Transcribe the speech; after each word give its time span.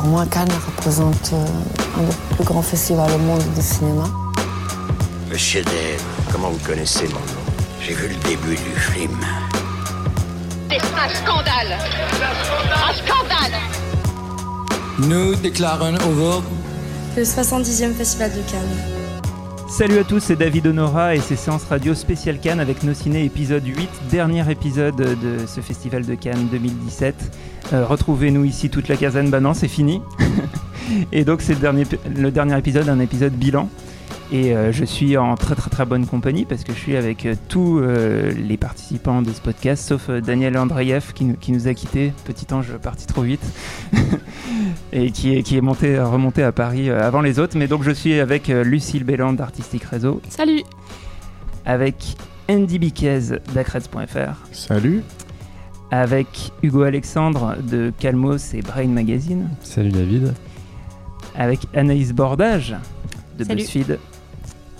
pour 0.00 0.08
moi, 0.08 0.24
Cannes 0.24 0.48
représente 0.66 1.30
euh, 1.34 1.46
un 1.98 2.02
des 2.04 2.34
plus 2.34 2.44
grands 2.44 2.62
festivals 2.62 3.12
au 3.12 3.18
monde 3.18 3.42
du 3.54 3.60
cinéma. 3.60 4.04
Monsieur 5.30 5.62
Dave, 5.62 6.02
comment 6.32 6.48
vous 6.48 6.66
connaissez 6.66 7.04
mon 7.08 7.14
nom? 7.14 7.42
J'ai 7.82 7.92
vu 7.92 8.08
le 8.08 8.14
début 8.26 8.56
du 8.56 8.80
film. 8.80 9.18
C'est 10.70 10.78
un 10.78 11.08
scandale 11.14 11.76
Un 12.72 12.94
scandale 12.94 13.60
Nous 15.00 15.34
déclarons 15.34 15.94
ouvert 16.08 16.42
Le 17.16 17.22
70e 17.22 17.92
Festival 17.94 18.30
de 18.30 18.50
Cannes. 18.50 19.20
Salut 19.68 19.98
à 19.98 20.04
tous, 20.04 20.20
c'est 20.20 20.36
David 20.36 20.66
Honora 20.68 21.14
et 21.14 21.20
c'est 21.20 21.36
Séance 21.36 21.64
Radio 21.68 21.94
spécial 21.94 22.38
Cannes 22.38 22.60
avec 22.60 22.82
nos 22.84 22.94
ciné 22.94 23.24
épisode 23.24 23.66
8, 23.66 23.88
dernier 24.10 24.50
épisode 24.50 24.96
de 24.96 25.46
ce 25.46 25.60
festival 25.60 26.06
de 26.06 26.14
Cannes 26.14 26.48
2017. 26.50 27.14
Euh, 27.72 27.84
Retrouvez-nous 27.86 28.44
ici 28.44 28.70
toute 28.70 28.88
la 28.88 28.96
caserne, 28.96 29.30
bah 29.30 29.40
non 29.40 29.54
c'est 29.54 29.68
fini. 29.68 30.00
et 31.12 31.24
donc 31.24 31.40
c'est 31.42 31.54
le 31.54 31.60
dernier, 31.60 31.84
le 32.16 32.30
dernier 32.30 32.58
épisode, 32.58 32.88
un 32.88 33.00
épisode 33.00 33.32
bilan. 33.32 33.68
Et 34.32 34.54
euh, 34.54 34.70
je 34.70 34.84
suis 34.84 35.16
en 35.16 35.34
très 35.34 35.56
très 35.56 35.70
très 35.70 35.84
bonne 35.84 36.06
compagnie 36.06 36.44
parce 36.44 36.62
que 36.62 36.72
je 36.72 36.78
suis 36.78 36.96
avec 36.96 37.26
euh, 37.26 37.34
tous 37.48 37.80
euh, 37.80 38.32
les 38.32 38.56
participants 38.56 39.22
de 39.22 39.32
ce 39.32 39.40
podcast, 39.40 39.84
sauf 39.88 40.08
euh, 40.08 40.20
Daniel 40.20 40.56
Andreev 40.56 41.12
qui, 41.14 41.24
nous- 41.24 41.34
qui 41.34 41.50
nous 41.50 41.66
a 41.66 41.74
quittés, 41.74 42.12
petit 42.24 42.46
ange 42.54 42.68
parti 42.80 43.06
trop 43.08 43.22
vite, 43.22 43.42
et 44.92 45.10
qui 45.10 45.34
est, 45.36 45.42
qui 45.42 45.56
est 45.56 45.60
monté, 45.60 45.98
remonté 45.98 46.44
à 46.44 46.52
Paris 46.52 46.90
euh, 46.90 47.02
avant 47.04 47.22
les 47.22 47.40
autres. 47.40 47.58
Mais 47.58 47.66
donc 47.66 47.82
je 47.82 47.90
suis 47.90 48.20
avec 48.20 48.50
euh, 48.50 48.62
Lucille 48.62 49.02
Béland 49.02 49.32
d'Artistic 49.32 49.82
Réseau, 49.82 50.20
Salut 50.28 50.62
avec 51.64 51.96
Andy 52.48 52.78
Biquez 52.78 53.20
d'Acreds.fr, 53.52 54.34
Salut. 54.52 55.02
Avec 55.90 56.52
Hugo 56.62 56.82
Alexandre 56.82 57.56
de 57.62 57.92
Calmos 57.98 58.54
et 58.54 58.62
Brain 58.62 58.88
Magazine, 58.88 59.48
Salut 59.62 59.90
David. 59.90 60.34
avec 61.36 61.60
Anaïs 61.74 62.12
Bordage 62.12 62.76
de 63.38 63.44
Salut. 63.44 63.56
BuzzFeed 63.62 63.98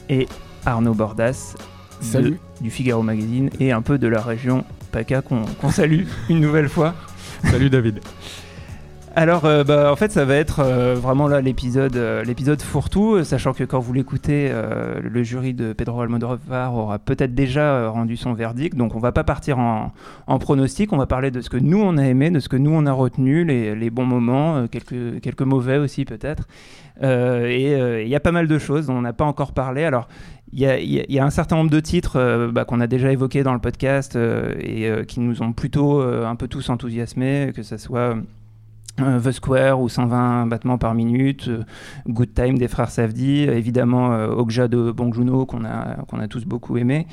et 0.08 0.28
Arnaud 0.66 0.94
Bordas 0.94 1.54
de- 2.00 2.04
Salut. 2.04 2.40
du 2.60 2.70
Figaro 2.70 3.02
Magazine 3.02 3.50
et 3.58 3.72
un 3.72 3.82
peu 3.82 3.98
de 3.98 4.06
la 4.06 4.20
région 4.22 4.64
PACA 4.92 5.22
qu'on 5.22 5.42
qu'on 5.60 5.70
salue 5.70 6.04
une 6.28 6.40
nouvelle 6.40 6.68
fois. 6.68 6.94
Salut 7.44 7.70
David. 7.70 8.00
Alors, 9.16 9.44
euh, 9.44 9.64
bah, 9.64 9.90
en 9.90 9.96
fait, 9.96 10.12
ça 10.12 10.24
va 10.24 10.36
être 10.36 10.60
euh, 10.60 10.94
vraiment 10.94 11.26
là 11.26 11.40
l'épisode, 11.40 11.96
euh, 11.96 12.22
l'épisode 12.22 12.62
fourre-tout, 12.62 13.24
sachant 13.24 13.52
que 13.52 13.64
quand 13.64 13.80
vous 13.80 13.92
l'écoutez, 13.92 14.52
le 15.02 15.22
jury 15.22 15.52
de 15.52 15.72
Pedro 15.72 16.00
Almodovar 16.00 16.74
aura 16.74 16.98
peut-être 16.98 17.34
déjà 17.34 17.88
rendu 17.88 18.16
son 18.16 18.34
verdict. 18.34 18.76
Donc, 18.76 18.94
on 18.94 19.00
va 19.00 19.10
pas 19.10 19.24
partir 19.24 19.58
en, 19.58 19.92
pronostic. 20.38 20.92
On 20.92 20.96
va 20.96 21.06
parler 21.06 21.30
de 21.30 21.40
ce 21.40 21.50
que 21.50 21.56
nous 21.56 21.80
on 21.80 21.96
a 21.98 22.04
aimé, 22.04 22.30
de 22.30 22.40
ce 22.40 22.48
que 22.48 22.56
nous 22.56 22.70
on 22.70 22.86
a 22.86 22.92
retenu, 22.92 23.44
les, 23.44 23.74
les 23.74 23.90
bons 23.90 24.06
moments, 24.06 24.66
quelques 24.68 25.20
quelques 25.20 25.42
mauvais 25.42 25.78
aussi 25.78 26.04
peut-être. 26.04 26.46
Et 27.02 27.72
il 28.02 28.08
y 28.08 28.14
a 28.14 28.20
pas 28.20 28.32
mal 28.32 28.46
de 28.46 28.58
choses 28.58 28.86
dont 28.86 28.94
on 28.94 29.02
n'a 29.02 29.12
pas 29.12 29.24
encore 29.24 29.52
parlé. 29.52 29.84
Alors. 29.84 30.08
Il 30.52 30.58
y, 30.58 31.18
a, 31.20 31.24
un 31.24 31.30
certain 31.30 31.54
nombre 31.54 31.70
de 31.70 31.78
titres 31.78 32.50
bah, 32.52 32.64
qu'on 32.64 32.80
a 32.80 32.88
déjà 32.88 33.12
évoqués 33.12 33.44
dans 33.44 33.52
le 33.52 33.60
podcast 33.60 34.16
et 34.16 34.90
qui 35.06 35.20
nous 35.20 35.42
ont 35.42 35.52
plutôt 35.52 36.00
un 36.00 36.34
peu 36.34 36.48
tous 36.48 36.70
enthousiasmés, 36.70 37.52
que 37.54 37.62
ce 37.62 37.76
soit 37.76 38.16
The 39.22 39.32
Square 39.32 39.80
ou 39.80 39.88
120 39.88 40.46
battements 40.46 40.78
par 40.78 40.94
minute, 40.94 41.48
euh, 41.48 41.62
Good 42.08 42.34
Time 42.34 42.58
des 42.58 42.68
frères 42.68 42.90
Safdie, 42.90 43.46
euh, 43.48 43.56
évidemment 43.56 44.12
euh, 44.12 44.28
Okja 44.28 44.68
de 44.68 44.90
Bong 44.90 45.10
qu'on 45.46 45.64
a, 45.64 45.96
qu'on 46.08 46.18
a 46.20 46.28
tous 46.28 46.44
beaucoup 46.44 46.76
aimé, 46.76 47.06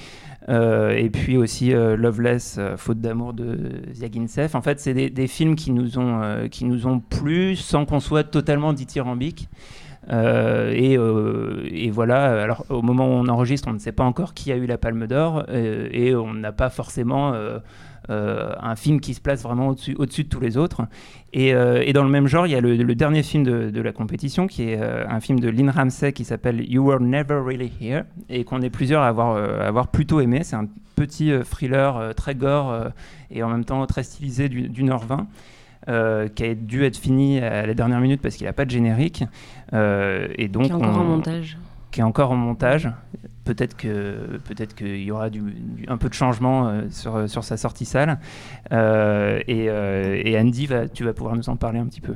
euh, 0.49 0.91
et 0.91 1.09
puis 1.09 1.35
aussi 1.37 1.73
euh, 1.73 1.97
Loveless, 1.97 2.55
euh, 2.57 2.77
Faute 2.77 3.01
d'amour 3.01 3.33
de 3.33 3.81
Ziaginsef. 3.93 4.55
En 4.55 4.61
fait, 4.61 4.79
c'est 4.79 4.93
des, 4.93 5.27
films 5.27 5.55
qui 5.55 5.71
nous 5.71 5.99
ont, 5.99 6.21
euh, 6.21 6.47
qui 6.47 6.65
nous 6.65 6.87
ont 6.87 6.99
plu 6.99 7.55
sans 7.55 7.85
qu'on 7.85 7.99
soit 7.99 8.23
totalement 8.23 8.73
dithyrambique. 8.73 9.49
Euh, 10.09 10.71
et, 10.73 10.97
euh, 10.97 11.89
voilà, 11.91 12.41
alors 12.41 12.65
au 12.69 12.81
moment 12.81 13.07
où 13.07 13.11
on 13.11 13.27
enregistre, 13.27 13.67
on 13.67 13.73
ne 13.73 13.79
sait 13.79 13.91
pas 13.91 14.05
encore 14.05 14.33
qui 14.33 14.51
a 14.51 14.55
eu 14.55 14.65
la 14.65 14.77
Palme 14.77 15.05
d'Or 15.05 15.43
euh, 15.49 15.89
et 15.91 16.15
on 16.15 16.33
n'a 16.33 16.53
pas 16.53 16.69
forcément 16.69 17.33
euh, 18.09 18.53
un 18.61 18.75
film 18.75 18.99
qui 18.99 19.13
se 19.13 19.21
place 19.21 19.43
vraiment 19.43 19.69
au-dessus 19.69 19.95
au-dessus 19.99 20.23
de 20.23 20.29
tous 20.29 20.39
les 20.39 20.57
autres. 20.57 20.83
Et, 21.33 21.53
euh, 21.53 21.83
et 21.85 21.93
dans 21.93 22.03
le 22.03 22.09
même 22.09 22.27
genre, 22.27 22.47
il 22.47 22.51
y 22.51 22.55
a 22.55 22.61
le, 22.61 22.75
le 22.75 22.95
dernier 22.95 23.21
film 23.23 23.43
de, 23.43 23.69
de 23.69 23.81
la 23.81 23.91
compétition 23.91 24.47
qui 24.47 24.63
est 24.69 24.81
euh, 24.81 25.05
un 25.09 25.19
film 25.19 25.39
de 25.39 25.49
Lynn 25.49 25.69
Ramsey 25.69 26.13
qui 26.13 26.23
s'appelle 26.25 26.63
You 26.71 26.83
Were 26.85 26.99
Never 27.01 27.41
Really 27.45 27.71
Here 27.81 28.03
et 28.29 28.43
qu'on 28.43 28.61
est 28.61 28.69
plusieurs 28.69 29.01
à 29.03 29.07
avoir, 29.09 29.87
plutôt 29.89 30.19
aimé. 30.21 30.41
C'est 30.43 30.55
un 30.55 30.67
petit 30.95 31.31
thriller 31.49 32.13
très 32.15 32.33
gore 32.35 32.73
et 33.29 33.43
en 33.43 33.49
même 33.49 33.65
temps 33.65 33.85
très 33.85 34.03
stylisé 34.03 34.49
du- 34.49 34.69
d'une 34.69 34.89
heure 34.89 35.03
vingt. 35.05 35.27
euh, 35.89 36.27
qui 36.27 36.43
a 36.43 36.53
dû 36.53 36.83
être 36.83 36.97
fini 36.97 37.39
à 37.39 37.65
la 37.65 37.73
dernière 37.73 38.01
minute 38.01 38.21
parce 38.21 38.35
qu'il 38.35 38.45
n'a 38.45 38.51
pas 38.51 38.65
de 38.65 38.71
générique. 38.71 39.23
Euh, 39.73 40.27
et 40.37 40.49
donc 40.49 40.63
Qui 40.65 40.71
est 40.71 40.73
encore 40.73 40.97
on- 40.97 40.99
en 40.99 41.03
montage. 41.05 41.57
qui 41.91 41.99
est 42.01 42.03
encore 42.03 42.31
en 42.31 42.35
montage. 42.35 42.89
Peut-être 43.47 43.77
que 43.77 44.39
peut-être 44.43 44.75
qu'il 44.75 45.01
y 45.01 45.09
aura 45.09 45.29
un 45.87 45.97
peu 45.97 46.09
de 46.09 46.13
changement 46.13 46.67
euh, 46.67 46.81
sur, 46.89 47.29
sur 47.29 47.45
sa 47.45 47.55
sortie 47.55 47.85
salle. 47.85 48.19
Euh, 48.73 49.39
et, 49.47 49.69
euh, 49.69 50.37
Andy, 50.37 50.67
tu 50.93 51.05
vas 51.05 51.13
pouvoir 51.13 51.37
nous 51.37 51.47
en 51.47 51.55
parler 51.55 51.79
un 51.79 51.85
petit 51.85 52.01
peu. 52.01 52.15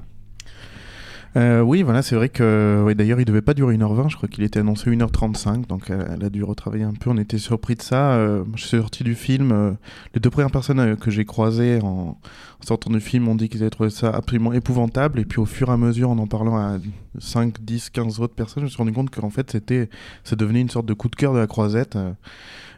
Euh, 1.37 1.61
oui, 1.61 1.81
voilà, 1.81 2.01
c'est 2.01 2.15
vrai 2.15 2.27
que 2.27 2.83
ouais, 2.85 2.93
d'ailleurs 2.93 3.21
il 3.21 3.25
devait 3.25 3.41
pas 3.41 3.53
durer 3.53 3.77
1h20, 3.77 4.09
je 4.09 4.17
crois 4.17 4.27
qu'il 4.27 4.43
était 4.43 4.59
annoncé 4.59 4.89
1h35, 4.91 5.65
donc 5.65 5.85
elle, 5.89 6.05
elle 6.13 6.25
a 6.25 6.29
dû 6.29 6.43
retravailler 6.43 6.83
un 6.83 6.91
peu, 6.93 7.09
on 7.09 7.15
était 7.17 7.37
surpris 7.37 7.75
de 7.75 7.81
ça. 7.81 8.15
Euh, 8.15 8.43
je 8.55 8.61
suis 8.65 8.77
sorti 8.77 9.05
du 9.05 9.15
film, 9.15 9.53
euh, 9.53 9.71
les 10.13 10.19
deux 10.19 10.29
premières 10.29 10.51
personnes 10.51 10.97
que 10.97 11.09
j'ai 11.09 11.23
croisées 11.23 11.79
en, 11.81 11.87
en 12.17 12.65
sortant 12.67 12.89
du 12.89 12.99
film 12.99 13.29
ont 13.29 13.35
dit 13.35 13.47
qu'ils 13.47 13.61
avaient 13.61 13.69
trouvé 13.69 13.89
ça 13.89 14.09
absolument 14.09 14.51
épouvantable, 14.51 15.19
et 15.21 15.25
puis 15.25 15.39
au 15.39 15.45
fur 15.45 15.69
et 15.69 15.71
à 15.71 15.77
mesure, 15.77 16.09
en 16.09 16.17
en 16.17 16.27
parlant 16.27 16.57
à 16.57 16.77
5, 17.19 17.61
10, 17.61 17.91
15 17.91 18.19
autres 18.19 18.35
personnes, 18.35 18.61
je 18.61 18.65
me 18.65 18.69
suis 18.69 18.77
rendu 18.77 18.91
compte 18.91 19.09
qu'en 19.09 19.29
fait 19.29 19.49
c'était, 19.51 19.89
ça 20.25 20.35
devenait 20.35 20.59
une 20.61 20.69
sorte 20.69 20.85
de 20.85 20.93
coup 20.93 21.07
de 21.07 21.15
cœur 21.15 21.33
de 21.33 21.39
la 21.39 21.47
croisette. 21.47 21.97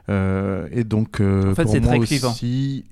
et 0.09 0.83
donc, 0.83 1.21
En 1.21 1.55
fait, 1.55 1.63
pour 1.63 1.71
c'est 1.71 1.79
moi 1.79 1.95
très 1.97 2.05
clivant. 2.05 2.29
aussi. 2.31 2.85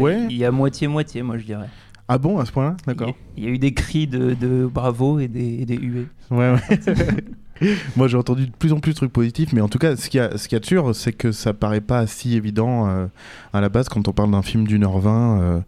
Ouais. 0.00 0.26
il 0.30 0.36
y 0.36 0.44
a 0.44 0.52
moitié-moitié, 0.52 1.22
moi 1.22 1.38
je 1.38 1.44
dirais. 1.44 1.68
Ah 2.14 2.18
bon, 2.18 2.38
à 2.38 2.44
ce 2.44 2.52
point-là? 2.52 2.76
D'accord. 2.86 3.14
Il 3.38 3.44
y, 3.44 3.46
a- 3.46 3.48
il 3.48 3.48
y 3.48 3.52
a 3.52 3.54
eu 3.54 3.58
des 3.58 3.72
cris 3.72 4.06
de, 4.06 4.34
de 4.34 4.66
bravo 4.66 5.18
et 5.18 5.28
des, 5.28 5.60
et 5.62 5.64
des 5.64 5.78
huées. 5.78 6.08
Ouais, 6.30 6.52
ouais. 6.52 6.60
Moi, 7.96 8.08
j'ai 8.08 8.16
entendu 8.16 8.46
de 8.46 8.52
plus 8.52 8.72
en 8.72 8.80
plus 8.80 8.92
de 8.92 8.96
trucs 8.96 9.12
positifs, 9.12 9.52
mais 9.52 9.60
en 9.60 9.68
tout 9.68 9.78
cas, 9.78 9.96
ce 9.96 10.08
qu'il 10.08 10.18
y 10.18 10.22
a, 10.22 10.28
de 10.60 10.64
sûr, 10.64 10.94
c'est 10.94 11.12
que 11.12 11.32
ça 11.32 11.52
paraît 11.54 11.80
pas 11.80 12.06
si 12.06 12.36
évident 12.36 12.88
euh, 12.88 13.06
à 13.52 13.60
la 13.60 13.68
base 13.68 13.88
quand 13.88 14.06
on 14.08 14.12
parle 14.12 14.30
d'un 14.30 14.42
film 14.42 14.66
d'une 14.66 14.84
heure 14.84 14.98
vingt 14.98 15.40
euh, 15.40 15.60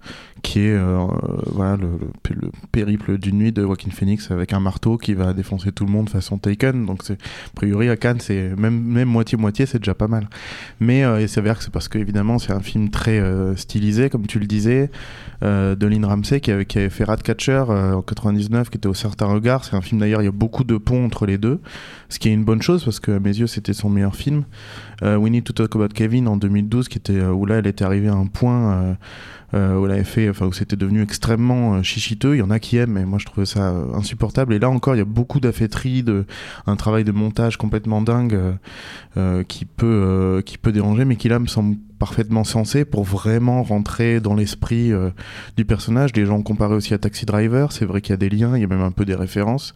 qui 0.42 0.60
est 0.60 0.72
euh, 0.74 1.06
voilà, 1.46 1.76
le, 1.76 1.86
le- 1.88 2.34
le 2.42 2.50
périple 2.72 3.16
d'une 3.18 3.38
nuit 3.38 3.52
de 3.52 3.62
Joaquin 3.62 3.90
Phoenix 3.90 4.30
avec 4.30 4.52
un 4.52 4.60
marteau 4.60 4.98
qui 4.98 5.14
va 5.14 5.32
défoncer 5.32 5.72
tout 5.72 5.84
le 5.86 5.92
monde 5.92 6.08
façon 6.10 6.36
Taken. 6.38 6.84
Donc, 6.86 7.02
a 7.10 7.14
priori, 7.54 7.88
à 7.88 7.96
Cannes, 7.96 8.20
c'est 8.20 8.54
même, 8.56 9.04
moitié-moitié, 9.04 9.66
c'est 9.66 9.78
déjà 9.78 9.94
pas 9.94 10.08
mal. 10.08 10.28
Mais 10.80 11.02
il 11.20 11.28
s'avère 11.28 11.58
que 11.58 11.64
c'est 11.64 11.72
parce 11.72 11.88
que, 11.88 11.98
évidemment, 11.98 12.38
c'est 12.38 12.52
un 12.52 12.60
film 12.60 12.90
très 12.90 13.22
stylisé, 13.56 14.10
comme 14.10 14.26
tu 14.26 14.38
le 14.38 14.46
disais, 14.46 14.90
de 15.42 15.86
Lynn 15.86 16.04
Ramsey 16.04 16.40
qui 16.40 16.50
avait, 16.50 16.64
qui 16.66 16.78
avait 16.78 16.90
fait 16.90 17.04
Ratcatcher 17.04 17.64
en 17.68 18.02
99, 18.02 18.70
qui 18.70 18.78
était 18.78 18.88
au 18.88 18.94
certain 18.94 19.26
regard. 19.26 19.64
C'est 19.64 19.76
un 19.76 19.80
film 19.82 20.00
d'ailleurs, 20.00 20.22
il 20.22 20.26
y 20.26 20.28
a 20.28 20.32
beaucoup 20.32 20.64
de 20.64 20.76
ponts 20.76 21.04
entre 21.04 21.26
les 21.26 21.38
deux, 21.38 21.60
ce 22.08 22.18
qui 22.18 22.28
est 22.28 22.32
une 22.32 22.44
bonne 22.44 22.62
chose 22.62 22.84
parce 22.84 23.00
que 23.00 23.12
à 23.12 23.20
mes 23.20 23.36
yeux, 23.36 23.46
c'était 23.46 23.72
son 23.72 23.90
meilleur 23.90 24.14
film. 24.16 24.44
Euh, 25.02 25.16
We 25.16 25.30
Need 25.30 25.44
to 25.44 25.52
Talk 25.52 25.74
About 25.74 25.88
Kevin 25.88 26.28
en 26.28 26.36
2012, 26.36 26.88
qui 26.88 26.98
était 26.98 27.14
euh, 27.14 27.32
où 27.32 27.46
là, 27.46 27.56
elle 27.56 27.66
était 27.66 27.84
arrivée 27.84 28.08
à 28.08 28.14
un 28.14 28.26
point. 28.26 28.96
Euh, 29.54 29.76
où 29.76 30.30
enfin 30.30 30.46
où 30.46 30.52
c'était 30.52 30.74
devenu 30.74 31.02
extrêmement 31.02 31.74
euh, 31.74 31.82
chichiteux. 31.82 32.34
Il 32.34 32.38
y 32.38 32.42
en 32.42 32.50
a 32.50 32.58
qui 32.58 32.76
aiment, 32.76 32.92
mais 32.92 33.04
moi 33.04 33.18
je 33.20 33.26
trouvais 33.26 33.46
ça 33.46 33.70
euh, 33.70 33.94
insupportable. 33.94 34.52
Et 34.54 34.58
là 34.58 34.68
encore, 34.68 34.96
il 34.96 34.98
y 34.98 35.02
a 35.02 35.06
beaucoup 35.06 35.38
d'affêteries, 35.38 36.02
de 36.02 36.26
un 36.66 36.74
travail 36.74 37.04
de 37.04 37.12
montage 37.12 37.56
complètement 37.56 38.00
dingue 38.00 38.38
qui 39.46 39.64
peut 39.64 40.42
qui 40.44 40.58
peut 40.58 40.72
déranger, 40.72 41.04
mais 41.04 41.16
qui 41.16 41.28
là 41.28 41.38
me 41.38 41.46
semble 41.46 41.76
parfaitement 41.98 42.42
sensé 42.42 42.84
pour 42.84 43.04
vraiment 43.04 43.62
rentrer 43.62 44.20
dans 44.20 44.34
l'esprit 44.34 44.90
du 45.56 45.64
personnage. 45.64 46.10
Les 46.16 46.26
gens 46.26 46.42
comparé 46.42 46.74
aussi 46.74 46.94
à 46.94 46.98
Taxi 46.98 47.24
Driver, 47.24 47.70
c'est 47.70 47.84
vrai 47.84 48.00
qu'il 48.00 48.12
y 48.12 48.14
a 48.14 48.16
des 48.16 48.28
liens, 48.28 48.56
il 48.56 48.60
y 48.60 48.64
a 48.64 48.66
même 48.66 48.80
un 48.80 48.90
peu 48.90 49.04
des 49.04 49.14
références. 49.14 49.72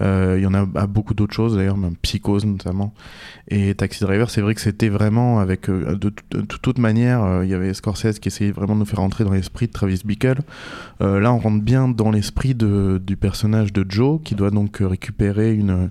Il 0.00 0.40
y 0.40 0.46
en 0.46 0.54
a 0.54 0.66
à 0.76 0.86
beaucoup 0.86 1.12
d'autres 1.12 1.34
choses 1.34 1.56
d'ailleurs, 1.56 1.76
même 1.76 1.96
Psychose 1.96 2.46
notamment. 2.46 2.94
Et 3.48 3.74
Taxi 3.74 4.04
Driver, 4.04 4.30
c'est 4.30 4.40
vrai 4.40 4.54
que 4.54 4.60
c'était 4.60 4.88
vraiment 4.88 5.40
avec 5.40 5.68
euh, 5.68 5.96
de, 5.96 6.12
de, 6.30 6.42
toute 6.42 6.78
manière. 6.78 7.42
il 7.42 7.50
y 7.50 7.54
avait 7.54 7.74
Scorsese 7.74 8.20
qui 8.20 8.28
essayait 8.28 8.52
vraiment 8.52 8.74
de 8.74 8.80
nous 8.80 8.86
faire 8.86 9.00
dans 9.18 9.32
l'esprit 9.32 9.66
de 9.66 9.72
Travis 9.72 10.00
Bickle. 10.04 10.40
Euh, 11.00 11.20
là, 11.20 11.32
on 11.32 11.38
rentre 11.38 11.62
bien 11.62 11.88
dans 11.88 12.10
l'esprit 12.10 12.54
du 12.54 13.16
personnage 13.16 13.72
de 13.72 13.84
Joe 13.88 14.20
qui 14.22 14.34
doit 14.34 14.50
donc 14.50 14.80
euh, 14.80 14.86
récupérer 14.86 15.58
euh, 15.60 15.88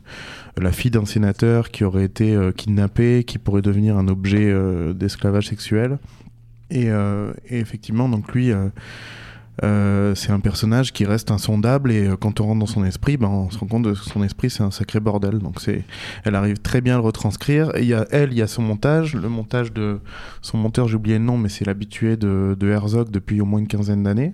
la 0.57 0.71
fille 0.71 0.91
d'un 0.91 1.05
sénateur 1.05 1.71
qui 1.71 1.83
aurait 1.83 2.05
été 2.05 2.35
euh, 2.35 2.51
kidnappée, 2.51 3.23
qui 3.23 3.37
pourrait 3.37 3.61
devenir 3.61 3.97
un 3.97 4.07
objet 4.07 4.53
d'esclavage 4.93 5.47
sexuel. 5.47 5.99
Et 6.71 6.89
effectivement, 7.49 8.07
donc 8.09 8.31
lui, 8.33 8.51
euh, 9.63 10.15
c'est 10.15 10.31
un 10.31 10.39
personnage 10.39 10.93
qui 10.93 11.05
reste 11.05 11.31
insondable 11.31 11.91
et 11.91 12.07
euh, 12.07 12.15
quand 12.15 12.39
on 12.39 12.45
rentre 12.45 12.59
dans 12.59 12.65
son 12.65 12.83
esprit, 12.83 13.17
ben, 13.17 13.27
on 13.27 13.49
se 13.49 13.57
rend 13.57 13.67
compte 13.67 13.83
que 13.85 13.93
son 13.93 14.23
esprit 14.23 14.49
c'est 14.49 14.63
un 14.63 14.71
sacré 14.71 14.99
bordel. 14.99 15.39
Donc 15.39 15.61
c'est, 15.61 15.83
elle 16.23 16.35
arrive 16.35 16.59
très 16.59 16.81
bien 16.81 16.95
à 16.95 16.97
le 16.97 17.03
retranscrire. 17.03 17.75
Et 17.75 17.81
il 17.81 17.87
y 17.87 17.93
a 17.93 18.05
elle, 18.11 18.31
il 18.31 18.37
y 18.37 18.41
a 18.41 18.47
son 18.47 18.61
montage, 18.61 19.15
le 19.15 19.29
montage 19.29 19.73
de 19.73 19.99
son 20.41 20.57
monteur, 20.57 20.87
j'ai 20.87 20.95
oublié 20.95 21.17
le 21.17 21.23
nom, 21.23 21.37
mais 21.37 21.49
c'est 21.49 21.65
l'habitué 21.65 22.17
de, 22.17 22.55
de 22.59 22.67
Herzog 22.69 23.09
depuis 23.11 23.41
au 23.41 23.45
moins 23.45 23.59
une 23.59 23.67
quinzaine 23.67 24.03
d'années. 24.03 24.33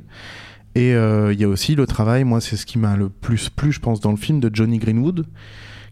Et 0.76 0.94
euh, 0.94 1.32
il 1.32 1.40
y 1.40 1.46
a 1.46 1.48
aussi 1.48 1.74
le 1.76 1.88
travail, 1.88 2.26
moi 2.26 2.42
c'est 2.42 2.58
ce 2.58 2.66
qui 2.66 2.78
m'a 2.78 2.98
le 2.98 3.10
plus 3.10 3.50
plu, 3.50 3.72
je 3.72 3.80
pense, 3.80 4.02
dans 4.02 4.12
le 4.12 4.18
film 4.18 4.42
de 4.42 4.50
Johnny 4.54 4.78
Greenwood, 4.78 5.26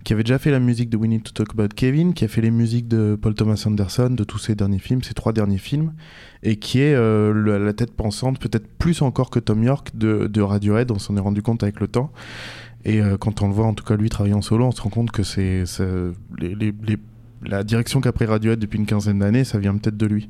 qui 0.04 0.14
avait 0.14 0.24
déjà 0.24 0.38
fait 0.38 0.52
la 0.52 0.60
musique 0.60 0.90
de 0.90 0.98
We 0.98 1.10
Need 1.10 1.24
to 1.24 1.32
Talk 1.32 1.54
About 1.54 1.70
Kevin, 1.76 2.14
qui 2.14 2.26
a 2.26 2.28
fait 2.28 2.42
les 2.42 2.52
musiques 2.52 2.88
de 2.88 3.18
Paul 3.20 3.34
Thomas 3.34 3.64
Anderson, 3.66 4.10
de 4.10 4.24
tous 4.24 4.38
ses 4.38 4.56
derniers 4.56 4.80
films, 4.80 5.02
ses 5.02 5.14
trois 5.14 5.34
derniers 5.34 5.58
films, 5.58 5.94
et 6.44 6.58
qui 6.58 6.80
est 6.80 6.94
euh, 6.94 7.60
la 7.60 7.74
tête 7.74 7.94
pensante, 7.94 8.40
peut-être 8.40 8.68
plus 8.78 9.02
encore 9.02 9.30
que 9.30 9.40
Tom 9.40 9.64
York, 9.64 9.92
de, 9.94 10.28
de 10.28 10.42
Radiohead, 10.42 10.92
on 10.92 11.00
s'en 11.00 11.16
est 11.16 11.22
rendu 11.22 11.42
compte 11.42 11.64
avec 11.64 11.80
le 11.80 11.88
temps. 11.88 12.12
Et 12.86 13.02
euh, 13.02 13.18
quand 13.18 13.42
on 13.42 13.48
le 13.48 13.54
voit, 13.54 13.66
en 13.66 13.74
tout 13.74 13.86
cas 13.86 13.96
lui 13.96 14.10
travailler 14.10 14.36
en 14.36 14.42
solo, 14.42 14.66
on 14.66 14.72
se 14.72 14.82
rend 14.82 14.90
compte 14.90 15.12
que 15.12 15.24
c'est 15.24 15.64
la 17.46 17.64
direction 17.64 18.00
qu'a 18.00 18.12
pris 18.12 18.26
Radiohead 18.26 18.60
depuis 18.60 18.80
une 18.80 18.86
quinzaine 18.86 19.20
d'années, 19.20 19.44
ça 19.44 19.58
vient 19.58 19.76
peut-être 19.76 19.98
de 19.98 20.06
lui. 20.06 20.28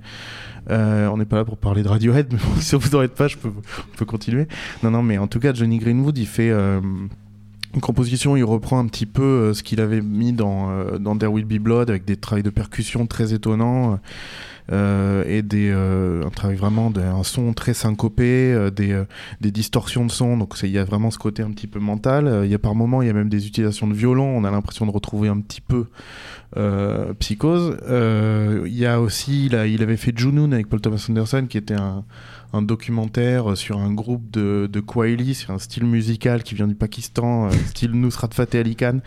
Euh, 0.70 1.08
on 1.08 1.18
n'est 1.18 1.26
pas 1.26 1.38
là 1.38 1.46
pour 1.46 1.58
parler 1.58 1.84
de 1.84 1.88
Radiohead, 1.88 2.28
mais 2.32 2.40
bon, 2.40 2.60
si 2.60 2.76
vous 2.76 2.90
n'en 2.96 3.04
êtes 3.04 3.16
pas, 3.16 3.28
je 3.28 3.38
peux, 3.38 3.50
on 3.50 3.98
peut 3.98 4.06
continuer. 4.06 4.48
Non, 4.84 4.92
non, 4.92 5.02
mais 5.02 5.18
en 5.18 5.28
tout 5.28 5.40
cas, 5.40 5.54
Johnny 5.54 5.80
Greenwood, 5.80 6.18
il 6.18 6.28
fait 6.28 6.52
une 7.74 7.82
composition, 7.82 8.36
il 8.38 8.44
reprend 8.44 8.80
un 8.80 8.88
petit 8.88 9.06
peu 9.06 9.24
euh, 9.24 9.54
ce 9.54 9.64
qu'il 9.64 9.82
avait 9.82 10.02
mis 10.02 10.32
dans, 10.32 10.70
euh, 10.70 10.98
dans 11.00 11.18
There 11.18 11.32
Will 11.32 11.46
Be 11.46 11.60
Blood, 11.60 11.90
avec 11.90 12.06
des 12.06 12.18
travails 12.18 12.44
de 12.44 12.50
percussion 12.50 13.08
très 13.08 13.34
étonnants. 13.34 14.00
euh, 14.72 15.26
et 15.28 15.42
des, 15.42 15.70
euh, 15.70 16.24
un 16.24 16.54
vraiment 16.54 16.90
d'un 16.90 17.22
son 17.24 17.52
très 17.52 17.74
syncopé, 17.74 18.70
des, 18.74 19.06
distorsions 19.52 20.06
de 20.06 20.12
son. 20.12 20.38
Donc 20.38 20.56
il 20.64 20.70
y 20.70 20.78
a 20.78 20.86
vraiment 20.86 21.12
ce 21.12 21.18
côté 21.18 21.44
un 21.44 21.52
petit 21.52 21.68
peu 21.68 21.80
mental. 21.80 22.42
Il 22.46 22.52
y 22.52 22.54
a 22.54 22.60
par 22.60 22.76
moments, 22.76 23.02
il 23.02 23.08
y 23.08 23.12
a 23.12 23.14
même 23.14 23.28
des 23.28 23.48
utilisations 23.48 23.88
de 23.88 23.94
violon. 23.94 24.26
On 24.26 24.44
a 24.46 24.52
l'impression 24.52 24.86
de 24.86 24.92
retrouver 24.92 25.28
un 25.28 25.42
petit 25.42 25.62
peu 25.62 25.88
Psychose. 27.20 27.78
Il 27.90 28.78
y 28.78 28.86
a 28.86 29.02
aussi, 29.02 29.48
il 29.48 29.84
avait 29.84 29.98
fait 29.98 30.18
Junoon 30.18 30.52
avec 30.54 30.70
Paul 30.70 30.80
Thomas 30.80 31.06
Anderson, 31.10 31.46
qui 31.50 31.58
était 31.58 31.74
un, 31.74 32.06
un 32.54 32.62
documentaire 32.62 33.58
sur 33.58 33.80
un 33.80 33.92
groupe 33.92 34.30
de, 34.32 34.70
de 34.72 34.80
Qawwali, 34.80 35.34
sur 35.34 35.52
un 35.52 35.60
style 35.60 35.86
musical 35.86 36.44
qui 36.44 36.54
vient 36.54 36.68
du 36.68 36.76
Pakistan, 36.76 37.48
euh, 37.48 37.52
style 37.68 37.92
Nusrat 37.92 38.30
Fateh 38.32 38.60
Ali 38.60 38.76
Khan. 38.76 39.00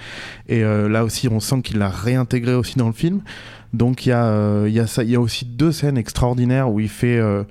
Et 0.49 0.65
euh, 0.65 0.89
là 0.89 1.05
aussi, 1.05 1.29
on 1.29 1.41
sent 1.41 1.63
qu'il 1.63 1.79
l'a 1.79 1.89
réintégré 1.89 2.55
aussi 2.55 2.77
dans 2.77 2.89
le 2.89 2.93
film. 2.93 3.23
Donc 3.73 4.07
il 4.07 4.11
y, 4.11 4.13
euh, 4.13 4.69
y, 4.69 5.05
y 5.05 5.17
a 5.17 5.21
aussi 5.21 5.45
deux 5.45 5.73
scènes 5.73 5.97
extraordinaires 5.97 6.71
où 6.71 6.81
il 6.81 6.89
fait... 6.89 7.19
euh, 7.19 7.45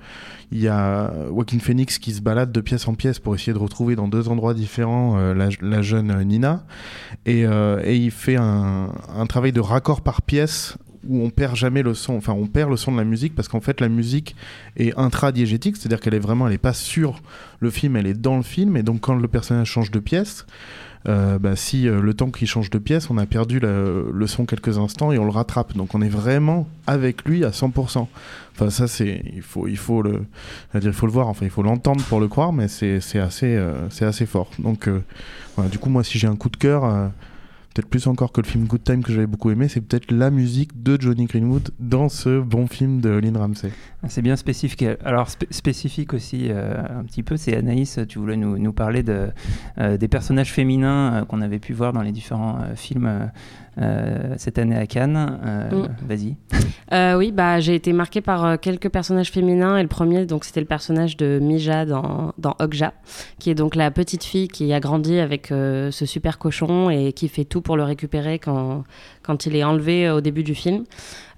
il 0.52 0.60
y 0.60 0.68
a 0.68 1.12
Joaquin 1.28 1.58
Phoenix 1.58 1.98
qui 1.98 2.12
se 2.12 2.20
balade 2.20 2.52
de 2.52 2.60
pièce 2.60 2.86
en 2.86 2.94
pièce 2.94 3.18
pour 3.18 3.34
essayer 3.34 3.52
de 3.52 3.58
retrouver 3.58 3.96
dans 3.96 4.06
deux 4.06 4.28
endroits 4.28 4.54
différents 4.54 5.16
la, 5.34 5.82
jeune 5.82 6.22
Nina. 6.22 6.64
Et, 7.26 7.42
il 7.42 8.10
fait 8.12 8.36
un 8.36 8.92
travail 9.28 9.50
de 9.50 9.58
raccord 9.58 10.02
par 10.02 10.22
pièce 10.22 10.78
où 11.08 11.22
on 11.22 11.30
perd 11.30 11.56
jamais 11.56 11.82
le 11.82 11.94
son, 11.94 12.14
enfin 12.14 12.32
on 12.32 12.46
perd 12.46 12.70
le 12.70 12.76
son 12.76 12.92
de 12.92 12.96
la 12.96 13.04
musique 13.04 13.34
parce 13.34 13.48
qu'en 13.48 13.60
fait 13.60 13.80
la 13.80 13.88
musique 13.88 14.36
est 14.76 14.96
intradiégétique, 14.98 15.76
c'est-à-dire 15.76 16.00
qu'elle 16.00 16.14
est 16.14 16.20
vraiment, 16.20 16.46
elle 16.46 16.54
est 16.54 16.58
pas 16.58 16.72
sur 16.72 17.22
le 17.60 17.70
film, 17.70 17.96
elle 17.96 18.06
est 18.06 18.20
dans 18.20 18.36
le 18.36 18.42
film, 18.42 18.76
et 18.76 18.82
donc 18.82 19.00
quand 19.00 19.14
le 19.14 19.28
personnage 19.28 19.68
change 19.68 19.90
de 19.90 19.98
pièce, 19.98 20.46
euh, 21.08 21.38
bah, 21.38 21.54
si 21.54 21.88
euh, 21.88 22.00
le 22.00 22.14
temps 22.14 22.30
qu'il 22.30 22.48
change 22.48 22.68
de 22.70 22.78
pièce, 22.78 23.10
on 23.10 23.18
a 23.18 23.26
perdu 23.26 23.60
le, 23.60 24.26
son 24.26 24.44
quelques 24.44 24.78
instants 24.78 25.12
et 25.12 25.18
on 25.18 25.24
le 25.24 25.30
rattrape, 25.30 25.76
donc 25.76 25.94
on 25.94 26.02
est 26.02 26.08
vraiment 26.08 26.68
avec 26.86 27.24
lui 27.24 27.44
à 27.44 27.50
100%. 27.50 28.06
Enfin 28.52 28.70
ça 28.70 28.88
c'est, 28.88 29.22
il 29.34 29.42
faut, 29.42 29.68
il 29.68 29.76
faut 29.76 30.02
le, 30.02 30.24
dire, 30.74 30.90
il 30.90 30.92
faut 30.92 31.06
le 31.06 31.12
voir, 31.12 31.28
enfin 31.28 31.44
il 31.44 31.50
faut 31.50 31.62
l'entendre 31.62 32.02
pour 32.04 32.18
le 32.18 32.26
croire, 32.26 32.52
mais 32.52 32.66
c'est 32.68 32.96
assez, 33.18 33.54
euh, 33.54 33.88
c'est 33.90 34.04
assez 34.04 34.26
fort. 34.26 34.50
Donc 34.58 34.88
voilà, 35.54 35.70
du 35.70 35.78
coup 35.78 35.90
moi 35.90 36.02
si 36.02 36.18
j'ai 36.18 36.26
un 36.26 36.36
coup 36.36 36.48
de 36.48 36.56
cœur. 36.56 37.10
Peut-être 37.76 37.90
plus 37.90 38.06
encore 38.06 38.32
que 38.32 38.40
le 38.40 38.46
film 38.46 38.64
Good 38.64 38.84
Time 38.84 39.02
que 39.02 39.12
j'avais 39.12 39.26
beaucoup 39.26 39.50
aimé, 39.50 39.68
c'est 39.68 39.82
peut-être 39.82 40.10
la 40.10 40.30
musique 40.30 40.82
de 40.82 40.98
Johnny 40.98 41.26
Greenwood 41.26 41.72
dans 41.78 42.08
ce 42.08 42.40
bon 42.40 42.66
film 42.66 43.02
de 43.02 43.10
Lynn 43.10 43.36
Ramsey. 43.36 43.70
C'est 44.08 44.22
bien 44.22 44.36
spécifique. 44.36 44.82
Alors 45.04 45.28
spé- 45.28 45.48
spécifique 45.50 46.14
aussi 46.14 46.46
euh, 46.48 46.80
un 47.00 47.04
petit 47.04 47.22
peu, 47.22 47.36
c'est 47.36 47.54
Anaïs, 47.54 48.00
tu 48.08 48.18
voulais 48.18 48.38
nous, 48.38 48.72
parler 48.72 49.04
euh, 49.08 49.98
des 49.98 50.08
personnages 50.08 50.52
féminins 50.52 51.12
euh, 51.12 51.24
qu'on 51.26 51.42
avait 51.42 51.58
pu 51.58 51.74
voir 51.74 51.92
dans 51.92 52.00
les 52.02 52.12
différents 52.12 52.60
films 52.76 53.30
euh, 53.78 54.34
cette 54.36 54.58
année 54.58 54.76
à 54.76 54.86
Cannes. 54.86 55.38
Euh, 55.44 55.66
Mm. 55.66 55.88
Vas-y. 56.06 56.36
Euh, 56.92 57.16
oui, 57.16 57.32
bah, 57.32 57.60
j'ai 57.60 57.74
été 57.74 57.92
marquée 57.92 58.20
par 58.20 58.60
quelques 58.60 58.88
personnages 58.88 59.30
féminins. 59.30 59.76
Et 59.76 59.82
le 59.82 59.88
premier, 59.88 60.24
donc, 60.26 60.44
c'était 60.44 60.60
le 60.60 60.66
personnage 60.66 61.16
de 61.16 61.38
Mija 61.40 61.84
dans, 61.84 62.32
dans 62.38 62.54
Okja, 62.60 62.92
qui 63.38 63.50
est 63.50 63.54
donc 63.54 63.74
la 63.74 63.90
petite 63.90 64.24
fille 64.24 64.48
qui 64.48 64.72
a 64.72 64.80
grandi 64.80 65.18
avec 65.18 65.48
ce 65.48 66.04
super 66.06 66.38
cochon 66.38 66.90
et 66.90 67.12
qui 67.12 67.28
fait 67.28 67.44
tout 67.44 67.60
pour 67.60 67.76
le 67.76 67.82
récupérer 67.82 68.38
quand, 68.38 68.84
quand 69.22 69.46
il 69.46 69.56
est 69.56 69.64
enlevé 69.64 70.10
au 70.10 70.20
début 70.20 70.44
du 70.44 70.54
film. 70.54 70.84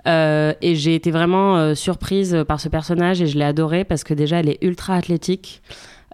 Euh, 0.06 0.54
et 0.62 0.74
j'ai 0.74 0.94
été 0.94 1.10
vraiment 1.10 1.56
euh, 1.56 1.74
surprise 1.74 2.44
par 2.46 2.60
ce 2.60 2.68
personnage 2.68 3.20
et 3.20 3.26
je 3.26 3.36
l'ai 3.36 3.44
adoré 3.44 3.84
parce 3.84 4.04
que 4.04 4.14
déjà, 4.14 4.40
elle 4.40 4.48
est 4.48 4.62
ultra 4.62 4.94
athlétique. 4.94 5.62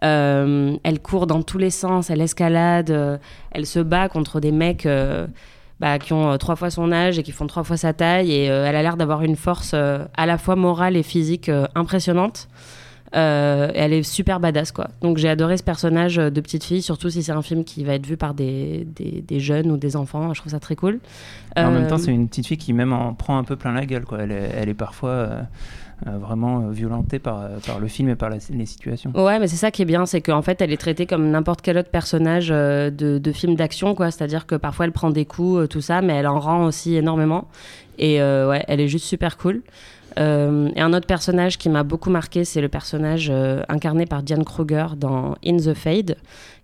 Euh, 0.03 0.77
elle 0.83 1.01
court 1.01 1.27
dans 1.27 1.43
tous 1.43 1.59
les 1.59 1.71
sens, 1.71 2.11
elle 2.11 2.21
escalade, 2.21 3.21
elle 3.53 3.67
se 3.67 3.79
bat 3.79 4.09
contre 4.09 4.41
des 4.41 4.53
mecs 4.53 4.89
bah, 5.81 5.99
qui 5.99 6.13
ont 6.13 6.31
euh, 6.31 6.37
trois 6.37 6.57
fois 6.57 6.71
son 6.71 6.93
âge 6.93 7.19
et 7.19 7.23
qui 7.23 7.33
font 7.33 7.47
trois 7.47 7.65
fois 7.65 7.77
sa 7.77 7.93
taille. 7.93 8.33
Et 8.33 8.51
euh, 8.51 8.65
elle 8.67 8.77
a 8.77 8.83
l'air 8.83 8.97
d'avoir 8.97 9.23
une 9.23 9.37
force 9.37 9.73
euh, 9.75 10.05
à 10.17 10.27
la 10.27 10.39
fois 10.39 10.57
morale 10.57 10.97
et 10.97 11.03
physique 11.03 11.51
impressionnante. 11.75 12.49
Euh, 13.15 13.69
et 13.75 13.79
elle 13.79 13.93
est 13.93 14.03
super 14.03 14.41
badass, 14.41 14.73
quoi. 14.73 14.89
Donc 15.01 15.19
j'ai 15.19 15.29
adoré 15.29 15.57
ce 15.57 15.63
personnage 15.63 16.19
euh, 16.19 16.31
de 16.31 16.41
petite 16.41 16.65
fille, 16.65 16.83
surtout 16.83 17.11
si 17.11 17.23
c'est 17.23 17.33
un 17.33 17.43
film 17.43 17.63
qui 17.65 17.85
va 17.85 17.95
être 17.95 18.07
vu 18.07 18.17
par 18.17 18.35
des, 18.35 18.87
des, 18.97 19.23
des 19.27 19.41
jeunes 19.41 19.71
ou 19.71 19.77
des 19.77 19.95
enfants. 19.95 20.35
Je 20.35 20.41
trouve 20.41 20.51
ça 20.53 20.59
très 20.61 20.75
cool. 20.75 20.99
En 21.57 21.71
même 21.71 21.85
Euh, 21.85 21.89
temps, 21.89 21.99
c'est 21.99 22.11
une 22.13 22.29
petite 22.29 22.47
fille 22.47 22.57
qui 22.59 22.73
même 22.73 22.93
en 22.93 23.15
prend 23.15 23.39
un 23.39 23.45
peu 23.45 23.55
plein 23.57 23.73
la 23.73 23.87
gueule. 23.87 24.05
Quoi. 24.05 24.19
Elle, 24.23 24.33
est, 24.33 24.51
elle 24.57 24.69
est 24.69 24.75
parfois 24.75 25.11
euh, 25.11 25.41
euh, 26.09 26.19
vraiment 26.19 26.63
euh, 26.63 26.71
violentée 26.73 27.21
par, 27.21 27.41
euh, 27.41 27.59
par 27.65 27.79
le 27.79 27.87
film 27.87 28.09
et 28.09 28.17
par 28.17 28.31
la- 28.31 28.39
les 28.51 28.67
situations. 28.67 29.13
Ouais, 29.15 29.39
mais 29.39 29.47
c'est 29.47 29.55
ça 29.57 29.71
qui 29.71 29.83
est 29.83 29.85
bien, 29.85 30.07
c'est 30.07 30.21
qu'en 30.21 30.43
fait, 30.43 30.61
elle 30.61 30.73
est 30.73 30.77
traitée 30.77 31.07
comme 31.07 31.31
n'importe 31.31 31.63
quel 31.63 31.79
autre 31.79 31.91
personnage 31.91 32.49
euh, 32.51 32.91
de, 32.91 33.19
de 33.19 33.33
film 33.33 33.55
d'action, 33.55 33.95
quoi. 33.95 34.11
C'est-à-dire 34.11 34.45
que 34.47 34.57
parfois, 34.57 34.87
elle 34.87 34.93
prend 34.93 35.11
des 35.11 35.25
coups, 35.25 35.61
euh, 35.61 35.67
tout 35.69 35.81
ça, 35.81 36.03
mais 36.03 36.15
elle 36.15 36.27
en 36.27 36.41
rend 36.41 36.65
aussi 36.65 36.97
énormément. 36.97 37.47
Et 37.99 38.21
euh, 38.21 38.49
ouais, 38.51 38.65
elle 38.67 38.81
est 38.81 38.89
juste 38.89 39.05
super 39.07 39.37
cool. 39.37 39.63
Euh, 40.19 40.71
et 40.75 40.81
un 40.81 40.93
autre 40.93 41.07
personnage 41.07 41.59
qui 41.59 41.69
m'a 41.69 41.83
beaucoup 41.83 42.11
marqué, 42.11 42.45
c'est 42.45 42.61
le 42.61 42.69
personnage 42.69 43.29
euh, 43.31 43.63
incarné 43.69 44.07
par 44.07 44.23
Diane 44.23 44.45
Kruger 44.45 44.87
dans 44.97 45.35
In 45.45 45.57
the 45.57 45.75
Fade, 45.75 46.17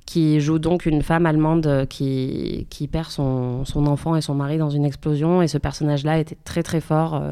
qui 0.07 0.41
joue 0.41 0.59
donc 0.59 0.87
une 0.87 1.03
femme 1.03 1.27
allemande 1.27 1.67
euh, 1.67 1.87
qui, 1.87 2.67
qui 2.71 2.87
perd 2.89 3.09
son, 3.09 3.65
son 3.65 3.87
enfant 3.87 4.17
et 4.17 4.21
son 4.21 4.35
mari 4.35 4.59
dans 4.59 4.71
une 4.71 4.85
explosion. 4.85 5.43
Et 5.43 5.49
ce 5.49 5.59
personnage-là 5.59 6.19
était 6.19 6.39
très 6.45 6.63
très 6.63 6.81
fort, 6.81 7.23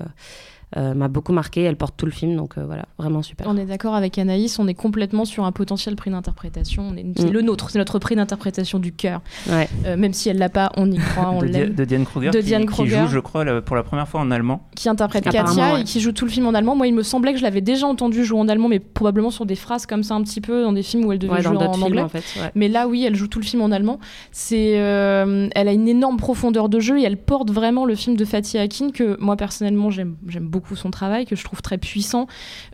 euh, 0.76 0.94
m'a 0.94 1.08
beaucoup 1.08 1.32
marqué. 1.32 1.62
Elle 1.62 1.76
porte 1.76 1.94
tout 1.96 2.04
le 2.06 2.12
film, 2.12 2.36
donc 2.36 2.58
euh, 2.58 2.64
voilà, 2.66 2.86
vraiment 2.98 3.22
super. 3.22 3.46
On 3.48 3.56
est 3.56 3.64
d'accord 3.64 3.94
avec 3.94 4.18
Anaïs, 4.18 4.58
on 4.58 4.68
est 4.68 4.74
complètement 4.74 5.24
sur 5.24 5.44
un 5.44 5.52
potentiel 5.52 5.96
prix 5.96 6.10
d'interprétation. 6.10 6.88
On 6.92 6.96
est- 6.96 7.06
C'est 7.16 7.28
Mm. 7.30 7.32
le 7.32 7.42
nôtre, 7.42 7.70
c'est 7.70 7.78
notre 7.78 7.98
prix 7.98 8.16
d'interprétation 8.16 8.78
du 8.78 8.92
cœur. 8.92 9.20
Ouais. 9.48 9.68
Euh, 9.86 9.96
même 9.96 10.12
si 10.12 10.28
elle 10.28 10.38
l'a 10.38 10.48
pas, 10.50 10.70
on 10.76 10.90
y 10.90 10.98
croit, 10.98 11.30
on 11.30 11.40
l'aime. 11.42 11.74
de 11.74 11.84
Diane 11.84 12.04
Kruger, 12.04 12.30
De 12.30 12.38
qui, 12.38 12.44
Diane 12.46 12.62
qui 12.62 12.66
Kruger. 12.68 13.00
joue, 13.02 13.06
je 13.08 13.18
crois, 13.18 13.44
la- 13.44 13.60
pour 13.62 13.76
la 13.76 13.82
première 13.82 14.06
fois 14.08 14.20
en 14.20 14.30
allemand. 14.30 14.66
Qui 14.76 14.88
interprète 14.88 15.24
Katia 15.24 15.74
ouais. 15.74 15.80
et 15.80 15.84
qui 15.84 16.00
joue 16.00 16.12
tout 16.12 16.24
le 16.24 16.30
film 16.30 16.46
en 16.46 16.54
allemand. 16.54 16.76
Moi, 16.76 16.86
il 16.86 16.94
me 16.94 17.02
semblait 17.02 17.32
que 17.32 17.38
je 17.38 17.44
l'avais 17.44 17.60
déjà 17.62 17.86
entendu 17.86 18.24
jouer 18.24 18.38
en 18.40 18.48
allemand, 18.48 18.68
mais 18.68 18.78
probablement 18.78 19.30
sur 19.30 19.46
des 19.46 19.54
phrases 19.56 19.86
comme 19.86 20.02
ça, 20.02 20.14
un 20.14 20.22
petit 20.22 20.40
peu, 20.40 20.62
dans 20.62 20.72
des 20.72 20.82
films 20.82 21.04
où 21.06 21.12
elle 21.12 21.18
devait 21.18 21.32
Ouais, 21.32 21.42
dans 21.42 21.54
jouer 21.54 21.66
en 21.66 21.72
films, 21.72 21.84
anglais. 21.84 22.02
en 22.02 22.08
fait. 22.08 22.24
ouais. 22.40 22.50
Mais 22.54 22.68
là, 22.68 22.88
oui, 22.88 23.04
elle 23.06 23.14
joue 23.16 23.26
tout 23.28 23.38
le 23.40 23.44
film 23.44 23.62
en 23.62 23.70
allemand. 23.70 23.98
C'est, 24.32 24.78
euh, 24.78 25.48
elle 25.54 25.68
a 25.68 25.72
une 25.72 25.88
énorme 25.88 26.16
profondeur 26.18 26.68
de 26.68 26.80
jeu 26.80 26.98
et 26.98 27.02
elle 27.04 27.16
porte 27.16 27.50
vraiment 27.50 27.84
le 27.84 27.94
film 27.94 28.16
de 28.16 28.24
Fatih 28.24 28.58
Akin 28.58 28.90
que 28.90 29.16
moi 29.20 29.36
personnellement 29.36 29.90
j'aime, 29.90 30.16
j'aime 30.26 30.48
beaucoup 30.58 30.76
son 30.76 30.90
travail, 30.90 31.24
que 31.24 31.36
je 31.36 31.44
trouve 31.44 31.62
très 31.62 31.78
puissant, 31.78 32.26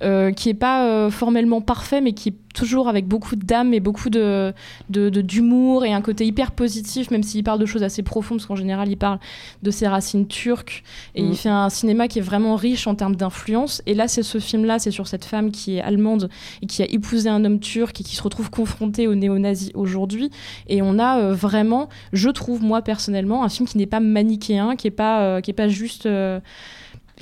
euh, 0.03 0.33
qui 0.33 0.49
est 0.49 0.55
pas 0.55 0.87
euh, 0.87 1.11
formellement 1.11 1.61
parfait, 1.61 2.01
mais 2.01 2.13
qui 2.13 2.31
est 2.31 2.35
toujours 2.55 2.89
avec 2.89 3.07
beaucoup 3.09 3.35
d'âme 3.37 3.75
et 3.75 3.81
beaucoup 3.81 4.11
de, 4.11 4.55
d'humour 4.89 5.85
et 5.85 5.93
un 5.93 6.01
côté 6.01 6.25
hyper 6.25 6.53
positif, 6.53 7.11
même 7.11 7.23
s'il 7.25 7.43
parle 7.43 7.59
de 7.59 7.67
choses 7.67 7.83
assez 7.83 8.03
profondes, 8.03 8.39
parce 8.39 8.47
qu'en 8.47 8.57
général, 8.57 8.89
il 8.89 8.97
parle 8.97 9.19
de 9.63 9.71
ses 9.71 9.89
racines 9.89 10.27
turques, 10.29 10.83
et 11.15 11.23
Mm. 11.23 11.31
il 11.31 11.37
fait 11.37 11.49
un 11.49 11.69
cinéma 11.69 12.09
qui 12.09 12.21
est 12.21 12.23
vraiment 12.23 12.55
riche 12.57 12.87
en 12.87 12.95
termes 12.95 13.17
d'influence. 13.17 13.83
Et 13.87 13.95
là, 13.95 14.07
c'est 14.09 14.23
ce 14.23 14.39
film-là, 14.39 14.79
c'est 14.79 14.93
sur 14.93 15.07
cette 15.09 15.25
femme 15.25 15.51
qui 15.51 15.77
est 15.77 15.81
allemande 15.83 16.31
et 16.63 16.67
qui 16.67 16.83
a 16.83 16.87
épousé 16.91 17.29
un 17.29 17.45
homme 17.45 17.59
turc 17.61 18.01
et 18.01 18.05
qui 18.05 18.15
se 18.17 18.23
retrouve 18.23 18.51
confrontée 18.51 19.07
aux 19.09 19.15
néo-nazis 19.17 19.71
aujourd'hui. 19.75 20.31
Et 20.69 20.81
on 20.81 20.99
a 20.99 21.19
euh, 21.19 21.35
vraiment, 21.35 21.89
je 22.13 22.31
trouve, 22.31 22.63
moi 22.63 22.83
personnellement, 22.83 23.43
un 23.45 23.49
film 23.49 23.67
qui 23.69 23.79
n'est 23.79 23.87
pas 23.87 24.01
manichéen, 24.01 24.77
qui 24.77 24.87
est 24.87 24.91
pas, 24.93 25.23
euh, 25.23 25.41
qui 25.41 25.51
est 25.51 25.55
pas 25.55 25.69
juste. 25.69 26.07
euh, 26.07 26.39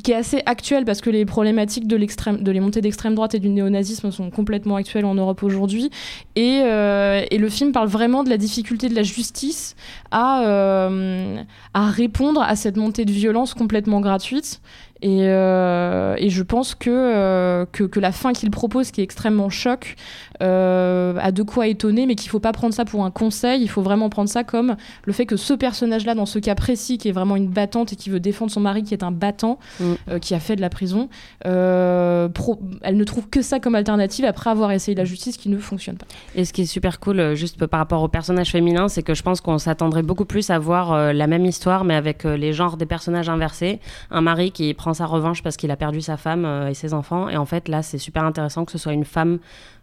qui 0.03 0.13
est 0.13 0.15
assez 0.17 0.43
actuel 0.47 0.85
parce 0.85 1.01
que 1.01 1.11
les 1.11 1.25
problématiques 1.25 1.87
de 1.87 1.97
l'extrême 1.97 2.43
de 2.43 2.51
les 2.51 2.61
montées 2.61 2.81
d'extrême 2.81 3.15
droite 3.15 3.35
et 3.35 3.39
du 3.39 3.49
néonazisme 3.49 4.11
sont 4.11 4.31
complètement 4.31 4.77
actuelles 4.77 5.05
en 5.05 5.15
Europe 5.15 5.43
aujourd'hui. 5.43 5.91
Et, 6.35 6.63
euh, 6.65 7.25
et 7.31 7.39
le 7.39 7.49
film 7.49 7.73
parle 7.73 7.89
vraiment 7.89 8.25
de 8.25 8.31
la 8.31 8.39
difficulté 8.39 8.89
de 8.89 8.95
la 8.95 9.03
justice 9.03 9.77
à, 10.11 10.45
euh, 10.45 11.37
à 11.75 11.91
répondre 11.91 12.41
à 12.41 12.57
cette 12.57 12.77
montée 12.77 13.05
de 13.05 13.13
violence 13.13 13.55
complètement 13.55 14.01
gratuite. 14.01 14.61
Et, 15.03 15.23
euh, 15.23 16.15
et 16.17 16.31
je 16.31 16.43
pense 16.45 16.77
que, 16.77 16.89
euh, 16.91 17.67
que, 17.71 17.83
que 17.83 17.99
la 17.99 18.13
fin 18.13 18.33
qu'il 18.33 18.53
propose, 18.53 18.93
qui 18.93 19.01
est 19.01 19.05
extrêmement 19.05 19.51
choc, 19.51 19.97
euh, 20.43 21.15
a 21.21 21.33
de 21.33 21.43
quoi 21.43 21.67
étonner, 21.69 22.07
mais 22.07 22.15
qu'il 22.17 22.29
faut 22.31 22.41
pas 22.41 22.53
prendre 22.53 22.75
ça 22.75 22.85
pour 22.85 23.05
un 23.05 23.11
conseil. 23.11 23.63
Il 23.63 23.69
faut 23.69 23.83
vraiment 23.83 24.09
prendre 24.11 24.29
ça 24.29 24.45
comme 24.45 24.77
le 25.05 25.13
fait 25.13 25.25
que 25.27 25.37
ce 25.37 25.55
personnage-là, 25.55 26.15
dans 26.15 26.27
ce 26.27 26.39
cas 26.39 26.55
précis, 26.55 26.99
qui 26.99 27.09
est 27.09 27.13
vraiment 27.13 27.37
une 27.37 27.49
battante 27.49 27.93
et 27.93 27.97
qui 27.97 28.11
veut 28.11 28.21
défendre 28.21 28.51
son 28.51 28.61
mari, 28.61 28.83
qui 28.83 28.93
est 28.95 29.03
un 29.05 29.13
battant, 29.13 29.59
Mm. 29.81 29.85
euh, 30.11 30.19
qui 30.19 30.35
a 30.35 30.41
fait 30.41 30.57
de 30.57 30.61
la 30.61 30.69
prison, 30.71 31.09
euh, 31.47 32.29
pro- 32.29 32.61
elle 32.83 32.97
ne 32.97 33.05
trouve 33.05 33.29
que 33.29 33.43
ça 33.43 33.61
comme 33.61 33.75
alternative 33.75 34.25
après 34.25 34.51
avoir 34.51 34.71
essayé 34.73 34.95
la 34.95 35.05
justice 35.05 35.37
qui 35.37 35.49
ne 35.49 35.59
fonctionne 35.59 35.97
pas. 35.97 36.07
Et 36.35 36.45
ce 36.45 36.53
qui 36.53 36.63
est 36.63 36.67
super 36.67 37.01
cool, 37.01 37.21
euh, 37.21 37.35
juste 37.35 37.65
par 37.67 37.79
rapport 37.79 38.03
au 38.03 38.09
personnage 38.09 38.51
féminin, 38.51 38.89
c'est 38.89 39.03
que 39.03 39.15
je 39.15 39.23
pense 39.23 39.41
qu'on 39.41 39.59
s'attendrait 39.59 40.03
beaucoup 40.03 40.25
plus 40.25 40.51
à 40.51 40.59
voir 40.59 40.93
euh, 40.93 41.13
la 41.13 41.27
même 41.27 41.45
histoire, 41.45 41.85
mais 41.85 41.95
avec 41.95 42.25
euh, 42.25 42.37
les 42.37 42.53
genres 42.53 42.77
des 42.77 42.87
personnages 42.87 43.29
inversés. 43.29 43.81
Un 44.11 44.21
mari 44.21 44.51
qui 44.53 44.73
prend 44.75 44.95
sa 44.95 45.07
revanche 45.07 45.43
parce 45.43 45.57
qu'il 45.57 45.71
a 45.71 45.77
perdu 45.77 46.01
sa 46.01 46.17
femme 46.17 46.45
euh, 46.45 46.69
et 46.69 46.75
ses 46.75 46.95
enfants. 46.95 47.29
Et 47.29 47.37
en 47.37 47.47
fait, 47.47 47.69
là, 47.69 47.83
c'est 47.83 47.99
super 47.99 48.25
intéressant 48.25 48.65
que 48.65 48.73
ce 48.73 48.79
soit 48.79 48.93
une 48.93 49.05
femme 49.05 49.39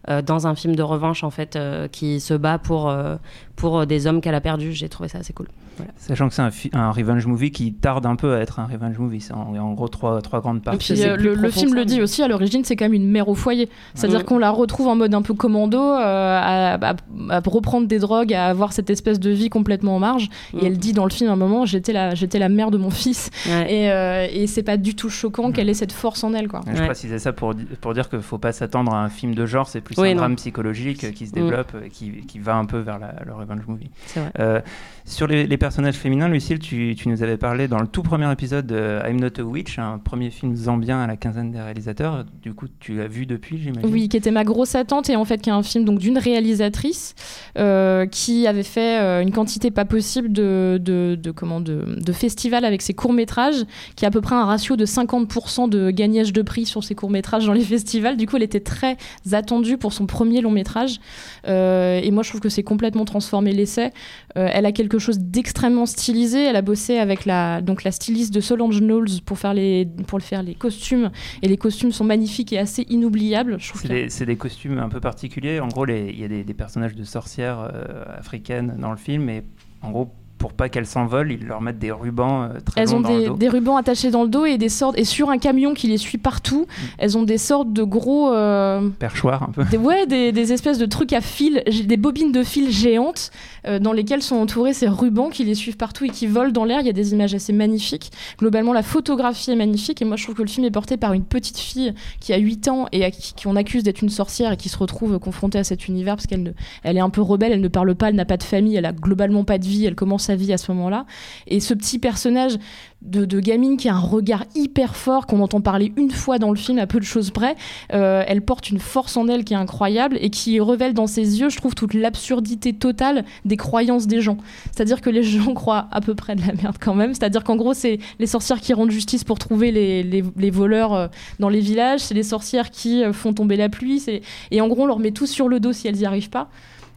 euh, 0.08 0.22
dans 0.22 0.46
un 0.46 0.54
film 0.54 0.74
de 0.76 0.82
revanche, 0.82 1.24
en 1.24 1.30
fait, 1.30 1.56
euh, 1.56 1.88
qui 1.88 2.20
se 2.20 2.34
bat 2.34 2.58
pour, 2.58 2.88
euh, 2.88 3.16
pour 3.56 3.86
des 3.86 4.06
hommes 4.06 4.20
qu'elle 4.20 4.34
a 4.34 4.40
perdus. 4.40 4.72
J'ai 4.72 4.88
trouvé 4.88 5.08
ça 5.08 5.18
assez 5.18 5.32
cool. 5.32 5.46
Voilà. 5.76 5.92
Sachant 5.96 6.28
que 6.28 6.34
c'est 6.34 6.42
un, 6.42 6.50
un 6.80 6.90
revenge 6.90 7.26
movie 7.26 7.50
qui 7.52 7.72
tarde 7.72 8.04
un 8.04 8.16
peu 8.16 8.34
à 8.34 8.40
être 8.40 8.58
un 8.58 8.66
revenge 8.66 8.98
movie. 8.98 9.20
C'est 9.22 9.32
en, 9.32 9.54
en 9.56 9.72
gros 9.72 9.88
trois, 9.88 10.20
trois 10.20 10.40
grandes 10.40 10.58
Et 10.58 10.60
parties. 10.60 10.92
puis 10.94 11.02
euh, 11.04 11.16
plus 11.16 11.34
le, 11.36 11.50
film 11.50 11.74
le 11.74 11.84
dit 11.86 12.02
aussi, 12.02 12.22
à 12.22 12.28
l'origine, 12.28 12.64
c'est 12.64 12.76
quand 12.76 12.84
même 12.86 12.92
une 12.94 13.10
mère 13.10 13.28
au 13.28 13.34
foyer. 13.34 13.68
C'est-à-dire 13.94 14.20
Mm. 14.20 14.24
qu'on 14.24 14.38
la 14.38 14.50
retrouve 14.50 14.88
en 14.88 14.96
mode 14.96 15.14
un 15.14 15.22
peu 15.22 15.32
commando, 15.34 15.78
euh, 15.78 15.96
à, 15.98 16.74
à- 16.74 16.94
à 17.30 17.40
reprendre 17.46 17.86
des 17.86 17.98
drogues, 17.98 18.34
à 18.34 18.46
avoir 18.46 18.72
cette 18.74 18.90
espèce 18.90 19.20
de 19.20 19.30
vie 19.30 19.48
complètement 19.48 19.96
en 19.96 20.00
marge. 20.00 20.28
Mm. 20.52 20.58
Et 20.60 20.66
elle 20.66 20.78
dit 20.78 20.92
dans 20.92 21.04
le 21.04 21.10
film 21.10 21.30
à 21.30 21.32
un 21.34 21.36
moment, 21.36 21.64
j'étais 21.66 21.92
la, 21.94 22.14
j'étais 22.14 22.38
la 22.38 22.48
mère 22.50 22.70
de 22.70 22.76
mon 22.78 22.90
fils. 22.90 23.30
Ouais. 23.46 23.72
Et, 23.72 23.90
euh, 23.90 24.26
et 24.30 24.46
c'est 24.46 24.62
pas 24.62 24.76
du 24.76 24.94
tout 24.94 25.08
choquant 25.08 25.50
qu'elle 25.52 25.68
ait 25.70 25.74
cette 25.74 25.92
force 25.92 26.24
en 26.24 26.34
elle, 26.34 26.48
quoi. 26.48 26.60
Je 26.66 26.78
Ouais. 26.78 26.86
précisais 26.86 27.18
ça 27.18 27.32
pour, 27.32 27.54
pour 27.80 27.94
dire 27.94 28.08
qu'il 28.10 28.20
faut 28.20 28.38
pas 28.38 28.52
s'attendre 28.52 28.92
à 28.92 29.02
un 29.02 29.08
film 29.08 29.34
de 29.34 29.46
genre, 29.46 29.66
c'est 29.68 29.80
plus 29.94 30.02
Oui, 30.02 30.08
un 30.10 30.14
non. 30.14 30.18
drame 30.18 30.36
psychologique 30.36 31.04
euh, 31.04 31.12
qui 31.12 31.26
se 31.26 31.32
Mm. 31.32 31.34
développe 31.34 31.76
et 31.84 31.88
qui, 31.90 32.26
qui 32.26 32.38
va 32.38 32.56
un 32.56 32.64
peu 32.66 32.78
vers 32.78 32.98
la- 32.98 33.14
le 33.24 33.32
revenge 33.34 33.66
movie. 33.66 33.90
Vrai. 34.14 34.62
Sur 35.10 35.26
les, 35.26 35.56
personnages 35.56 35.96
féminins, 35.96 36.28
Lucille, 36.28 36.60
tu, 36.60 36.96
nous 37.06 37.24
avais 37.24 37.36
parlé 37.36 37.66
dans 37.66 37.80
le 37.80 37.88
tout 37.88 38.02
premier 38.02 38.30
épisode 38.30 38.64
de 38.64 39.00
I'm 39.04 39.18
Not 39.18 39.40
a 39.40 39.42
Witch, 39.42 39.76
un 39.80 39.98
premier 39.98 40.30
film 40.30 40.54
zambien 40.54 41.00
à 41.00 41.08
la 41.08 41.16
quinzaine 41.16 41.50
des 41.50 41.60
réalisateurs. 41.60 42.24
Du 42.42 42.54
coup, 42.54 42.66
tu 42.78 42.94
l'as 42.94 43.08
vu 43.08 43.26
depuis, 43.26 43.58
j'imagine 43.58 43.90
Oui, 43.92 44.08
qui 44.08 44.16
était 44.16 44.30
ma 44.30 44.44
grosse 44.44 44.76
attente 44.76 45.10
et 45.10 45.16
en 45.16 45.24
fait 45.24 45.42
qui 45.42 45.50
est 45.50 45.52
un 45.52 45.64
film 45.64 45.84
donc 45.84 45.98
d'une 45.98 46.16
réalisatrice 46.16 47.16
euh, 47.58 48.06
qui 48.06 48.46
avait 48.46 48.62
fait 48.62 49.00
euh, 49.00 49.20
une 49.20 49.32
quantité 49.32 49.72
pas 49.72 49.84
possible 49.84 50.30
de, 50.30 51.18
comment, 51.34 51.60
de, 51.60 52.12
festivals 52.12 52.64
avec 52.64 52.80
ses 52.80 52.94
courts 52.94 53.12
métrages, 53.12 53.64
qui 53.96 54.04
a 54.04 54.08
à 54.08 54.10
peu 54.12 54.20
près 54.20 54.36
un 54.36 54.44
ratio 54.44 54.76
de 54.76 54.86
50% 54.86 55.68
de 55.68 55.90
gagnage 55.90 56.32
de 56.32 56.42
prix 56.42 56.66
sur 56.66 56.84
ses 56.84 56.94
courts 56.94 57.10
métrages 57.10 57.46
dans 57.46 57.52
les 57.52 57.64
festivals. 57.64 58.16
Du 58.16 58.28
coup, 58.28 58.36
elle 58.36 58.44
était 58.44 58.60
très 58.60 58.96
attendue 59.32 59.76
pour 59.76 59.92
son 59.92 60.06
premier 60.06 60.40
long 60.40 60.52
métrage 60.52 61.00
Euh, 61.48 62.00
et 62.02 62.10
moi 62.10 62.22
je 62.22 62.28
trouve 62.28 62.40
que 62.40 62.48
c'est 62.48 62.62
complètement 62.62 63.04
transformé 63.04 63.52
l'essai. 63.52 63.90
Elle 64.36 64.66
a 64.66 64.72
quelque 64.72 64.99
chose 65.00 65.18
d'extrêmement 65.18 65.86
stylisé. 65.86 66.44
Elle 66.44 66.56
a 66.56 66.62
bossé 66.62 66.98
avec 66.98 67.24
la 67.26 67.60
donc 67.62 67.84
la 67.84 67.90
styliste 67.90 68.32
de 68.32 68.40
Solange 68.40 68.80
Knowles 68.80 69.20
pour 69.24 69.38
faire 69.38 69.54
les 69.54 69.86
pour 70.06 70.18
le 70.18 70.22
faire 70.24 70.42
les 70.42 70.54
costumes 70.54 71.10
et 71.42 71.48
les 71.48 71.56
costumes 71.56 71.92
sont 71.92 72.04
magnifiques 72.04 72.52
et 72.52 72.58
assez 72.58 72.86
inoubliables. 72.88 73.56
C'est 73.60 73.90
a- 73.90 74.08
des, 74.26 74.26
des 74.26 74.36
costumes 74.36 74.78
un 74.78 74.88
peu 74.88 75.00
particuliers. 75.00 75.60
En 75.60 75.68
gros, 75.68 75.86
il 75.86 76.18
y 76.18 76.24
a 76.24 76.28
des, 76.28 76.44
des 76.44 76.54
personnages 76.54 76.94
de 76.94 77.04
sorcières 77.04 77.60
euh, 77.74 78.04
africaines 78.18 78.76
dans 78.78 78.90
le 78.90 78.96
film, 78.96 79.28
et 79.28 79.42
en 79.82 79.90
gros, 79.90 80.12
pour 80.40 80.54
pas 80.54 80.70
qu'elles 80.70 80.86
s'envolent, 80.86 81.30
ils 81.30 81.46
leur 81.46 81.60
mettent 81.60 81.78
des 81.78 81.92
rubans 81.92 82.44
euh, 82.44 82.60
très 82.64 82.80
Elles 82.80 82.88
longs 82.88 82.96
ont 82.96 83.00
dans 83.00 83.10
le 83.10 83.20
des, 83.20 83.26
dos. 83.26 83.36
des 83.36 83.48
rubans 83.48 83.76
attachés 83.76 84.10
dans 84.10 84.22
le 84.22 84.30
dos 84.30 84.46
et 84.46 84.56
des 84.56 84.70
sortes 84.70 84.98
et 84.98 85.04
sur 85.04 85.28
un 85.28 85.36
camion 85.36 85.74
qui 85.74 85.86
les 85.86 85.98
suit 85.98 86.16
partout. 86.16 86.66
Mm. 86.66 86.84
Elles 86.96 87.18
ont 87.18 87.22
des 87.22 87.36
sortes 87.36 87.72
de 87.74 87.82
gros 87.82 88.32
euh, 88.32 88.88
Perchoirs 88.98 89.42
un 89.42 89.52
peu. 89.52 89.64
des, 89.64 89.76
ouais, 89.76 90.06
des, 90.06 90.32
des 90.32 90.52
espèces 90.54 90.78
de 90.78 90.86
trucs 90.86 91.12
à 91.12 91.20
fil, 91.20 91.62
des 91.84 91.96
bobines 91.98 92.32
de 92.32 92.42
fil 92.42 92.70
géantes 92.72 93.30
euh, 93.66 93.78
dans 93.78 93.92
lesquelles 93.92 94.22
sont 94.22 94.36
entourés 94.36 94.72
ces 94.72 94.88
rubans 94.88 95.28
qui 95.28 95.44
les 95.44 95.54
suivent 95.54 95.76
partout 95.76 96.06
et 96.06 96.08
qui 96.08 96.26
volent 96.26 96.52
dans 96.52 96.64
l'air. 96.64 96.80
Il 96.80 96.86
y 96.86 96.90
a 96.90 96.94
des 96.94 97.12
images 97.12 97.34
assez 97.34 97.52
magnifiques. 97.52 98.10
Globalement, 98.38 98.72
la 98.72 98.82
photographie 98.82 99.50
est 99.50 99.56
magnifique 99.56 100.00
et 100.00 100.06
moi 100.06 100.16
je 100.16 100.24
trouve 100.24 100.36
que 100.36 100.42
le 100.42 100.48
film 100.48 100.64
est 100.64 100.70
porté 100.70 100.96
par 100.96 101.12
une 101.12 101.24
petite 101.24 101.58
fille 101.58 101.92
qui 102.18 102.32
a 102.32 102.38
8 102.38 102.68
ans 102.68 102.86
et 102.92 103.04
à 103.04 103.10
qui, 103.10 103.34
qui 103.34 103.46
on 103.46 103.56
accuse 103.56 103.82
d'être 103.82 104.00
une 104.00 104.08
sorcière 104.08 104.52
et 104.52 104.56
qui 104.56 104.70
se 104.70 104.78
retrouve 104.78 105.18
confrontée 105.18 105.58
à 105.58 105.64
cet 105.64 105.86
univers 105.86 106.16
parce 106.16 106.26
qu'elle 106.26 106.54
elle 106.82 106.96
est 106.96 107.00
un 107.00 107.10
peu 107.10 107.20
rebelle, 107.20 107.52
elle 107.52 107.60
ne 107.60 107.68
parle 107.68 107.94
pas, 107.94 108.08
elle 108.08 108.14
n'a 108.14 108.24
pas 108.24 108.38
de 108.38 108.42
famille, 108.42 108.76
elle 108.76 108.86
a 108.86 108.92
globalement 108.92 109.44
pas 109.44 109.58
de 109.58 109.66
vie, 109.66 109.84
elle 109.84 109.94
commence 109.94 110.29
sa 110.30 110.36
vie 110.36 110.52
à 110.52 110.58
ce 110.58 110.70
moment-là. 110.72 111.06
Et 111.48 111.58
ce 111.60 111.74
petit 111.74 111.98
personnage 111.98 112.56
de, 113.02 113.40
gamine 113.40 113.76
qui 113.78 113.88
a 113.88 113.94
un 113.94 113.98
regard 113.98 114.44
hyper 114.54 114.94
fort, 114.94 115.26
qu'on 115.26 115.40
entend 115.40 115.60
parler 115.60 115.92
une 115.96 116.10
fois 116.10 116.38
dans 116.38 116.50
le 116.50 116.56
film, 116.56 116.78
à 116.78 116.86
peu 116.86 117.00
de 117.00 117.04
choses 117.04 117.30
près, 117.30 117.56
euh, 117.94 118.22
elle 118.28 118.42
porte 118.42 118.70
une 118.70 118.78
force 118.78 119.16
en 119.16 119.26
elle 119.28 119.42
qui 119.44 119.54
est 119.54 119.56
incroyable 119.56 120.18
et 120.20 120.28
qui 120.30 120.60
révèle 120.60 120.92
dans 120.94 121.06
ses 121.06 121.40
yeux, 121.40 121.48
je 121.48 121.56
trouve, 121.56 121.74
toute 121.74 121.94
l'absurdité 121.94 122.72
totale 122.74 123.24
des 123.44 123.56
croyances 123.56 124.06
des 124.06 124.20
gens. 124.20 124.36
C'est-à-dire 124.72 125.00
que 125.00 125.10
les 125.10 125.22
gens 125.22 125.54
croient 125.60 125.88
à 125.90 126.00
peu 126.00 126.14
près 126.14 126.36
de 126.36 126.42
la 126.46 126.52
merde 126.52 126.76
quand 126.78 126.94
même. 126.94 127.14
C'est-à-dire 127.14 127.42
qu'en 127.42 127.56
gros, 127.56 127.74
c'est 127.74 127.98
les 128.18 128.26
sorcières 128.26 128.60
qui 128.60 128.74
rendent 128.74 128.90
justice 128.90 129.24
pour 129.24 129.38
trouver 129.38 129.72
les, 129.72 130.02
les- 130.02 130.24
les 130.36 130.50
voleurs 130.50 130.92
euh, 130.94 131.08
dans 131.38 131.48
les 131.48 131.60
villages, 131.60 132.00
c'est 132.00 132.14
les 132.14 132.22
sorcières 132.22 132.70
qui 132.70 133.02
euh, 133.02 133.12
font 133.12 133.32
tomber 133.32 133.56
la 133.56 133.68
pluie, 133.68 134.02
et 134.50 134.60
en 134.60 134.68
gros, 134.68 134.82
on 134.82 134.86
leur 134.86 134.98
met 134.98 135.10
tout 135.10 135.26
sur 135.26 135.48
le 135.48 135.58
dos 135.58 135.72
si 135.72 135.88
elles 135.88 135.96
n'y 135.96 136.04
arrivent 136.06 136.30
pas. 136.30 136.50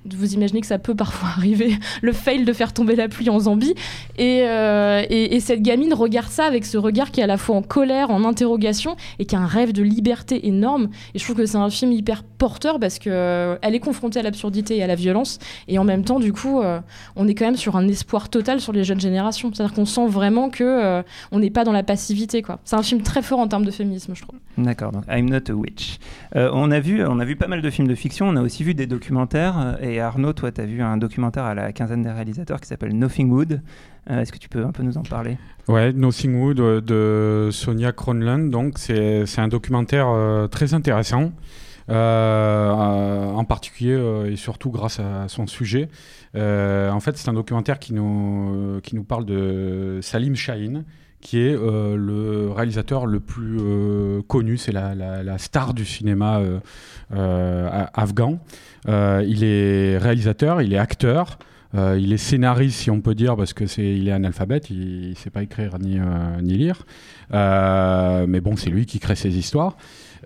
Vous 0.10 0.34
imaginez 0.34 0.62
que 0.62 0.68
ça 0.68 0.80
peut 0.80 0.96
parfois 0.96 1.30
arriver, 1.38 1.78
le 2.02 2.12
fail 2.12 2.44
de 2.46 2.54
faire 2.54 2.74
tomber 2.74 2.96
la 2.96 3.08
pluie 3.08 3.30
en 3.30 3.40
Zambie. 3.40 3.76
Et, 4.18 4.44
euh, 4.44 5.04
et, 5.10 5.36
et 5.36 5.40
cette 5.40 5.62
gamine 5.62 5.94
regarde 5.94 6.30
ça 6.30 6.46
avec 6.46 6.66
ce 6.66 6.78
regard 6.78 7.12
qui 7.12 7.20
est 7.20 7.24
à 7.24 7.28
la 7.28 7.38
fois 7.38 7.56
en 7.56 7.62
colère, 7.62 8.10
en 8.12 8.24
interrogation, 8.24 8.96
et 9.20 9.26
qui 9.26 9.36
a 9.36 9.40
un 9.40 9.46
rêve 9.46 9.74
de 9.74 9.84
liberté 9.84 10.48
énorme. 10.48 10.90
Et 11.14 11.20
je 11.20 11.24
trouve 11.24 11.38
que 11.38 11.46
c'est 11.46 11.58
un 11.58 11.70
film 11.70 11.92
hyper 11.92 12.24
porteur 12.24 12.80
parce 12.80 13.00
que 13.00 13.10
euh, 13.10 13.56
est 13.62 13.80
confrontée 13.80 14.20
à 14.20 14.22
l'absurdité 14.22 14.78
et 14.78 14.84
à 14.84 14.88
la 14.88 14.96
violence, 14.96 15.40
et 15.68 15.80
en 15.80 15.84
même 15.84 16.04
temps, 16.04 16.20
du 16.20 16.32
coup, 16.32 16.62
euh, 16.62 16.80
on 17.16 17.28
est 17.28 17.34
quand 17.34 17.46
même 17.46 17.56
sur 17.56 17.76
un 17.76 17.88
espoir 17.88 18.30
total 18.30 18.60
sur 18.60 18.72
les 18.72 18.84
jeunes 18.84 19.00
générations. 19.00 19.52
C'est-à-dire 19.52 19.74
qu'on 19.74 19.86
sent 19.86 20.08
vraiment 20.08 20.50
que 20.50 20.64
euh, 20.64 21.02
on 21.32 21.40
n'est 21.40 21.50
pas 21.50 21.64
dans 21.64 21.72
la 21.72 21.84
passivité. 21.84 22.42
quoi. 22.42 22.60
C'est 22.66 22.76
un 22.76 22.84
film 22.84 23.02
très 23.02 23.22
fort 23.22 23.40
en 23.40 23.48
termes 23.48 23.66
de 23.66 23.72
féminisme, 23.72 24.14
je 24.16 24.22
trouve. 24.22 24.40
D'accord, 24.58 24.92
donc 24.92 25.06
I'm 25.10 25.30
Not 25.30 25.50
a 25.50 25.54
Witch. 25.54 25.98
On, 26.36 26.70
a 26.70 26.80
vu, 26.80 27.04
on 27.04 27.20
a 27.20 27.26
vu 27.26 27.36
pas 27.36 27.48
mal 27.48 27.62
de 27.62 27.70
films 27.70 27.88
de 27.88 27.96
fiction, 27.96 28.28
on 28.28 28.36
a 28.36 28.42
aussi 28.42 28.64
vu 28.64 28.74
des 28.76 28.86
documentaires. 28.86 29.78
Et 29.94 30.00
Arnaud, 30.00 30.34
toi, 30.34 30.52
tu 30.52 30.60
as 30.60 30.66
vu 30.66 30.82
un 30.82 30.98
documentaire 30.98 31.44
à 31.44 31.54
la 31.54 31.72
quinzaine 31.72 32.02
des 32.02 32.10
réalisateurs 32.10 32.60
qui 32.60 32.68
s'appelle 32.68 32.98
Nothing 32.98 33.30
Wood. 33.30 33.62
Euh, 34.10 34.22
Est-ce 34.22 34.32
que 34.32 34.40
tu 34.40 34.50
peux 34.50 34.66
un 34.66 34.72
peu 34.72 34.82
nous 34.82 34.98
en 34.98 35.04
parler? 35.04 35.38
Ouais, 35.68 35.94
Nothing 35.94 36.42
Wood 36.42 36.60
euh, 36.60 36.82
de 36.82 37.52
Sonia 37.52 37.92
Kronlund. 37.92 38.50
Donc, 38.50 38.80
c'est 38.80 39.24
un 39.38 39.48
documentaire 39.48 40.08
euh, 40.10 40.48
très 40.48 40.74
intéressant, 40.74 41.32
en 41.90 43.46
particulier 43.48 44.32
et 44.32 44.36
surtout 44.36 44.72
grâce 44.72 45.00
à 45.00 45.28
son 45.28 45.46
sujet. 45.46 45.90
En 46.34 47.00
fait, 47.00 47.16
c'est 47.16 47.30
un 47.30 47.34
documentaire 47.34 47.78
qui 47.78 47.94
nous, 47.94 48.80
qui 48.82 48.96
nous 48.96 49.04
parle 49.04 49.26
de 49.26 50.00
Salim 50.02 50.36
Shahin, 50.36 50.86
qui 51.22 51.40
est 51.40 51.54
le 51.54 52.50
réalisateur 52.50 53.06
le 53.06 53.20
plus 53.20 53.60
connu, 54.28 54.58
c'est 54.58 54.72
la, 54.72 55.38
star 55.38 55.76
du 55.76 55.86
cinéma 55.86 56.42
afghan. 57.12 58.40
Euh, 58.88 59.24
il 59.28 59.44
est 59.44 59.98
réalisateur, 59.98 60.62
il 60.62 60.74
est 60.74 60.78
acteur. 60.78 61.38
Euh, 61.76 61.98
il 62.00 62.14
est 62.14 62.18
scénariste, 62.18 62.80
si 62.80 62.92
on 62.92 63.02
peut 63.02 63.16
dire, 63.16 63.36
parce 63.36 63.54
que 63.54 63.66
c'est, 63.66 63.96
il 63.96 64.08
est 64.08 64.12
analphabète, 64.12 64.70
il 64.70 65.10
ne 65.10 65.16
sait 65.16 65.32
pas 65.32 65.42
écrire 65.42 65.80
ni, 65.80 66.00
euh, 66.00 66.04
ni 66.42 66.56
lire. 66.56 66.86
Euh, 67.34 68.26
mais 68.28 68.42
bon, 68.42 68.56
c'est 68.56 68.70
lui 68.70 68.86
qui 68.86 69.00
crée 69.00 69.16
ses 69.16 69.36
histoires. 69.38 69.76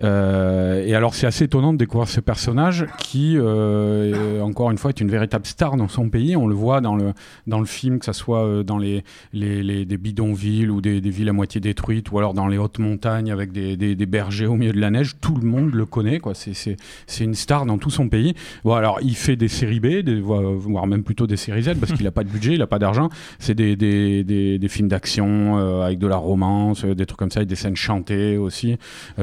Euh, 0.04 0.84
et 0.84 0.94
alors 0.94 1.14
c'est 1.14 1.26
assez 1.26 1.44
étonnant 1.44 1.72
de 1.72 1.78
découvrir 1.78 2.08
ce 2.08 2.20
personnage 2.20 2.86
qui, 2.98 3.34
euh, 3.36 4.40
encore 4.40 4.70
une 4.70 4.78
fois, 4.78 4.90
est 4.90 5.00
une 5.00 5.10
véritable 5.10 5.46
star 5.46 5.76
dans 5.76 5.88
son 5.88 6.08
pays. 6.08 6.36
On 6.36 6.46
le 6.46 6.54
voit 6.54 6.80
dans 6.80 6.96
le, 6.96 7.12
dans 7.46 7.60
le 7.60 7.66
film, 7.66 7.98
que 7.98 8.04
ce 8.04 8.12
soit 8.12 8.44
euh, 8.44 8.62
dans 8.62 8.78
les, 8.78 9.04
les, 9.32 9.84
des 9.84 9.96
bidonvilles 9.96 10.68
ou 10.68 10.80
des, 10.80 11.00
villes 11.00 11.28
à 11.28 11.32
moitié 11.32 11.60
détruites, 11.60 12.10
ou 12.12 12.18
alors 12.18 12.34
dans 12.34 12.46
les 12.48 12.58
hautes 12.58 12.78
montagnes 12.78 13.32
avec 13.32 13.52
des, 13.52 13.76
des, 13.76 14.06
bergers 14.06 14.46
au 14.46 14.54
milieu 14.54 14.72
de 14.72 14.80
la 14.80 14.90
neige. 14.90 15.16
Tout 15.20 15.36
le 15.36 15.46
monde 15.46 15.74
le 15.74 15.86
connaît. 15.86 16.18
quoi. 16.18 16.32
C'est- 16.34 16.76
une 17.20 17.34
star 17.34 17.66
dans 17.66 17.78
tout 17.78 17.90
son 17.90 18.08
pays. 18.08 18.34
Bon, 18.64 18.74
alors 18.74 19.00
il 19.02 19.16
fait 19.16 19.34
des 19.36 19.48
séries 19.48 19.80
B, 19.80 20.08
voire 20.20 20.86
même 20.86 21.02
plutôt 21.02 21.26
des 21.26 21.36
séries 21.36 21.64
Z, 21.64 21.74
parce 21.80 21.92
qu'il 21.92 22.04
n'a 22.04 22.12
pas 22.12 22.22
de 22.22 22.28
budget, 22.28 22.52
il 22.52 22.60
n'a 22.60 22.66
pas 22.66 22.78
d'argent. 22.78 23.08
C'est 23.38 23.54
des, 23.54 23.76
des, 23.76 24.68
films 24.68 24.88
d'action 24.88 25.82
avec 25.82 25.98
de 25.98 26.06
la 26.06 26.16
romance, 26.16 26.84
des 26.84 27.06
trucs 27.06 27.18
comme 27.18 27.30
ça, 27.30 27.40
avec 27.40 27.48
des 27.48 27.56
scènes 27.56 27.76
chantées 27.76 28.36
aussi. 28.36 28.76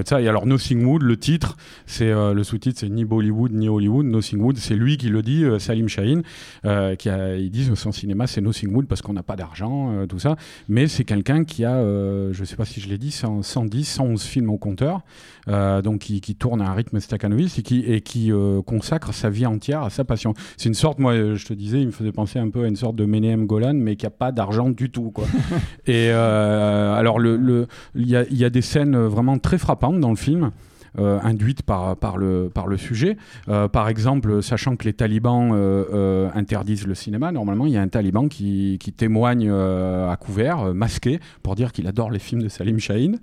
Ça. 0.03 0.21
Et 0.21 0.27
alors 0.27 0.45
Nothing 0.65 0.85
Wood, 0.85 1.03
le 1.03 1.15
titre, 1.15 1.57
c'est 1.85 2.09
euh, 2.09 2.33
le 2.33 2.43
sous-titre, 2.43 2.79
c'est 2.79 2.89
ni 2.89 3.05
Bollywood 3.05 3.51
ni 3.53 3.69
Hollywood. 3.69 4.03
Nothing 4.07 4.39
Wood, 4.41 4.57
c'est 4.57 4.73
lui 4.73 4.97
qui 4.97 5.09
le 5.09 5.21
dit, 5.21 5.43
euh, 5.43 5.59
Salim 5.59 5.87
Shaheen, 5.87 6.23
euh, 6.65 6.95
qui 6.95 7.07
a, 7.07 7.35
ils 7.35 7.51
disent 7.51 7.71
son 7.75 7.91
cinéma 7.91 8.25
c'est 8.25 8.41
Nothing 8.41 8.73
Wood 8.73 8.87
parce 8.87 9.03
qu'on 9.03 9.13
n'a 9.13 9.21
pas 9.21 9.35
d'argent, 9.35 10.07
tout 10.07 10.17
ça. 10.17 10.37
Mais 10.67 10.87
c'est 10.87 11.03
quelqu'un 11.03 11.43
qui 11.43 11.65
a, 11.65 11.79
je 12.31 12.43
sais 12.43 12.55
pas 12.55 12.65
si 12.65 12.81
je 12.81 12.89
l'ai 12.89 12.97
dit, 12.97 13.11
100 13.11 13.43
110, 13.43 13.85
111 13.85 14.23
films 14.23 14.49
au 14.49 14.57
compteur, 14.57 15.01
donc 15.47 15.99
qui, 15.99 16.19
qui 16.19 16.33
tourne 16.35 16.61
à 16.61 16.69
un 16.71 16.73
rythme 16.73 16.99
staccanovis 16.99 17.59
et 17.59 17.61
qui, 17.61 17.81
et 17.81 18.01
qui 18.01 18.31
consacre 18.65 19.13
sa 19.13 19.29
vie 19.29 19.45
entière 19.45 19.83
à 19.83 19.91
sa 19.91 20.03
passion. 20.03 20.33
C'est 20.57 20.69
une 20.69 20.73
sorte, 20.75 20.97
moi, 20.97 21.35
je 21.35 21.45
te 21.45 21.53
disais, 21.53 21.79
il 21.81 21.87
me 21.87 21.91
faisait 21.91 22.11
penser 22.11 22.39
un 22.39 22.49
peu 22.49 22.63
à 22.63 22.67
une 22.67 22.75
sorte 22.75 22.95
de 22.95 23.05
Menehem 23.05 23.45
Golan, 23.45 23.75
mais 23.75 23.95
qui 23.97 24.07
a 24.07 24.11
pas 24.11 24.31
d'argent 24.31 24.69
du 24.69 24.89
tout, 24.89 25.11
quoi. 25.11 25.25
et 25.85 26.09
alors, 26.09 27.19
le, 27.19 27.37
le- 27.37 27.67
il 27.93 28.07
y, 28.09 28.15
a, 28.15 28.23
il 28.29 28.37
y 28.37 28.45
a 28.45 28.49
des 28.49 28.61
scènes 28.61 28.97
vraiment 28.97 29.37
très 29.37 29.57
frappantes 29.57 29.99
dans 29.99 30.09
le 30.09 30.15
film. 30.15 30.51
Euh, 30.97 31.19
induites 31.23 31.61
par, 31.63 32.17
le, 32.17 32.51
sujet. 32.77 33.17
Euh, 33.49 33.67
par 33.67 33.89
exemple, 33.89 34.41
sachant 34.41 34.75
que 34.75 34.85
les 34.85 34.93
talibans 34.93 35.51
euh, 35.53 36.29
interdisent 36.33 36.87
le 36.87 36.95
cinéma, 36.95 37.31
normalement, 37.31 37.65
il 37.65 37.73
y 37.73 37.77
a 37.77 37.81
un 37.81 37.87
taliban 37.87 38.27
qui, 38.27 38.79
témoigne 38.97 39.49
à 39.49 40.15
couvert, 40.19 40.73
masqué, 40.73 41.19
pour 41.43 41.55
dire 41.55 41.71
qu'il 41.71 41.87
adore 41.87 42.11
les 42.11 42.19
films 42.19 42.41
de 42.41 42.47
Salim 42.47 42.79
Shaheen. 42.79 43.19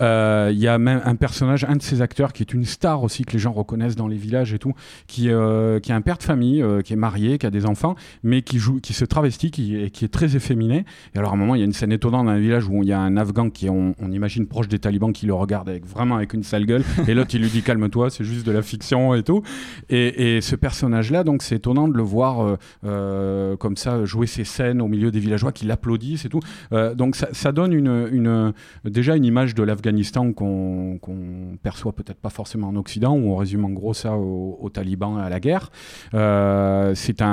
Euh, 0.00 0.50
Il 0.52 0.58
y 0.58 0.68
a 0.68 0.78
même 0.78 1.00
un 1.04 1.16
personnage, 1.16 1.64
un 1.64 1.76
de 1.76 1.82
ces 1.82 2.02
acteurs, 2.02 2.32
qui 2.32 2.42
est 2.42 2.52
une 2.52 2.64
star 2.64 3.02
aussi, 3.02 3.24
que 3.24 3.32
les 3.32 3.38
gens 3.38 3.52
reconnaissent 3.52 3.96
dans 3.96 4.08
les 4.08 4.16
villages 4.16 4.52
et 4.52 4.58
tout, 4.58 4.74
qui, 5.06 5.30
euh, 5.30 5.80
est 5.80 5.92
un 5.92 6.00
père 6.00 6.18
de 6.18 6.22
famille, 6.22 6.64
qui 6.84 6.92
est 6.92 6.96
marié, 6.96 7.38
qui 7.38 7.46
a 7.46 7.50
des 7.50 7.66
enfants, 7.66 7.94
mais 8.22 8.42
qui, 8.42 8.58
joue, 8.58 8.80
qui 8.80 8.92
se 8.92 9.04
travestit, 9.04 9.50
qui, 9.50 9.76
est 9.76 10.12
très 10.12 10.36
efféminé. 10.36 10.84
Et 11.14 11.18
alors, 11.18 11.30
à 11.30 11.34
un 11.34 11.38
moment, 11.38 11.54
il 11.54 11.58
y 11.60 11.62
a 11.62 11.66
une 11.66 11.72
scène 11.72 11.92
étonnante 11.92 12.26
dans 12.26 12.32
un 12.32 12.38
village 12.38 12.68
où 12.68 12.82
il 12.82 12.88
y 12.88 12.92
a 12.92 13.00
un 13.00 13.16
Afghan 13.16 13.50
qui 13.50 13.68
on, 13.70 13.94
on 14.00 14.12
imagine, 14.12 14.46
proche 14.46 14.68
des 14.68 14.78
talibans, 14.78 15.12
qui 15.12 15.26
le 15.26 15.34
regarde 15.34 15.68
avec, 15.68 15.86
vraiment 15.86 16.16
avec 16.16 16.34
une 16.34 16.42
sale 16.42 16.66
gueule. 16.66 16.84
l'autre, 17.14 17.30
il 17.34 17.42
lui 17.42 17.48
dit 17.50 17.62
calme-toi, 17.62 18.10
c'est 18.10 18.24
juste 18.24 18.46
de 18.46 18.52
la 18.52 18.62
fiction 18.62 19.14
et 19.14 19.22
tout. 19.22 19.42
Et, 19.88 20.36
et 20.36 20.40
ce 20.40 20.56
personnage-là, 20.56 21.24
donc, 21.24 21.42
c'est 21.42 21.56
étonnant 21.56 21.88
de 21.88 21.96
le 21.96 22.02
voir 22.02 22.40
euh, 22.40 22.56
euh, 22.84 23.56
comme 23.56 23.76
ça, 23.76 24.04
jouer 24.04 24.26
ses 24.26 24.44
scènes 24.44 24.80
au 24.80 24.88
milieu 24.88 25.10
des 25.10 25.18
villageois 25.20 25.52
qui 25.52 25.66
l'applaudissent 25.66 26.24
et 26.24 26.28
tout. 26.28 26.40
Euh, 26.72 26.94
donc, 26.94 27.16
ça, 27.16 27.52
donne 27.52 27.72
une, 27.72 28.52
déjà 28.84 29.16
une 29.16 29.24
image 29.24 29.54
de 29.54 29.62
l'Afghanistan 29.62 30.32
qu'on 30.32 30.98
qu'on 31.00 31.56
perçoit 31.62 31.92
peut-être 31.92 32.20
pas 32.20 32.30
forcément 32.30 32.68
en 32.68 32.76
Occident, 32.76 33.14
où 33.16 33.32
on 33.32 33.36
résume 33.36 33.64
en 33.64 33.70
gros 33.70 33.94
ça 33.94 34.16
aux, 34.16 34.58
aux 34.60 34.70
talibans 34.70 35.18
et 35.18 35.22
à 35.22 35.28
la 35.28 35.40
guerre. 35.40 35.70
C'est 36.12 37.22
un, 37.22 37.26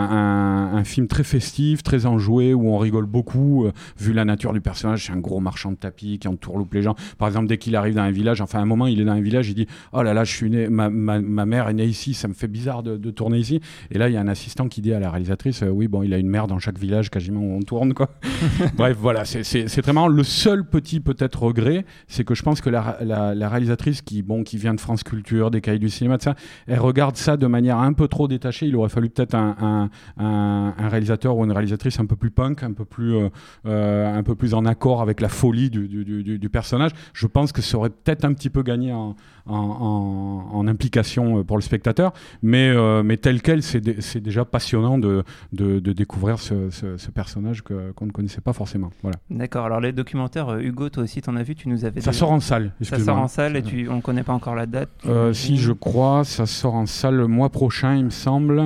un- 0.73 0.83
film 0.83 1.07
très 1.07 1.23
festif, 1.23 1.83
très 1.83 2.05
enjoué, 2.05 2.53
où 2.53 2.69
on 2.69 2.77
rigole 2.77 3.05
beaucoup, 3.05 3.67
vu 3.97 4.13
la 4.13 4.25
nature 4.25 4.51
du 4.51 4.61
personnage. 4.61 5.05
C'est 5.05 5.13
un 5.13 5.17
gros 5.19 5.39
marchand 5.39 5.71
de 5.71 5.77
tapis 5.77 6.19
qui 6.19 6.27
entourloupe 6.27 6.73
les 6.73 6.81
gens. 6.81 6.95
Par 7.17 7.27
exemple, 7.27 7.47
dès 7.47 7.57
qu'il 7.57 7.75
arrive 7.75 7.95
dans 7.95 8.01
un 8.01 8.11
village, 8.11 8.41
enfin, 8.41 8.59
à 8.59 8.61
un 8.61 8.65
moment, 8.65 8.87
il 8.87 8.99
est 8.99 9.05
dans 9.05 9.13
un 9.13 9.21
village, 9.21 9.49
il 9.49 9.55
dit 9.55 9.67
Oh 9.93 10.03
là 10.03 10.13
là, 10.13 10.23
je 10.23 10.31
suis 10.35 10.49
né, 10.49 10.67
ma, 10.69 10.89
ma, 10.89 11.19
ma 11.21 11.45
mère 11.45 11.69
est 11.69 11.73
née 11.73 11.85
ici, 11.85 12.13
ça 12.13 12.27
me 12.27 12.33
fait 12.33 12.47
bizarre 12.47 12.83
de, 12.83 12.97
de 12.97 13.11
tourner 13.11 13.37
ici. 13.37 13.59
Et 13.91 13.97
là, 13.97 14.09
il 14.09 14.13
y 14.13 14.17
a 14.17 14.21
un 14.21 14.27
assistant 14.27 14.67
qui 14.67 14.81
dit 14.81 14.93
à 14.93 14.99
la 14.99 15.09
réalisatrice 15.09 15.63
euh, 15.63 15.69
Oui, 15.69 15.87
bon, 15.87 16.03
il 16.03 16.13
a 16.13 16.17
une 16.17 16.29
mère 16.29 16.47
dans 16.47 16.59
chaque 16.59 16.77
village 16.79 17.09
quasiment 17.09 17.41
où 17.41 17.53
on 17.57 17.61
tourne, 17.61 17.93
quoi. 17.93 18.09
Bref, 18.75 18.97
voilà, 18.99 19.25
c'est- 19.25 19.43
très. 19.67 20.07
Le 20.07 20.23
seul 20.23 20.65
petit 20.67 20.99
peut-être 20.99 21.43
regret, 21.43 21.85
c'est 22.07 22.23
que 22.23 22.35
je 22.35 22.43
pense 22.43 22.61
que 22.61 22.69
la, 22.69 22.97
la- 23.01 23.35
réalisatrice 23.49 24.01
qui, 24.01 24.21
bon, 24.21 24.43
qui 24.43 24.57
vient 24.57 24.73
de 24.73 24.79
France 24.79 25.03
Culture, 25.03 25.51
des 25.51 25.61
cahiers 25.61 25.79
du 25.79 25.89
cinéma, 25.89 26.17
de 26.17 26.21
ça, 26.21 26.35
elle 26.67 26.79
regarde 26.79 27.15
ça 27.17 27.37
de 27.37 27.47
manière 27.47 27.77
un 27.79 27.93
peu 27.93 28.07
trop 28.07 28.27
détachée. 28.27 28.67
Il 28.67 28.75
aurait 28.75 28.89
fallu 28.89 29.09
peut-être 29.09 29.35
un, 29.35 29.89
un- 30.17 30.23
un- 30.23 30.87
réalisateur 30.89 31.37
ou 31.37 31.43
une 31.45 31.51
réalisatrice 31.51 31.99
un 31.99 32.05
peu 32.05 32.15
plus 32.15 32.31
punk, 32.31 32.63
un 32.63 32.73
peu 32.73 32.85
plus, 32.85 33.15
euh, 33.15 33.29
euh, 33.65 34.17
un 34.17 34.23
peu 34.23 34.35
plus 34.35 34.53
en 34.53 34.65
accord 34.65 35.01
avec 35.01 35.21
la 35.21 35.29
folie 35.29 35.69
du, 35.69 35.87
du- 35.87 36.03
personnage. 36.49 36.91
Je 37.13 37.27
pense 37.27 37.51
que 37.51 37.61
ça 37.61 37.77
aurait 37.77 37.89
peut-être 37.89 38.25
un 38.25 38.33
petit 38.33 38.49
peu 38.49 38.63
gagné 38.63 38.91
en- 38.93 39.15
en- 39.61 40.49
en 40.53 40.67
implication 40.67 41.39
euh, 41.39 41.43
pour 41.43 41.57
le 41.57 41.61
spectateur, 41.61 42.13
mais, 42.41 42.69
euh, 42.69 43.03
mais 43.03 43.17
tel 43.17 43.41
quel, 43.41 43.63
c'est 43.63 43.81
dé- 43.81 43.97
c'est 43.99 44.19
déjà 44.19 44.45
passionnant 44.45 44.97
de, 44.97 45.23
de- 45.53 45.79
de 45.79 45.93
découvrir 45.93 46.39
ce, 46.39 46.69
ce- 46.69 46.97
ce 46.97 47.11
personnage 47.11 47.61
qu'on 47.61 48.05
ne 48.05 48.11
connaissait 48.11 48.41
pas 48.41 48.53
forcément. 48.53 48.89
Voilà. 49.01 49.17
D'accord, 49.29 49.65
alors 49.65 49.79
les 49.79 49.91
documentaires, 49.91 50.49
euh, 50.49 50.59
Hugo, 50.61 50.89
toi 50.89 51.03
aussi, 51.03 51.21
t'en 51.21 51.35
as 51.35 51.43
vu, 51.43 51.55
tu 51.55 51.69
nous 51.69 51.85
avais. 51.85 52.01
Ça 52.01 52.11
déjà- 52.11 52.19
sort 52.19 52.31
en 52.31 52.39
salle, 52.39 52.73
Ça 52.81 52.99
sort 52.99 53.17
en 53.17 53.27
salle 53.27 53.55
et 53.57 53.61
tu... 53.61 53.87
on 53.89 53.95
ne 53.97 54.01
connaît 54.01 54.23
pas 54.23 54.33
encore 54.33 54.55
la 54.55 54.65
date. 54.65 54.89
tu- 55.01 55.09
si 55.33 55.57
je 55.57 55.71
crois, 55.71 56.23
ça 56.23 56.45
sort 56.45 56.75
en 56.75 56.85
salle 56.85 57.15
le 57.15 57.27
mois 57.27 57.49
prochain, 57.49 57.95
il 57.95 58.05
me 58.05 58.09
semble. 58.09 58.61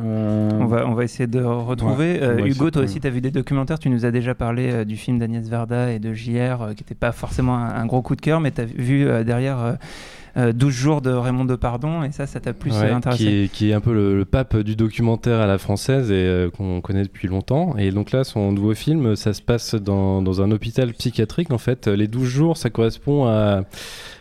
Euh, 0.00 0.48
On 0.54 0.64
va, 0.64 0.86
on 0.86 0.94
va 0.94 1.04
essayer 1.04 1.26
de 1.26 1.42
retrouver. 1.42 2.14
Ouais, 2.14 2.22
Euh, 2.22 2.46
Hugo, 2.46 2.70
toi 2.70 2.82
aussi, 2.82 2.98
tu 2.98 3.06
as 3.06 3.10
vu 3.10 3.20
des 3.20 3.30
documentaires. 3.30 3.78
Tu 3.78 3.90
nous 3.90 4.06
as 4.06 4.10
déjà 4.10 4.34
parlé 4.34 4.70
euh, 4.72 4.84
du 4.86 4.96
film 4.96 5.18
d'Agnès 5.18 5.46
Varda 5.48 5.92
et 5.92 5.98
de 5.98 6.14
JR, 6.14 6.70
qui 6.74 6.82
n'était 6.82 6.94
pas 6.94 7.12
forcément 7.12 7.56
un, 7.58 7.74
un 7.74 7.84
gros 7.84 8.00
coup 8.00 8.16
de 8.16 8.22
cœur, 8.22 8.40
mais 8.40 8.52
tu 8.52 8.62
as 8.62 8.64
vu 8.64 9.04
derrière 9.24 9.76
euh, 10.36 10.48
euh, 10.48 10.52
12 10.52 10.72
jours 10.74 11.02
de 11.02 11.10
Raymond 11.10 11.44
Depardon, 11.44 12.02
et 12.02 12.12
ça, 12.12 12.26
ça 12.26 12.40
t'a 12.40 12.52
plus 12.52 12.70
Ouais, 12.72 12.84
euh, 12.90 12.94
intéressé. 12.94 13.24
qui, 13.24 13.28
est, 13.44 13.48
qui 13.52 13.70
est 13.70 13.72
un 13.74 13.80
peu 13.80 13.92
le, 13.92 14.16
le 14.16 14.24
pape 14.24 14.56
du 14.56 14.76
documentaire 14.76 15.40
à 15.40 15.46
la 15.46 15.58
française 15.58 16.10
et 16.10 16.14
euh, 16.14 16.50
qu'on 16.50 16.80
connaît 16.80 17.02
depuis 17.02 17.28
longtemps. 17.28 17.76
Et 17.76 17.90
donc 17.90 18.12
là, 18.12 18.24
son 18.24 18.50
nouveau 18.52 18.74
film, 18.74 19.14
ça 19.16 19.32
se 19.34 19.42
passe 19.42 19.74
dans, 19.74 20.22
dans 20.22 20.40
un 20.42 20.50
hôpital 20.50 20.92
psychiatrique. 20.94 21.52
En 21.52 21.58
fait, 21.58 21.86
les 21.88 22.08
12 22.08 22.24
jours, 22.28 22.56
ça 22.56 22.70
correspond 22.70 23.26
à. 23.26 23.62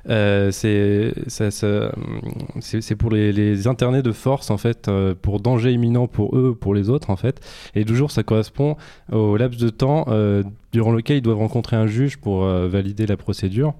euh, 0.09 0.51
c'est 0.51 1.13
ça- 1.27 1.51
ça- 1.51 1.91
pour 2.99 3.11
les, 3.11 3.31
les 3.31 3.67
internés 3.67 4.01
de 4.01 4.11
force, 4.11 4.51
en 4.51 4.57
fait, 4.57 4.89
pour 5.21 5.39
danger 5.39 5.71
imminent 5.71 6.07
pour 6.07 6.35
eux, 6.37 6.55
pour 6.59 6.73
les 6.73 6.89
autres, 6.89 7.09
en 7.09 7.15
fait. 7.15 7.39
Et 7.75 7.85
12 7.85 7.95
jours, 7.97 8.11
ça 8.11 8.23
correspond 8.23 8.75
au 9.11 9.37
laps 9.37 9.59
de 9.61 9.69
temps 9.69 10.05
durant 10.71 10.91
lequel 10.91 11.17
ils 11.17 11.21
doivent 11.21 11.37
rencontrer 11.37 11.75
un 11.77 11.87
juge 11.87 12.17
pour 12.17 12.43
valider 12.45 13.05
la 13.05 13.17
procédure. 13.17 13.73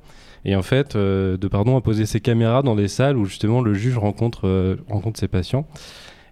Et 0.45 0.55
en 0.55 0.61
fait, 0.61 0.95
euh, 0.95 1.37
Depardon 1.37 1.77
a 1.77 1.81
posé 1.81 2.05
ses 2.05 2.19
caméras 2.19 2.63
dans 2.63 2.75
des 2.75 2.87
salles 2.87 3.17
où 3.17 3.25
justement 3.25 3.61
le 3.61 3.73
juge 3.73 3.97
rencontre, 3.97 4.47
euh, 4.47 4.75
rencontre 4.89 5.19
ses 5.19 5.27
patients. 5.27 5.67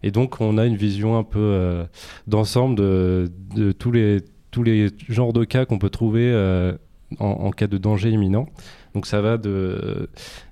Et 0.02 0.12
donc 0.12 0.40
on 0.40 0.58
a 0.58 0.66
une 0.66 0.78
vision 0.78 1.18
un 1.18 1.24
peu 1.24 1.40
euh, 1.40 1.86
d'ensemble 2.28 2.76
de, 2.76 3.32
de 3.56 3.72
tous, 3.72 3.92
les, 3.92 4.22
tous 4.52 4.64
les 4.64 4.88
genres 5.08 5.34
de 5.34 5.44
cas 5.44 5.66
qu'on 5.66 5.78
peut 5.78 5.90
trouver 5.90 6.34
en, 7.20 7.26
en 7.26 7.52
cas 7.52 7.68
de 7.68 7.78
danger 7.78 8.10
imminent. 8.10 8.48
Donc 8.94 9.06
ça 9.06 9.22
va 9.22 9.38
de 9.38 10.10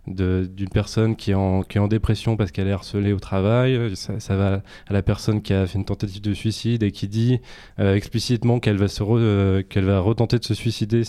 d'une 0.07 0.69
personne 0.69 1.17
qui 1.17 1.31
est, 1.31 1.33
en, 1.33 1.63
qui 1.63 1.77
est 1.77 1.81
en 1.81 1.89
dépression 1.89 2.37
parce 2.37 2.51
qu'elle 2.51 2.69
est 2.69 2.71
harcelée 2.71 3.11
au 3.11 3.19
travail, 3.19 3.93
ça, 3.97 4.21
ça 4.21 4.37
va 4.37 4.61
à 4.87 4.93
la 4.93 5.01
personne 5.01 5.41
qui 5.41 5.53
a 5.53 5.67
fait 5.67 5.77
une 5.77 5.83
tentative 5.83 6.21
de 6.21 6.33
suicide 6.33 6.81
et 6.83 6.91
qui 6.91 7.09
dit 7.09 7.41
euh, 7.79 7.93
explicitement 7.93 8.61
qu'elle 8.61 8.77
va, 8.77 8.85
euh, 9.01 9.63
qu'elle 9.67 9.83
va 9.83 9.99
retenter 9.99 10.39
de 10.39 10.45
se 10.45 10.53
suicider 10.53 11.01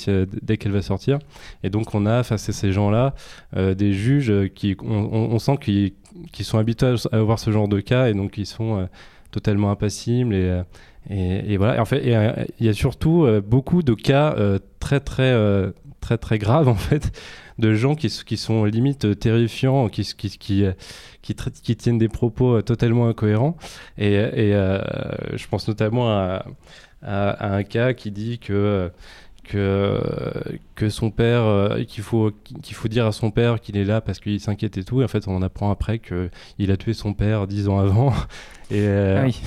dès 0.43 0.57
qu'elle 0.57 0.73
va 0.73 0.83
sortir. 0.83 1.21
Et 1.63 1.71
donc 1.71 1.95
on 1.95 2.07
a 2.07 2.25
face 2.25 2.49
à 2.49 2.53
ces 2.53 2.73
gens-là 2.73 3.15
euh, 3.57 3.75
des 3.75 3.93
juges 3.93 4.33
qui, 4.57 4.77
on, 4.83 5.39
sent 5.39 5.59
qu'ils 5.61 5.93
qu'ils 6.33 6.45
sont 6.45 6.59
habitués 6.59 6.97
à 7.13 7.21
voir 7.21 7.39
ce 7.39 7.53
genre 7.53 7.69
de 7.69 7.79
cas 7.79 8.09
et 8.09 8.15
donc 8.15 8.37
ils 8.37 8.47
sont 8.47 8.81
euh, 8.81 8.87
totalement 9.31 9.71
impassibles 9.71 10.35
et, 10.35 10.43
euh, 10.43 10.63
et, 11.11 11.57
voilà. 11.57 11.81
En 11.81 11.85
fait, 11.85 12.03
euh, 12.07 12.45
il 12.61 12.67
y 12.67 12.69
a 12.69 12.75
surtout 12.75 13.25
euh, 13.25 13.41
beaucoup 13.41 13.83
de 13.83 13.95
cas 13.95 14.35
euh, 14.37 14.59
très 14.79 15.01
très 15.01 15.33
euh, 15.33 15.71
très 16.01 16.19
très 16.19 16.39
graves 16.39 16.69
en 16.69 16.75
fait 16.75 17.13
de 17.59 17.75
gens 17.75 17.95
qui, 17.95 18.09
qui 18.09 18.37
sont 18.37 18.65
limite 18.65 19.05
euh, 19.05 19.15
terrifiants, 19.15 19.89
qui, 19.89 20.03
qui, 20.17 20.31
qui, 20.39 20.65
euh, 20.65 20.73
qui, 21.23 21.77
tiennent 21.77 21.99
des 21.99 22.09
propos 22.09 22.57
euh, 22.57 22.63
totalement 22.63 23.09
incohérents. 23.09 23.57
Et, 23.99 24.15
je 24.15 25.47
pense 25.49 25.69
notamment 25.69 26.09
à, 26.11 26.45
un 27.03 27.63
cas 27.63 27.93
qui 27.93 28.11
dit 28.11 28.39
que 28.39 28.91
que, 29.45 29.99
que 30.75 30.91
son 30.91 31.11
père, 31.11 31.79
qu'il 31.89 32.03
faut, 32.03 32.33
qu'il 32.63 32.77
faut 32.77 32.89
dire 32.89 33.07
à 33.07 33.13
son 33.13 33.31
père 33.31 33.61
qu'il 33.63 33.79
est 33.79 33.85
là 33.85 34.03
parce 34.03 34.21
qu'il 34.21 34.39
s'inquiète 34.41 34.77
et 34.77 34.85
tout. 34.85 35.01
Et 35.01 35.05
en 35.05 35.09
fait, 35.09 35.27
on 35.27 35.41
apprend 35.41 35.71
après 35.71 36.01
qu'il 36.01 36.71
a 36.71 36.77
tué 36.77 36.93
son 36.93 37.15
père 37.15 37.47
dix 37.47 37.69
ans 37.69 37.79
avant. 37.79 38.13
Ah 38.71 39.23
oui. 39.25 39.41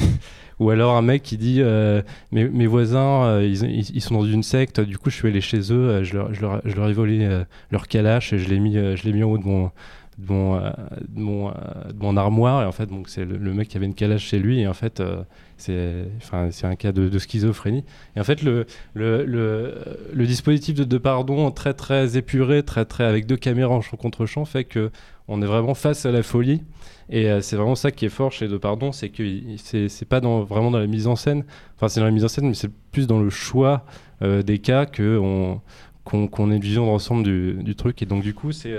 Ou 0.62 0.70
alors 0.70 0.96
un 0.96 1.02
mec 1.02 1.24
qui 1.24 1.38
dit 1.38 1.58
euh, 1.60 2.04
mes, 2.32 2.68
voisins, 2.68 3.24
euh, 3.24 3.44
ils, 3.44 4.00
sont 4.00 4.14
dans 4.14 4.26
une 4.26 4.44
secte, 4.44 4.80
du 4.80 5.00
coup 5.00 5.10
je 5.10 5.16
suis 5.16 5.28
allé 5.28 5.42
chez 5.42 5.74
eux, 5.74 5.90
euh, 5.90 6.04
je, 6.04 6.14
leur, 6.14 6.88
ai 6.88 6.94
volé 6.94 7.28
leur 7.72 7.88
calache 7.88 8.32
et 8.32 8.38
je 8.38 8.48
l'ai 8.48 8.60
mis, 8.60 8.76
je 8.76 9.04
l'ai 9.04 9.12
mis 9.12 9.24
en 9.24 9.32
haut 9.32 9.40
de 9.40 9.44
mon, 9.44 9.72
de 10.20 10.26
mon, 11.20 11.50
de 11.50 12.00
mon, 12.00 12.18
armoire. 12.18 12.62
Et 12.62 12.66
en 12.66 12.72
fait, 12.72 12.86
donc, 12.88 13.10
c'est 13.10 13.26
le, 13.26 13.54
mec 13.54 13.70
qui 13.70 13.78
avait 13.78 13.86
une 13.86 13.96
calage 13.96 14.22
chez 14.22 14.40
lui. 14.40 14.60
Et 14.60 14.68
en 14.68 14.74
fait, 14.74 15.00
euh, 15.00 15.24
c'est 15.58 16.06
c'est 16.52 16.68
un 16.68 16.76
cas 16.76 16.92
de, 16.92 17.18
schizophrénie. 17.18 17.84
Et 18.16 18.20
en 18.20 18.24
fait, 18.24 18.42
le, 18.44 18.66
le, 18.94 19.26
le, 20.14 20.26
dispositif 20.26 20.76
de, 20.76 20.84
de 20.84 20.98
pardon 20.98 21.52
très 21.52 21.74
très 21.74 22.18
épuré, 22.18 22.64
très 22.64 22.86
très 22.86 23.06
avec 23.06 23.26
deux 23.26 23.38
caméras 23.38 23.74
en 23.74 23.82
champ 23.82 23.98
contre 23.98 24.26
champ, 24.26 24.46
fait 24.46 24.64
que 24.64 24.92
on 25.28 25.42
est 25.42 25.46
vraiment 25.46 25.74
face 25.74 26.06
à 26.06 26.12
la 26.12 26.24
folie. 26.24 26.62
Et 27.10 27.30
euh, 27.30 27.42
c'est 27.42 27.56
vraiment 27.56 27.76
ça 27.76 27.92
qui 27.92 28.06
est 28.06 28.10
fort 28.10 28.32
chez 28.32 28.48
De 28.48 28.58
Pardon, 28.58 28.92
c'est 28.92 29.10
que 29.10 29.24
c'est 29.58 30.08
pas 30.08 30.20
vraiment 30.20 30.72
dans 30.72 30.80
la 30.80 30.88
mise 30.88 31.08
en 31.08 31.16
scène. 31.16 31.44
Enfin, 31.76 31.90
c'est 31.90 32.00
dans 32.00 32.06
la 32.06 32.12
mise 32.12 32.24
en 32.24 32.30
scène, 32.30 32.48
mais 32.48 32.54
c'est 32.54 32.72
plus 32.92 33.06
dans 33.06 33.20
le 33.20 33.30
choix 33.30 33.86
euh, 34.22 34.42
des 34.44 34.60
cas 34.60 34.86
qu'on 34.86 35.62
qu'on 36.04 36.52
ait 36.52 36.56
une 36.56 36.62
vision 36.62 36.86
d'ensemble 36.86 37.24
du, 37.24 37.64
du 37.64 37.76
truc. 37.76 38.02
Et 38.02 38.06
donc 38.06 38.24
du 38.24 38.34
coup, 38.34 38.52
c'est 38.52 38.78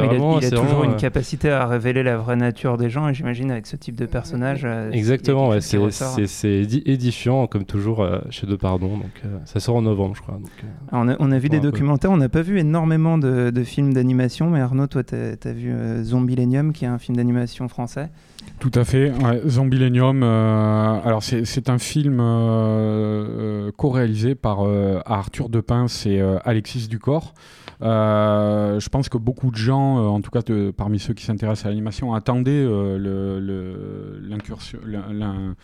c'est 0.00 0.06
il 0.06 0.10
a- 0.10 0.38
il 0.40 0.46
a, 0.46 0.50
toujours 0.50 0.64
vraiment, 0.64 0.84
une 0.84 0.92
euh, 0.92 0.96
capacité 0.96 1.50
à 1.50 1.66
révéler 1.66 2.02
la 2.02 2.16
vraie 2.16 2.36
nature 2.36 2.76
des 2.76 2.90
gens, 2.90 3.08
et 3.08 3.14
j'imagine 3.14 3.50
avec 3.50 3.66
ce 3.66 3.76
type 3.76 3.96
de 3.96 4.06
personnage. 4.06 4.62
euh, 4.64 4.90
Exactement, 4.92 5.48
ouais, 5.48 5.60
c'est 5.60 5.78
édifiant 6.86 7.46
comme 7.46 7.64
toujours 7.64 8.02
euh, 8.02 8.18
chez 8.30 8.46
De 8.46 8.56
Pardon. 8.56 8.88
Donc 8.98 9.22
euh, 9.24 9.38
ça 9.44 9.60
sort 9.60 9.76
en 9.76 9.82
novembre, 9.82 10.14
je 10.16 10.22
crois. 10.22 10.34
Donc, 10.34 10.50
Alors, 10.92 11.04
On 11.04 11.08
a, 11.08 11.16
on 11.18 11.32
a 11.32 11.38
vu 11.38 11.48
des 11.48 11.58
peu. 11.60 11.70
documentaires, 11.70 12.10
on 12.10 12.16
n'a 12.16 12.28
pas 12.28 12.42
vu 12.42 12.58
énormément 12.58 13.18
de, 13.18 13.50
de 13.50 13.64
films 13.64 13.92
d'animation, 13.92 14.50
mais 14.50 14.60
Arnaud, 14.60 14.86
toi, 14.86 15.02
tu 15.04 15.14
as, 15.14 15.52
vu 15.52 15.70
euh, 15.72 16.02
Zombilenium, 16.04 16.72
qui 16.72 16.84
est 16.84 16.88
un 16.88 16.98
film 16.98 17.16
d'animation 17.16 17.68
français. 17.68 18.08
Tout 18.58 18.70
à 18.74 18.84
fait. 18.84 19.10
Ouais, 19.10 19.42
Zombilenium, 19.46 20.22
euh, 20.22 20.98
alors 21.04 21.22
c'est 21.22 21.68
un 21.68 21.78
film 21.78 22.20
euh, 22.20 22.24
euh, 23.68 23.70
co-réalisé 23.76 24.34
par 24.34 24.66
euh, 24.66 25.00
Arthur 25.04 25.48
Depince 25.48 26.06
et 26.06 26.20
euh, 26.20 26.38
Alexis 26.44 26.88
Ducor. 26.88 27.34
Euh, 27.82 28.80
je 28.80 28.88
pense 28.88 29.08
que 29.08 29.18
beaucoup 29.18 29.50
de 29.50 29.56
gens, 29.56 29.98
euh, 29.98 30.06
en 30.08 30.20
tout 30.20 30.30
cas 30.30 30.40
parmi 30.76 30.98
ceux 30.98 31.14
qui 31.14 31.24
s'intéressent 31.24 31.66
à 31.66 31.68
l'animation, 31.68 32.14
attendaient 32.14 32.50
euh, 32.66 34.18
l'incursion, 34.22 34.78
l'in- 34.84 35.12
l'in- 35.12 35.54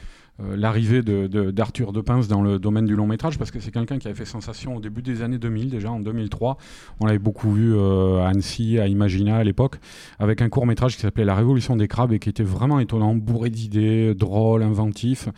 euh, 0.43 0.57
l'arrivée 0.57 1.03
de- 1.03 1.27
de- 1.27 1.51
d'Arthur 1.51 1.93
Depince 1.93 2.29
dans 2.29 2.43
le 2.43 2.59
domaine 2.59 2.87
du 2.87 2.97
long 2.97 3.07
métrage 3.07 3.39
parce 3.39 3.51
que 3.51 3.61
c'est 3.61 3.71
quelqu'un 3.71 3.99
qui 3.99 4.09
avait 4.09 4.17
fait 4.17 4.25
sensation 4.25 4.77
au 4.77 4.81
début 4.81 5.03
des 5.03 5.23
années 5.23 5.39
2000 5.39 5.71
déjà 5.71 5.91
en 5.91 6.01
2003 6.01 6.57
on 7.01 7.07
l'avait 7.07 7.19
beaucoup 7.19 7.53
vu 7.53 7.75
euh, 7.75 8.21
à 8.23 8.29
Annecy 8.29 8.79
à 8.79 8.87
Imagina 8.87 9.37
à 9.37 9.45
l'époque 9.45 9.77
avec 10.19 10.43
un 10.43 10.49
court 10.49 10.67
métrage 10.67 10.97
qui 10.97 11.03
s'appelait 11.03 11.25
La 11.25 11.35
Révolution 11.35 11.77
des 11.77 11.89
crabes 11.89 12.13
et 12.13 12.19
qui 12.19 12.29
était 12.29 12.43
vraiment 12.43 12.81
étonnant 12.81 13.15
bourré 13.15 13.51
d'idées 13.51 14.15
drôle 14.15 14.63
inventif. 14.63 15.29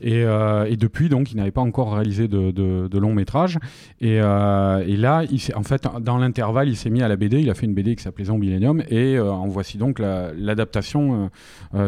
Et, 0.00 0.22
euh, 0.24 0.64
et 0.68 0.76
depuis 0.76 1.08
donc 1.08 1.32
il 1.32 1.36
n'avait 1.36 1.50
pas 1.50 1.60
encore 1.60 1.94
réalisé 1.94 2.28
de, 2.28 2.50
de, 2.50 2.88
de 2.88 2.98
long 2.98 3.14
métrage. 3.14 3.58
Et, 4.00 4.14
et 4.16 4.96
là 4.96 5.24
il 5.30 5.40
en 5.54 5.62
fait 5.62 5.86
dans 6.00 6.18
l'intervalle 6.18 6.68
il 6.68 6.76
s'est 6.76 6.90
mis 6.90 7.02
à 7.02 7.08
la 7.08 7.16
BD 7.16 7.40
il 7.40 7.50
a 7.50 7.54
fait 7.54 7.66
une 7.66 7.74
BD 7.74 7.96
qui 7.96 8.02
s'appelait 8.02 8.24
Zombilenium 8.26 8.82
et 8.90 9.18
en 9.18 9.46
voici 9.48 9.78
donc 9.78 9.98
la- 9.98 10.32
l'adaptation 10.36 11.30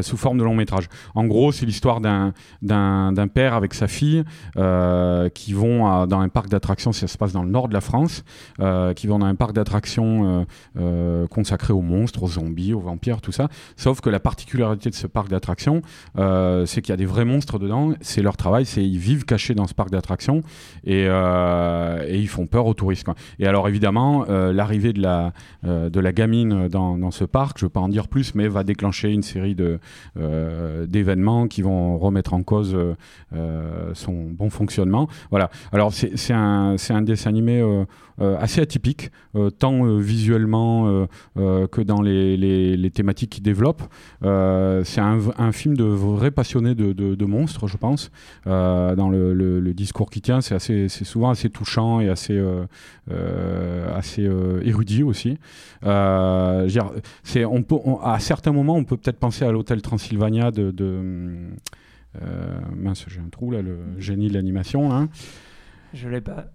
sous 0.00 0.16
forme 0.16 0.38
de 0.38 0.44
long 0.44 0.54
métrage. 0.54 0.88
En 1.14 1.24
gros 1.26 1.52
c'est 1.52 1.66
l'histoire 1.66 2.00
d'un 2.00 2.32
d'un 2.64 3.28
père 3.32 3.54
avec 3.54 3.74
sa 3.74 3.86
fille 3.86 4.24
euh, 4.56 5.28
qui 5.28 5.52
vont 5.52 6.06
dans 6.06 6.20
un 6.20 6.28
parc 6.28 6.48
d'attractions, 6.48 6.92
ça 6.92 7.06
se 7.06 7.18
passe 7.18 7.32
dans 7.32 7.42
le 7.42 7.50
nord 7.50 7.68
de 7.68 7.74
la 7.74 7.80
France, 7.80 8.24
euh, 8.60 8.94
qui 8.94 9.06
vont 9.06 9.18
dans 9.18 9.26
un 9.26 9.34
parc 9.34 9.52
d'attractions 9.52 10.46
euh, 10.78 11.26
consacré 11.28 11.72
aux 11.72 11.82
monstres, 11.82 12.22
aux 12.22 12.28
zombies, 12.28 12.72
aux 12.72 12.80
vampires, 12.80 13.20
tout 13.20 13.32
ça. 13.32 13.48
Sauf 13.76 14.00
que 14.00 14.10
la 14.10 14.20
particularité 14.20 14.90
de 14.90 14.94
ce 14.94 15.06
parc 15.06 15.28
d'attractions, 15.28 15.82
c'est 16.16 16.80
qu'il 16.82 16.90
y 16.90 16.92
a 16.92 16.96
des 16.96 17.06
vrais 17.06 17.24
monstres 17.24 17.58
dedans. 17.58 17.92
C'est 18.00 18.22
leur 18.22 18.36
travail, 18.36 18.64
ils 18.76 18.98
vivent 18.98 19.24
cachés 19.24 19.54
dans 19.54 19.66
ce 19.66 19.74
parc 19.74 19.90
d'attractions 19.90 20.42
et, 20.84 21.04
ils 21.04 22.28
font 22.28 22.46
peur 22.46 22.66
aux 22.66 22.74
touristes. 22.74 23.06
Et 23.38 23.46
alors 23.46 23.68
évidemment, 23.68 24.24
l'arrivée 24.28 24.92
de 24.92 25.02
la 25.02 25.32
de 25.64 26.00
la 26.00 26.12
gamine 26.12 26.68
dans, 26.68 26.96
dans 26.96 27.10
ce 27.10 27.24
parc, 27.24 27.58
je 27.58 27.64
ne 27.64 27.66
veux 27.66 27.72
pas 27.72 27.80
en 27.80 27.88
dire 27.88 28.08
plus, 28.08 28.34
mais 28.34 28.48
va 28.48 28.64
déclencher 28.64 29.10
une 29.10 29.22
série 29.22 29.56
d'événements 30.14 31.48
qui 31.48 31.62
vont 31.62 31.98
remettre 31.98 32.34
en 32.34 32.42
cause 32.44 32.74
euh, 32.74 32.94
euh, 33.34 33.90
son 33.94 34.30
bon 34.30 34.50
fonctionnement. 34.50 35.08
Voilà. 35.30 35.50
Alors 35.72 35.92
c'est 35.92 36.32
un, 36.32 36.76
un 36.90 37.02
dessin 37.02 37.30
animé 37.30 37.60
euh, 37.60 37.84
assez 38.38 38.60
atypique, 38.60 39.10
tant 39.58 39.96
visuellement 39.96 41.06
que 41.34 41.80
dans 41.82 42.00
les, 42.00 42.36
les- 42.36 42.76
thématiques 42.90 43.30
qu'il 43.30 43.42
développe. 43.42 43.82
C'est 44.22 45.00
un, 45.00 45.18
film 45.52 45.76
de 45.76 45.82
vrais 45.84 46.30
passionnés 46.30 46.76
de, 46.76 46.92
de- 46.92 47.24
monstres, 47.24 47.66
je 47.66 47.76
pense. 47.76 48.12
Dans 48.44 49.08
le, 49.10 49.34
le- 49.34 49.74
discours 49.74 50.10
qu'il 50.10 50.22
tient, 50.22 50.40
c'est 50.40 50.88
souvent 50.88 51.30
assez 51.30 51.50
touchant 51.50 51.98
et 51.98 52.08
assez, 52.08 52.40
assez 53.10 54.30
érudit 54.62 55.02
aussi. 55.02 55.38
Euh, 55.84 56.68
on 57.48 57.62
peut, 57.62 57.76
à 58.02 58.18
certains 58.20 58.52
moments, 58.52 58.76
on 58.76 58.84
peut 58.84 58.96
peut-être 58.96 59.18
penser 59.18 59.44
à 59.44 59.52
l'hôtel 59.52 59.82
Transylvania 59.82 60.50
de, 60.50 60.70
mince, 62.74 63.04
j'ai 63.08 63.20
un 63.20 63.28
trou 63.28 63.50
là, 63.50 63.62
le 63.62 63.78
génie 63.98 64.28
de 64.28 64.34
l'animation 64.34 64.88
là. 64.88 65.08
Je 65.94 66.08
l'ai 66.08 66.20
pas. 66.20 66.46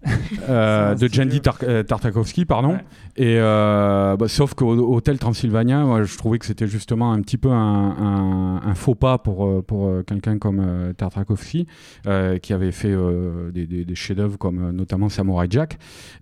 Euh, 0.50 0.96
de 1.00 1.08
Jandy 1.08 1.40
Tar- 1.40 1.58
euh, 1.64 1.82
Tartakovsky, 1.82 2.44
pardon. 2.44 2.74
Ouais. 2.74 2.84
Et 3.16 3.38
euh, 3.40 4.18
bah, 4.18 4.28
sauf 4.28 4.54
qu'au 4.54 4.74
Hôtel 4.94 5.18
Transylvania, 5.18 5.80
moi, 5.86 6.04
je 6.04 6.18
trouvais 6.18 6.40
que 6.40 6.46
c'était 6.46 6.68
justement 6.68 7.14
un 7.14 7.22
petit 7.22 7.38
peu 7.38 7.50
un, 7.50 7.56
un- 7.56 8.62
un 8.62 8.76
faux 8.76 8.96
pas 8.96 9.18
pour, 9.18 9.64
pour 9.64 9.90
quelqu'un 10.06 10.38
comme 10.40 10.60
euh, 10.60 10.92
Tartakovsky, 10.94 11.68
qui 12.42 12.54
avait 12.54 12.72
fait 12.74 12.94
des, 13.54 13.66
des- 13.66 13.86
des 13.86 13.96
chefs-d'œuvre 13.96 14.38
comme 14.38 14.72
notamment 14.72 15.08
Samurai 15.08 15.48
Jack. 15.50 15.78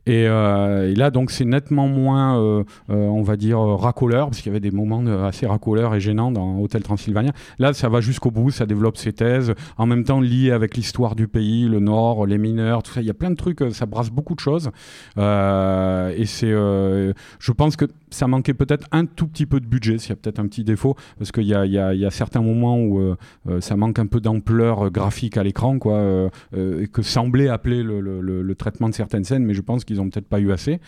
Et, 0.06 0.24
et 0.26 0.96
là, 0.96 1.10
donc, 1.12 1.32
c'est 1.32 1.46
nettement 1.46 1.88
moins, 1.88 2.64
on 2.88 3.22
va 3.24 3.36
dire, 3.36 3.60
racoleur, 3.60 4.28
parce 4.30 4.42
qu'il 4.42 4.52
y 4.52 4.54
avait 4.56 4.60
des 4.60 4.72
moments 4.72 5.04
assez 5.26 5.48
racoleurs 5.48 5.96
et 5.96 6.00
gênants 6.00 6.32
dans 6.32 6.60
Hôtel 6.60 6.84
Transylvania. 6.84 7.32
Là, 7.58 7.74
ça 7.74 7.90
va 7.90 8.00
jusqu'au 8.00 8.30
bout, 8.32 8.52
ça 8.52 8.66
développe 8.68 8.98
ses 8.98 9.14
thèses, 9.14 9.54
en 9.78 9.88
même 9.88 10.04
temps 10.04 10.22
lié 10.22 10.52
avec 10.52 10.78
l'histoire 10.78 11.16
du 11.16 11.28
pays, 11.28 11.68
le 11.68 11.80
Nord, 11.80 12.28
les 12.28 12.38
mineurs, 12.38 12.84
tout 12.84 12.92
ça. 12.92 13.02
Il 13.08 13.10
y 13.10 13.12
a 13.12 13.14
plein 13.14 13.32
de 13.32 13.36
trucs, 13.36 13.62
euh, 13.62 13.70
ça 13.72 13.86
brasse 13.86 14.10
beaucoup 14.10 14.36
de 14.36 14.42
choses. 14.42 14.70
Euh, 15.18 16.14
et 16.18 16.26
c'est, 16.26 16.52
euh, 16.52 17.14
je 17.40 17.54
pense 17.54 17.78
que 17.78 17.86
ça 18.10 18.28
manquait 18.28 18.54
peut-être 18.54 18.86
un 18.92 19.06
tout 19.06 19.28
petit 19.28 19.46
peu 19.46 19.62
de 19.62 19.66
budget, 19.66 19.98
s'il 19.98 20.10
y 20.10 20.12
a 20.12 20.18
peut-être 20.18 20.40
un 20.40 20.48
petit 20.48 20.66
défaut, 20.66 20.98
parce 21.18 21.32
qu'il 21.32 21.46
y 21.46 21.54
y 21.54 21.72
y 21.72 22.06
a 22.06 22.12
certains 22.12 22.42
moments 22.42 22.82
où 22.82 23.16
ça 23.60 23.78
manque 23.78 24.00
un 24.00 24.08
peu 24.08 24.20
d'ampleur 24.20 24.92
graphique 24.92 25.38
à 25.38 25.44
l'écran, 25.44 25.80
quoi, 25.80 26.30
que 26.52 27.02
semblait 27.02 27.48
appeler 27.48 27.84
le, 27.84 28.56
traitement 28.56 28.90
de 28.90 28.94
certaines 28.94 29.24
scènes, 29.24 29.44
mais 29.44 29.54
je 29.54 29.62
pense 29.62 29.86
qu'ils 29.86 30.02
ont 30.02 30.10
peut-être 30.10 30.28
pas 30.28 30.40
eu 30.40 30.52
assez. 30.52 30.80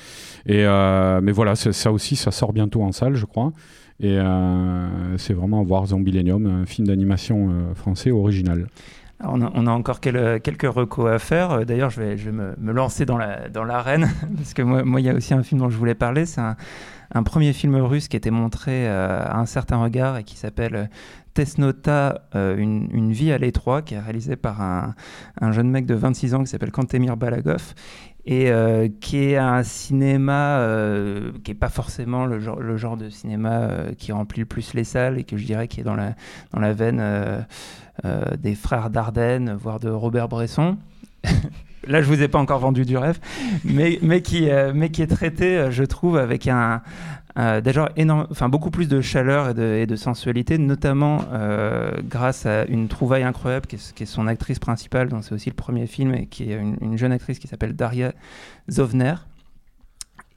Et 0.45 0.65
mais 0.65 1.32
voilà, 1.32 1.55
ça 1.55 1.91
aussi, 1.91 2.15
ça 2.15 2.32
sort 2.32 2.53
bientôt 2.53 2.84
en 2.84 2.91
salle, 2.91 3.15
je 3.15 3.25
crois. 3.25 3.53
Et 4.01 4.17
c'est 5.17 5.34
vraiment 5.34 5.63
voir 5.63 5.88
Zombilenium, 5.88 6.45
un 6.45 6.65
film 6.65 6.88
d'animation 6.88 7.73
français 7.75 8.12
original. 8.12 8.67
On, 9.21 9.41
a, 9.41 9.71
encore 9.71 9.99
quel- 9.99 10.39
quelques 10.41 10.71
recos 10.73 11.12
à 11.12 11.19
faire. 11.19 11.51
Euh, 11.51 11.65
D'ailleurs, 11.65 11.89
je 11.89 12.01
vais, 12.01 12.32
me, 12.32 12.71
lancer 12.71 13.05
dans 13.05 13.17
la 13.17 13.49
dans 13.49 13.65
l'arène 13.65 14.10
parce 14.38 14.53
que 14.53 14.62
moi, 14.62 15.01
il 15.01 15.05
y 15.05 15.10
a 15.10 15.13
aussi 15.13 15.34
un 15.34 15.43
film 15.43 15.60
dont 15.60 15.69
je 15.69 15.77
voulais 15.77 15.95
parler. 15.95 16.25
C'est 16.25 16.41
un, 16.41 17.23
premier 17.23 17.51
film 17.51 17.75
russe 17.75 18.08
qui 18.08 18.15
a 18.15 18.19
été 18.19 18.32
montré 18.32 18.88
euh, 18.88 19.23
à 19.25 19.38
un 19.38 19.45
certain 19.45 19.77
regard 19.77 20.17
et 20.17 20.23
qui 20.23 20.38
s'appelle 20.38 20.75
euh, 20.75 20.86
Tesnota, 21.34 22.29
euh, 22.36 22.55
une, 22.58 23.12
vie 23.12 23.34
à 23.34 23.38
l'étroit, 23.38 23.82
qui 23.82 23.95
est 23.95 23.99
réalisé 23.99 24.36
par 24.38 24.62
un 24.62 25.51
jeune 25.51 25.69
mec 25.69 25.86
de 25.86 25.95
26 25.95 26.36
ans 26.36 26.43
qui 26.43 26.47
s'appelle 26.47 26.71
Kantemir 26.71 27.17
Balagov 27.17 27.73
et 28.25 28.51
euh, 28.51 28.88
qui 28.99 29.17
est 29.17 29.38
un 29.38 29.63
cinéma 29.63 30.60
euh, 30.60 31.32
qui 31.43 31.51
est 31.51 31.55
pas 31.55 31.69
forcément 31.69 32.25
le 32.25 32.39
genre, 32.39 32.97
de 32.97 33.10
cinéma 33.10 33.51
euh, 33.51 33.93
qui 33.97 34.12
remplit 34.12 34.41
le 34.41 34.45
plus 34.45 34.73
les 34.73 34.84
salles 34.84 35.17
et 35.17 35.23
que 35.23 35.38
je 35.38 35.45
dirais 35.45 35.67
qui 35.67 35.82
est 35.82 35.84
dans 35.84 35.95
la, 35.95 36.15
dans 36.53 36.60
la 36.60 36.73
veine 36.73 37.03
des 38.38 38.55
frères 38.55 38.89
Dardenne, 38.89 39.53
voire 39.60 39.79
de 39.79 39.89
Robert 39.89 40.29
Bresson. 40.29 40.77
Là, 41.88 42.01
je 42.01 42.08
vous 42.08 42.21
ai 42.21 42.27
pas 42.27 42.39
encore 42.39 42.60
vendu 42.60 42.86
du 42.86 42.97
rêve, 42.97 43.19
mais, 43.63 43.99
mais, 44.01 44.21
qui, 44.21 44.49
mais 44.75 44.89
qui 44.89 45.01
est 45.01 45.08
traité, 45.08 45.67
je 45.71 45.84
trouve, 45.84 46.17
avec 46.17 46.47
un, 46.47 46.82
euh, 47.38 47.62
enfin 48.32 48.50
beaucoup 48.50 48.72
plus 48.72 48.88
de 48.88 49.02
chaleur 49.02 49.50
et 49.60 49.86
de, 49.86 49.96
sensualité, 49.96 50.58
notamment 50.58 51.22
euh, 51.32 51.92
grâce 52.04 52.46
à 52.46 52.65
une 52.65 52.88
trouvaille 52.88 53.24
incroyable 53.24 53.68
qui 53.68 53.76
est, 53.76 54.06
son 54.06 54.28
actrice 54.28 54.60
principale, 54.60 55.10
dont 55.10 55.22
c'est 55.22 55.34
aussi 55.34 55.50
le 55.50 55.56
premier 55.56 55.88
film, 55.88 56.13
et 56.13 56.26
qui 56.26 56.52
est 56.52 56.56
une, 56.56 56.78
une 56.82 56.98
jeune 56.98 57.12
actrice 57.12 57.39
qui 57.39 57.48
s'appelle 57.48 57.76
Daria 57.76 58.13
Zovner 58.70 59.15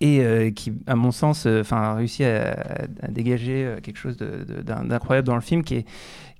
et 0.00 0.20
euh, 0.20 0.50
qui, 0.50 0.72
à 0.86 0.96
mon 0.96 1.12
sens, 1.12 1.46
a 1.46 1.94
réussi 1.94 2.24
à, 2.24 2.86
dégager 3.08 3.76
quelque 3.82 3.98
chose 3.98 4.16
d'incroyable 4.16 5.26
dans 5.26 5.36
le 5.36 5.40
film, 5.40 5.62
qui, 5.62 5.76
est, 5.76 5.86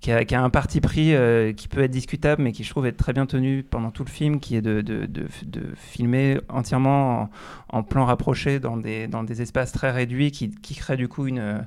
qui, 0.03 0.11
a, 0.11 0.43
un 0.43 0.51
parti 0.51 0.81
pris 0.81 1.15
euh, 1.15 1.53
qui 1.53 1.69
peut 1.69 1.81
être 1.85 1.93
discutable, 1.93 2.43
mais 2.43 2.51
qui 2.51 2.65
je 2.65 2.71
trouve 2.71 2.87
être 2.87 2.97
très 2.97 3.13
bien 3.13 3.25
tenu 3.25 3.63
pendant 3.63 3.93
tout 3.93 4.05
le 4.05 4.11
film, 4.11 4.41
qui 4.41 4.57
est 4.57 4.61
de, 4.61 4.81
de, 4.81 5.07
de, 5.07 5.29
de 5.47 5.63
filmer 5.77 6.41
entièrement 6.49 7.23
en, 7.23 7.31
en 7.69 7.83
plan 7.85 8.05
rapproché 8.05 8.59
dans 8.59 8.77
des, 8.77 9.07
dans 9.07 9.23
des 9.23 9.43
espaces 9.43 9.71
très 9.71 9.93
réduits, 9.93 10.33
qui, 10.33 10.51
qui 10.51 10.75
crée 10.75 10.97
du 10.97 11.07
coup 11.07 11.29
une 11.29 11.65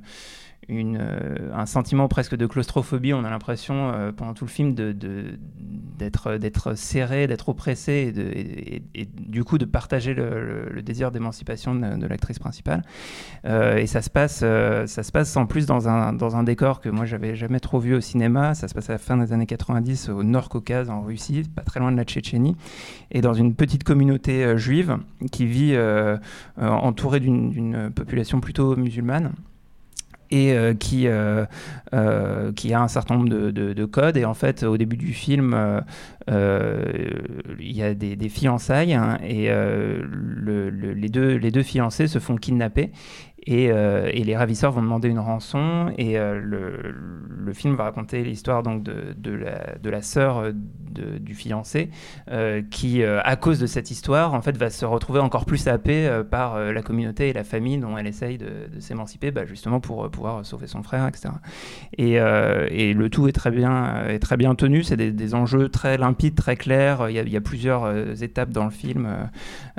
euh, 0.69 1.51
un 1.53 1.65
sentiment 1.65 2.07
presque 2.07 2.35
de 2.35 2.45
claustrophobie. 2.47 3.13
On 3.13 3.23
a 3.23 3.29
l'impression 3.29 3.91
euh, 3.93 4.11
pendant 4.11 4.33
tout 4.33 4.45
le 4.45 4.49
film 4.49 4.73
d'être, 4.73 6.75
serré, 6.75 7.27
d'être 7.27 7.49
oppressé 7.49 8.81
et, 8.95 9.05
du 9.05 9.43
coup 9.43 9.57
de 9.57 9.65
partager 9.65 10.13
le, 10.13 10.81
désir 10.81 11.11
d'émancipation 11.11 11.75
de, 11.75 12.07
l'actrice 12.07 12.39
principale. 12.39 12.83
Euh, 13.45 13.77
et 13.77 13.87
ça 13.87 14.01
se 14.01 14.09
passe, 14.09 14.39
ça 14.39 15.03
se 15.03 15.11
passe 15.11 15.35
en 15.37 15.45
plus 15.45 15.65
dans 15.65 15.87
un, 15.87 16.13
dans 16.13 16.35
un 16.35 16.43
décor 16.43 16.81
que 16.81 16.89
moi 16.89 17.05
j'avais 17.05 17.35
jamais 17.35 17.59
trop 17.59 17.79
vu 17.79 17.95
au 17.95 18.01
cinéma. 18.01 18.55
Ça 18.55 18.67
se 18.67 18.73
passe 18.73 18.89
à 18.89 18.93
la 18.93 18.99
fin 18.99 19.17
des 19.17 19.33
années 19.33 19.45
90 19.45 20.09
au 20.09 20.23
Nord 20.23 20.49
Caucase 20.49 20.89
en 20.89 21.01
Russie, 21.01 21.43
pas 21.55 21.63
très 21.63 21.79
loin 21.79 21.91
de 21.91 21.97
la 21.97 22.03
Tchétchénie, 22.03 22.55
et 23.11 23.21
dans 23.21 23.33
une 23.33 23.53
petite 23.53 23.83
communauté 23.83 24.57
juive 24.57 24.97
qui 25.31 25.45
vit 25.45 25.77
entourée 26.57 27.19
d'une 27.19 27.91
population 27.91 28.39
plutôt 28.39 28.75
musulmane 28.75 29.31
et 30.31 30.53
euh, 30.53 30.73
qui, 30.73 31.07
euh, 31.07 31.45
euh, 31.93 32.51
qui 32.53 32.73
a 32.73 32.81
un 32.81 32.87
certain 32.87 33.15
nombre 33.15 33.29
de, 33.29 33.51
de- 33.51 33.73
de 33.73 33.85
codes. 33.85 34.17
Et 34.17 34.25
en 34.25 34.33
fait, 34.33 34.63
au 34.63 34.77
début 34.77 34.97
du 34.97 35.13
film, 35.13 35.55
il 36.27 36.33
y 37.59 37.83
a 37.83 37.93
des, 37.93 38.29
fiançailles 38.29 38.93
hein, 38.93 39.17
et 39.23 39.49
les 39.49 41.09
deux 41.09 41.63
fiancés 41.63 42.07
se 42.07 42.19
font 42.19 42.35
kidnapper. 42.35 42.91
Et, 43.47 43.71
euh, 43.71 44.09
et 44.11 44.23
les 44.23 44.35
ravisseurs 44.35 44.71
vont 44.71 44.81
demander 44.81 45.07
une 45.07 45.19
rançon 45.19 45.93
et 45.97 46.17
euh, 46.17 46.39
le, 46.41 47.53
film 47.53 47.75
va 47.75 47.85
raconter 47.85 48.23
l'histoire 48.23 48.63
donc 48.63 48.83
de, 48.83 49.31
la, 49.31 49.77
de 49.81 50.01
sœur 50.01 50.39
euh, 50.39 50.51
du 51.19 51.35
fiancé 51.35 51.89
qui, 52.71 53.03
à 53.03 53.35
cause 53.35 53.59
de 53.59 53.65
cette 53.65 53.91
histoire, 53.91 54.33
en 54.33 54.41
fait, 54.41 54.57
va 54.57 54.69
se 54.69 54.85
retrouver 54.85 55.19
encore 55.19 55.45
plus 55.45 55.67
happée 55.67 56.09
par 56.31 56.57
la 56.57 56.81
communauté 56.81 57.29
et 57.29 57.33
la 57.33 57.43
famille 57.43 57.77
dont 57.77 57.97
elle 57.97 58.07
essaye 58.07 58.37
de, 58.37 58.79
s'émanciper, 58.79 59.31
bah, 59.31 59.45
justement 59.45 59.79
pour 59.79 60.09
pouvoir 60.09 60.45
sauver 60.45 60.67
son 60.67 60.83
frère, 60.83 61.07
etc. 61.07 61.33
Et, 61.97 62.13
le 62.93 63.09
tout 63.09 63.27
est 63.27 63.33
très 63.33 63.51
bien, 63.51 64.05
est 64.07 64.19
très 64.19 64.37
bien 64.37 64.55
tenu. 64.55 64.83
C'est 64.83 64.95
des, 64.97 65.35
enjeux 65.35 65.67
très 65.67 65.97
limpides, 65.97 66.35
très 66.35 66.55
clairs. 66.55 67.09
Il 67.09 67.29
y 67.29 67.37
a, 67.37 67.41
plusieurs 67.41 68.23
étapes 68.23 68.51
dans 68.51 68.65
le 68.65 68.71
film. 68.71 69.07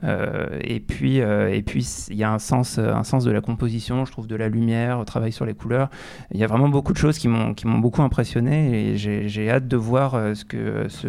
et 0.03 0.81
puis, 0.81 1.17
il 1.17 2.17
y 2.17 2.25
a 2.25 2.33
un 2.33 2.39
sens, 2.39 2.79
un 2.79 3.05
sens 3.05 3.25
de 3.25 3.31
la 3.31 3.41
composition, 3.57 4.05
je 4.05 4.13
trouve, 4.13 4.27
de 4.27 4.37
la 4.37 4.49
lumière, 4.49 4.99
au 5.01 5.05
travail 5.05 5.33
sur 5.33 5.47
les 5.47 5.55
couleurs. 5.55 5.89
Il 6.31 6.39
y 6.39 6.45
a 6.45 6.47
vraiment 6.47 6.69
beaucoup 6.69 6.93
de 6.93 6.99
choses 6.99 7.19
qui 7.19 7.27
m'ont 7.29 7.55
beaucoup 7.81 8.03
impressionné 8.03 8.91
et 8.93 8.97
j'ai 8.97 9.51
hâte 9.51 9.67
de 9.67 9.77
voir 9.79 10.15
euh, 10.15 10.35
ce 10.35 10.45
que 10.45 10.89
ce, 10.89 11.09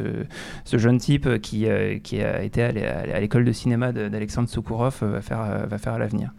ce 0.64 0.78
jeune 0.78 0.98
type 0.98 1.42
qui, 1.42 1.68
euh, 1.68 2.00
qui 2.00 2.22
a 2.22 2.42
été 2.44 2.64
à 2.64 2.72
l'é- 2.72 2.86
à 2.88 3.20
l'école 3.20 3.44
de 3.44 3.52
cinéma 3.52 3.92
d'Alexandre 3.92 4.48
Soukourov 4.48 5.00
euh, 5.04 5.12
va 5.12 5.22
faire, 5.22 5.68
va 5.68 5.78
faire 5.78 5.94
à 5.94 6.00
l'avenir. 6.00 6.32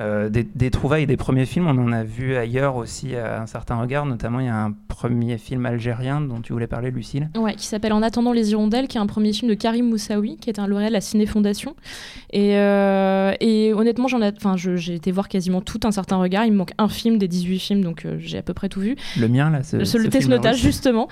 Euh, 0.00 0.28
des, 0.28 0.42
des 0.42 0.70
trouvailles 0.70 1.06
des 1.06 1.16
premiers 1.16 1.46
films, 1.46 1.66
on 1.68 1.78
en 1.78 1.92
a 1.92 2.02
vu 2.02 2.34
ailleurs 2.36 2.74
aussi 2.76 3.14
à 3.14 3.40
un 3.40 3.46
certain 3.46 3.76
regard, 3.76 4.06
notamment 4.06 4.40
il 4.40 4.46
y 4.46 4.48
a 4.48 4.56
un 4.56 4.72
premier 4.88 5.38
film 5.38 5.64
algérien 5.66 6.20
dont 6.20 6.40
tu 6.40 6.52
voulais 6.52 6.66
parler, 6.66 6.90
Lucille. 6.90 7.28
Ouais, 7.36 7.54
qui 7.54 7.66
s'appelle 7.66 7.92
En 7.92 8.02
attendant 8.02 8.32
les 8.32 8.50
hirondelles, 8.50 8.88
qui 8.88 8.96
est 8.98 9.00
un 9.00 9.06
premier 9.06 9.32
film 9.32 9.48
de 9.50 9.54
Karim 9.54 9.88
Moussaoui, 9.88 10.36
qui 10.40 10.50
est 10.50 10.58
un 10.58 10.66
lauréat 10.66 10.88
de 10.88 10.92
la 10.94 11.00
Ciné 11.00 11.26
Fondation. 11.26 11.76
Et, 12.32 12.56
euh, 12.56 13.32
et 13.40 13.72
honnêtement, 13.72 14.08
j'en 14.08 14.20
ai, 14.20 14.32
enfin, 14.36 14.56
je- 14.56 14.74
j'ai 14.76 14.94
été 14.94 15.12
voir 15.12 15.28
quasiment 15.28 15.60
tout 15.60 15.80
un 15.84 15.92
certain 15.92 16.16
regard. 16.16 16.44
Il 16.44 16.52
me 16.52 16.56
manque 16.58 16.72
un 16.78 16.88
film 16.88 17.18
des 17.18 17.28
18 17.28 17.58
films, 17.60 17.82
donc 17.84 18.04
euh, 18.04 18.16
j'ai 18.18 18.38
à 18.38 18.42
peu 18.42 18.54
près 18.54 18.68
tout 18.68 18.80
vu. 18.80 18.96
Le 19.18 19.28
mien, 19.28 19.48
là, 19.50 19.62
ce, 19.62 19.76
le 19.76 19.84
ce 19.84 19.96
le 19.98 20.08
test 20.08 20.28
notage 20.28 20.58
justement 20.58 21.08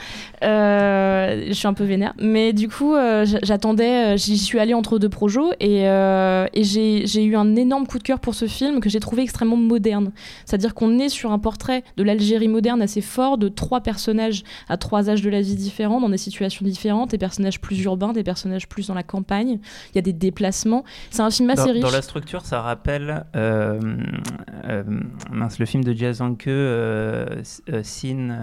Euh, 0.56 1.44
je 1.48 1.52
suis 1.52 1.66
un 1.68 1.74
peu 1.74 1.84
vénère 1.84 2.14
mais 2.20 2.52
du 2.52 2.68
coup 2.68 2.94
euh, 2.94 3.24
j'attendais 3.42 4.14
euh, 4.14 4.16
j'y 4.16 4.38
suis 4.38 4.58
allée 4.58 4.74
entre 4.74 4.98
deux 4.98 5.08
projets 5.08 5.40
et, 5.60 5.88
euh, 5.88 6.46
j'ai 6.54 7.24
eu 7.24 7.36
un 7.36 7.54
énorme 7.56 7.86
coup 7.86 7.98
de 7.98 8.02
cœur 8.02 8.18
pour 8.20 8.34
ce 8.34 8.46
film 8.46 8.71
que 8.80 8.88
j'ai 8.88 9.00
trouvé 9.00 9.22
extrêmement 9.22 9.56
moderne 9.56 10.12
c'est 10.44 10.54
à 10.54 10.58
dire 10.58 10.74
qu'on 10.74 10.98
est 10.98 11.08
sur 11.08 11.32
un 11.32 11.38
portrait 11.38 11.84
de 11.96 12.02
l'Algérie 12.02 12.48
moderne 12.48 12.82
assez 12.82 13.00
fort 13.00 13.38
de 13.38 13.48
trois 13.48 13.80
personnages 13.80 14.42
à 14.68 14.76
trois 14.76 15.10
âges 15.10 15.22
de 15.22 15.30
la 15.30 15.40
vie 15.40 15.56
différents 15.56 16.00
dans 16.00 16.08
des 16.08 16.18
situations 16.18 16.64
différentes 16.64 17.10
des 17.10 17.18
personnages 17.18 17.60
plus 17.60 17.82
urbains 17.84 18.12
des 18.12 18.24
personnages 18.24 18.68
plus 18.68 18.88
dans 18.88 18.94
la 18.94 19.02
campagne 19.02 19.58
il 19.92 19.96
y 19.96 19.98
a 19.98 20.02
des 20.02 20.12
déplacements 20.12 20.84
c'est 21.10 21.22
un 21.22 21.30
film 21.30 21.50
assez 21.50 21.66
Dans, 21.66 21.72
riche 21.72 21.82
dans 21.82 21.90
la 21.90 22.02
structure, 22.02 22.44
ça 22.44 22.60
rappelle 22.60 23.24
euh, 23.36 23.80
euh, 24.64 24.82
mince, 25.30 25.58
le 25.58 25.66
film 25.66 25.84
de 25.84 25.92
Jazz 25.92 26.20
Anke, 26.20 26.46
euh, 26.46 27.26
euh, 27.70 27.80
Sin, 27.82 28.36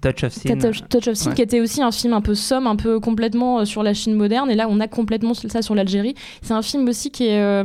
Touch 0.00 0.24
of 0.24 0.32
Sin. 0.32 0.56
Touch, 0.58 0.82
Touch 0.88 1.08
of 1.08 1.14
Sin, 1.14 1.30
Ouais. 1.30 1.36
qui 1.36 1.42
était 1.42 1.60
aussi 1.60 1.82
un 1.82 1.90
film 1.90 2.12
un 2.12 2.20
peu 2.20 2.34
somme, 2.34 2.66
un 2.66 2.76
peu 2.76 3.00
complètement 3.00 3.64
sur 3.64 3.82
la 3.82 3.94
Chine 3.94 4.14
moderne. 4.14 4.50
Et 4.50 4.54
là, 4.54 4.66
on 4.68 4.80
a 4.80 4.88
complètement 4.88 5.34
ça 5.34 5.62
sur 5.62 5.74
l'Algérie. 5.74 6.14
C'est 6.42 6.54
un 6.54 6.62
film 6.62 6.88
aussi 6.88 7.10
qui 7.10 7.26
est. 7.26 7.64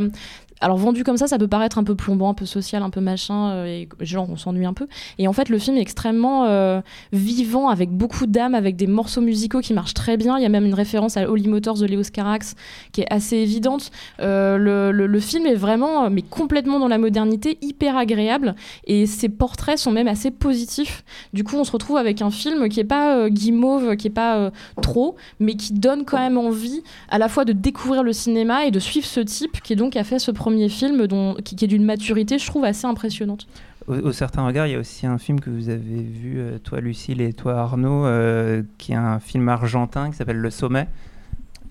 alors 0.61 0.77
vendu 0.77 1.03
comme 1.03 1.17
ça, 1.17 1.27
ça 1.27 1.39
peut 1.39 1.47
paraître 1.47 1.79
un 1.79 1.83
peu 1.83 1.95
plombant, 1.95 2.29
un 2.29 2.33
peu 2.35 2.45
social, 2.45 2.83
un 2.83 2.91
peu 2.91 3.01
machin, 3.01 3.49
euh, 3.49 3.65
et 3.65 3.89
genre 3.99 4.29
on 4.29 4.37
s'ennuie 4.37 4.65
un 4.65 4.73
peu. 4.73 4.87
Et 5.17 5.27
en 5.27 5.33
fait, 5.33 5.49
le 5.49 5.57
film 5.57 5.75
est 5.77 5.81
extrêmement 5.81 6.45
euh, 6.45 6.81
vivant, 7.11 7.69
avec 7.69 7.89
beaucoup 7.89 8.27
d'âme, 8.27 8.53
avec 8.53 8.75
des 8.75 8.85
morceaux 8.85 9.21
musicaux 9.21 9.61
qui 9.61 9.73
marchent 9.73 9.95
très 9.95 10.17
bien. 10.17 10.37
Il 10.37 10.43
y 10.43 10.45
a 10.45 10.49
même 10.49 10.65
une 10.65 10.75
référence 10.75 11.17
à 11.17 11.29
Holy 11.29 11.47
Motors 11.47 11.79
de 11.79 11.85
Léos 11.87 12.11
Carax 12.13 12.55
qui 12.91 13.01
est 13.01 13.11
assez 13.11 13.37
évidente. 13.37 13.91
Euh, 14.19 14.57
le, 14.91 15.19
film 15.19 15.45
est 15.45 15.55
vraiment, 15.55 16.09
mais 16.09 16.21
complètement 16.21 16.79
dans 16.79 16.87
la 16.87 16.97
modernité, 16.97 17.57
hyper 17.61 17.97
agréable, 17.97 18.55
et 18.85 19.05
ses 19.05 19.29
portraits 19.29 19.77
sont 19.77 19.91
même 19.91 20.07
assez 20.07 20.31
positifs. 20.31 21.03
Du 21.33 21.43
coup, 21.43 21.57
on 21.57 21.63
se 21.63 21.71
retrouve 21.71 21.97
avec 21.97 22.21
un 22.21 22.31
film 22.31 22.69
qui 22.69 22.79
est 22.79 22.85
pas 22.85 23.17
euh, 23.17 23.29
guimauve, 23.29 23.95
qui 23.95 24.07
est 24.07 24.11
pas 24.11 24.51
trop, 24.81 25.15
mais 25.39 25.55
qui 25.55 25.73
donne 25.73 26.05
quand 26.05 26.17
même 26.17 26.37
envie 26.37 26.83
à 27.09 27.17
la 27.17 27.29
fois 27.29 27.45
de 27.45 27.53
découvrir 27.53 28.03
le 28.03 28.13
cinéma 28.13 28.65
et 28.65 28.71
de 28.71 28.79
suivre 28.79 29.05
ce 29.05 29.19
type 29.19 29.61
qui 29.61 29.75
donc 29.75 29.95
a 29.95 30.03
fait 30.03 30.19
ce 30.19 30.31
premier 30.31 30.50
film 30.69 31.07
dont, 31.07 31.35
qui, 31.43 31.55
qui 31.55 31.65
est 31.65 31.67
d'une 31.67 31.85
maturité, 31.85 32.37
je 32.37 32.45
trouve, 32.45 32.63
assez 32.63 32.85
impressionnante. 32.85 33.47
Au, 33.87 33.95
au 33.95 34.11
certain 34.11 34.45
regard, 34.45 34.67
il 34.67 34.73
y 34.73 34.75
a 34.75 34.79
aussi 34.79 35.07
un 35.07 35.17
film 35.17 35.39
que 35.39 35.49
vous 35.49 35.69
avez 35.69 36.01
vu, 36.01 36.35
euh, 36.37 36.57
toi 36.59 36.79
Lucille 36.79 37.21
et 37.21 37.33
toi 37.33 37.59
Arnaud, 37.59 38.05
euh, 38.05 38.63
qui 38.77 38.91
est 38.91 38.95
un 38.95 39.19
film 39.19 39.49
argentin 39.49 40.11
qui 40.11 40.17
s'appelle 40.17 40.37
Le 40.37 40.49
Sommet. 40.49 40.87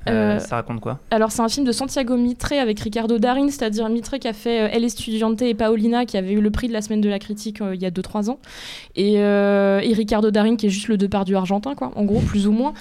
Euh, 0.09 0.31
Euh, 0.31 0.39
ça 0.39 0.57
raconte 0.57 0.81
quoi 0.81 0.99
Alors, 1.11 1.31
c'est 1.31 1.43
un 1.43 1.49
film 1.49 1.67
de 1.67 1.73
Santiago 1.73 2.17
Mitre 2.17 2.53
avec 2.53 2.81
Ricardo 2.81 3.19
Darin, 3.19 3.49
c'est-à-dire 3.49 3.89
Mitre 3.89 4.17
qui 4.19 4.29
a 4.29 4.33
fait 4.33 4.63
euh, 4.63 4.69
El 4.73 4.85
Estudiante 4.85 5.43
et 5.43 5.55
Paolina, 5.55 6.07
qui 6.07 6.17
avait 6.17 6.33
eu 6.33 6.41
le 6.41 6.51
prix 6.51 6.69
de 6.69 6.73
la 6.73 6.83
semaine 6.83 7.01
de 7.01 7.09
la 7.09 7.19
critique 7.19 7.61
euh, 7.61 7.75
il 7.75 7.83
y 7.83 7.87
a 7.87 7.91
2-3 7.91 8.31
ans. 8.31 8.39
Et, 8.97 9.19
euh, 9.19 9.81
et 9.81 9.93
Ricardo 9.93 10.31
Darin, 10.31 10.57
qui 10.57 10.67
est 10.67 10.71
juste 10.71 10.89
le 10.89 10.97
Depardieu 10.97 11.37
argentin, 11.37 11.75
quoi, 11.75 11.93
en 11.97 12.05
gros, 12.05 12.21
plus 12.21 12.47
ou 12.47 12.53
moins, 12.53 12.73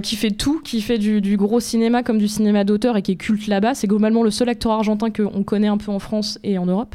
qui 0.00 0.16
fait 0.16 0.30
tout, 0.30 0.60
qui 0.62 0.80
fait 0.80 0.98
du, 0.98 1.20
du 1.20 1.36
gros 1.36 1.60
cinéma 1.60 2.02
comme 2.02 2.18
du 2.18 2.28
cinéma 2.28 2.64
d'auteur 2.64 2.96
et 2.96 3.02
qui 3.02 3.12
est 3.12 3.16
culte 3.16 3.46
là-bas. 3.46 3.74
C'est 3.74 3.86
globalement 3.86 4.22
le 4.22 4.30
seul 4.30 4.48
acteur 4.48 4.72
argentin 4.72 5.10
qu'on 5.10 5.42
connaît 5.42 5.68
un 5.68 5.76
peu 5.76 5.90
en 5.92 5.98
France 5.98 6.38
et 6.42 6.58
en 6.58 6.66
Europe. 6.66 6.94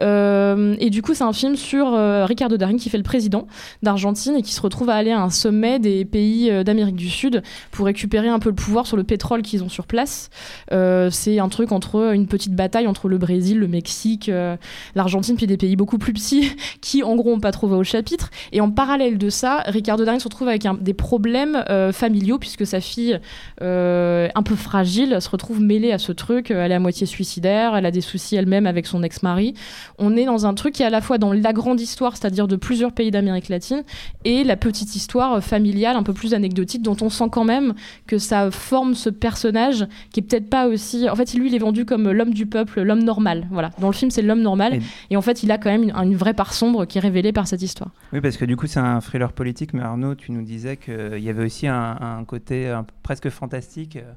Et 0.00 0.90
du 0.90 1.02
coup, 1.02 1.14
c'est 1.14 1.24
un 1.24 1.32
film 1.32 1.56
sur 1.56 1.92
Ricardo 2.26 2.56
Darin 2.56 2.76
qui 2.76 2.88
fait 2.88 2.96
le 2.96 3.02
président 3.02 3.46
d'Argentine 3.82 4.36
et 4.36 4.42
qui 4.42 4.52
se 4.52 4.60
retrouve 4.60 4.90
à 4.90 4.94
aller 4.94 5.10
à 5.10 5.20
un 5.20 5.30
sommet 5.30 5.78
des 5.78 6.04
pays 6.04 6.50
d'Amérique 6.64 6.96
du 6.96 7.10
Sud 7.10 7.42
pour 7.70 7.86
récupérer 7.86 8.28
un 8.28 8.38
peu 8.38 8.48
le 8.48 8.54
pouvoir 8.54 8.77
sur 8.86 8.96
le 8.96 9.04
pétrole 9.04 9.42
qu'ils 9.42 9.62
ont 9.62 9.68
sur 9.68 9.86
place. 9.86 10.30
Euh, 10.72 11.10
c'est 11.10 11.38
un 11.38 11.48
truc 11.48 11.72
entre 11.72 12.12
une 12.14 12.26
petite 12.26 12.54
bataille 12.54 12.86
entre 12.86 13.08
le 13.08 13.18
Brésil, 13.18 13.58
le 13.58 13.68
Mexique, 13.68 14.28
euh, 14.28 14.56
l'Argentine, 14.94 15.36
puis 15.36 15.46
des 15.46 15.56
pays 15.56 15.76
beaucoup 15.76 15.98
plus 15.98 16.12
petits 16.12 16.52
qui, 16.80 17.02
en 17.02 17.16
gros, 17.16 17.32
ont 17.32 17.40
pas 17.40 17.52
trop 17.52 17.66
voix 17.66 17.78
au 17.78 17.84
chapitre. 17.84 18.30
Et 18.52 18.60
en 18.60 18.70
parallèle 18.70 19.18
de 19.18 19.30
ça, 19.30 19.62
Ricardo 19.66 20.04
Darin 20.04 20.18
se 20.18 20.24
retrouve 20.24 20.48
avec 20.48 20.64
des 20.80 20.94
problèmes 20.94 21.64
euh, 21.68 21.92
familiaux 21.92 22.38
puisque 22.38 22.66
sa 22.66 22.80
fille, 22.80 23.18
un 23.60 24.42
peu 24.42 24.54
fragile, 24.54 25.20
se 25.20 25.28
retrouve 25.28 25.60
mêlée 25.60 25.92
à 25.92 25.98
ce 25.98 26.12
truc. 26.12 26.50
Elle 26.50 26.72
est 26.72 26.74
à 26.74 26.80
moitié 26.80 27.06
suicidaire, 27.06 27.76
elle 27.76 27.86
a 27.86 27.90
des 27.90 28.00
soucis 28.00 28.36
elle-même 28.36 28.66
avec 28.66 28.86
son 28.86 29.02
ex-mari. 29.02 29.54
On 29.98 30.16
est 30.16 30.24
dans 30.24 30.46
un 30.46 30.54
truc 30.54 30.74
qui 30.74 30.82
est 30.82 30.86
à 30.86 30.90
la 30.90 31.00
fois 31.00 31.18
dans 31.18 31.32
la 31.32 31.52
grande 31.52 31.80
histoire, 31.80 32.16
c'est-à-dire 32.16 32.48
de 32.48 32.56
plusieurs 32.56 32.92
pays 32.92 33.10
d'Amérique 33.10 33.48
latine, 33.48 33.82
et 34.24 34.44
la 34.44 34.56
petite 34.56 34.94
histoire 34.96 35.42
familiale, 35.42 35.96
un 35.96 36.02
peu 36.02 36.12
plus 36.12 36.34
anecdotique, 36.34 36.82
dont 36.82 36.96
on 37.00 37.10
sent 37.10 37.28
quand 37.30 37.44
même 37.44 37.74
que 38.06 38.18
ça 38.18 38.50
forme 38.68 38.94
ce 38.94 39.10
personnage 39.10 39.86
qui 40.12 40.20
est 40.20 40.22
peut-être 40.22 40.48
pas 40.50 40.68
aussi. 40.68 41.08
En 41.08 41.16
fait, 41.16 41.32
lui, 41.34 41.48
il 41.48 41.54
est 41.54 41.58
vendu 41.68 41.84
comme 41.84 42.10
l'homme 42.10 42.34
du 42.34 42.46
peuple, 42.46 42.82
l'homme 42.82 43.02
normal. 43.02 43.46
Voilà. 43.50 43.70
Dans 43.80 43.88
le 43.88 43.94
film, 43.94 44.10
c'est 44.10 44.22
l'homme 44.22 44.42
normal, 44.42 44.78
et... 45.10 45.16
en 45.16 45.22
fait, 45.22 45.42
il 45.42 45.50
a 45.50 45.58
quand 45.58 45.70
même 45.70 45.82
une, 45.84 45.94
une 45.96 46.16
vraie 46.16 46.34
part 46.34 46.52
sombre 46.52 46.84
qui 46.84 46.98
est 46.98 47.00
révélée 47.00 47.32
par 47.32 47.46
cette 47.48 47.62
histoire. 47.62 47.90
Oui, 48.12 48.20
parce 48.20 48.36
que 48.36 48.44
du 48.44 48.56
coup, 48.56 48.66
c'est 48.66 48.80
un 48.80 49.00
thriller 49.00 49.32
politique, 49.32 49.72
mais 49.74 49.82
Arnaud, 49.82 50.14
tu 50.14 50.32
nous 50.32 50.42
disais 50.42 50.76
qu'il 50.76 51.20
y 51.20 51.28
avait 51.30 51.44
aussi 51.46 51.66
un, 51.66 51.96
un 52.00 52.24
côté 52.24 52.68
un- 52.68 52.86
presque 53.02 53.28
fantastique. 53.30 53.96
euh. 53.96 54.12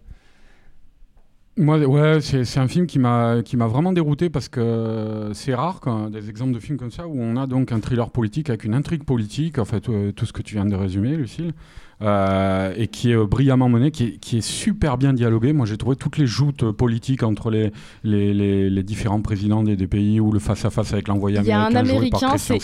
Moi, 1.58 1.78
ouais, 1.80 2.22
c'est 2.22 2.46
c'est 2.46 2.62
un 2.62 2.68
film 2.70 2.88
qui 2.88 2.98
m'a 2.98 3.42
qui 3.44 3.58
m'a 3.58 3.68
vraiment 3.68 3.92
dérouté 3.92 4.30
parce 4.30 4.48
que 4.48 5.32
c'est 5.34 5.54
rare 5.54 5.82
quand 5.82 6.10
des 6.10 6.30
exemples 6.30 6.54
de 6.54 6.60
films 6.60 6.78
comme 6.78 6.92
ça 6.92 7.06
où 7.08 7.14
on 7.20 7.36
a 7.36 7.46
donc 7.46 7.74
un 7.74 7.82
thriller 7.82 8.10
politique 8.10 8.50
avec 8.50 8.64
une 8.64 8.74
intrigue 8.74 9.04
politique, 9.04 9.60
en 9.60 9.66
fait 9.66 9.90
euh, 9.90 10.14
tout 10.14 10.26
ce 10.26 10.32
que 10.32 10.42
tu 10.42 10.56
viens 10.56 10.66
de 10.66 10.76
résumer, 10.76 11.14
Lucille, 11.18 11.52
euh, 12.02 12.74
et 12.78 12.88
qui 12.88 13.12
est 13.12 13.16
euh, 13.16 13.26
brillamment 13.26 13.70
mené, 13.70 13.92
qui 13.92 14.04
est, 14.06 14.18
qui 14.18 14.38
est 14.38 14.42
super 14.42 14.98
bien 14.98 15.14
dialogué. 15.14 15.54
Moi, 15.54 15.66
j'ai 15.66 15.78
trouvé 15.78 15.96
toutes 15.96 16.18
les 16.18 16.26
joutes 16.26 16.64
euh, 16.64 16.72
politiques 16.74 17.24
entre 17.24 17.50
les 17.52 17.72
les, 18.04 18.34
les, 18.34 18.70
les 18.70 18.84
différents 18.84 19.22
présidents 19.22 19.64
des, 19.64 19.76
des 19.76 19.88
pays 19.88 20.20
ou 20.20 20.32
le 20.32 20.40
face 20.40 20.66
à 20.66 20.70
face 20.70 20.94
avec 20.94 21.08
l'envoyé 21.08 21.40
Il 21.42 21.46
y 21.46 21.52
a 21.52 21.60
un 21.62 21.76
américain 21.76 22.28
américain, 22.28 22.38
c'est 22.38 22.58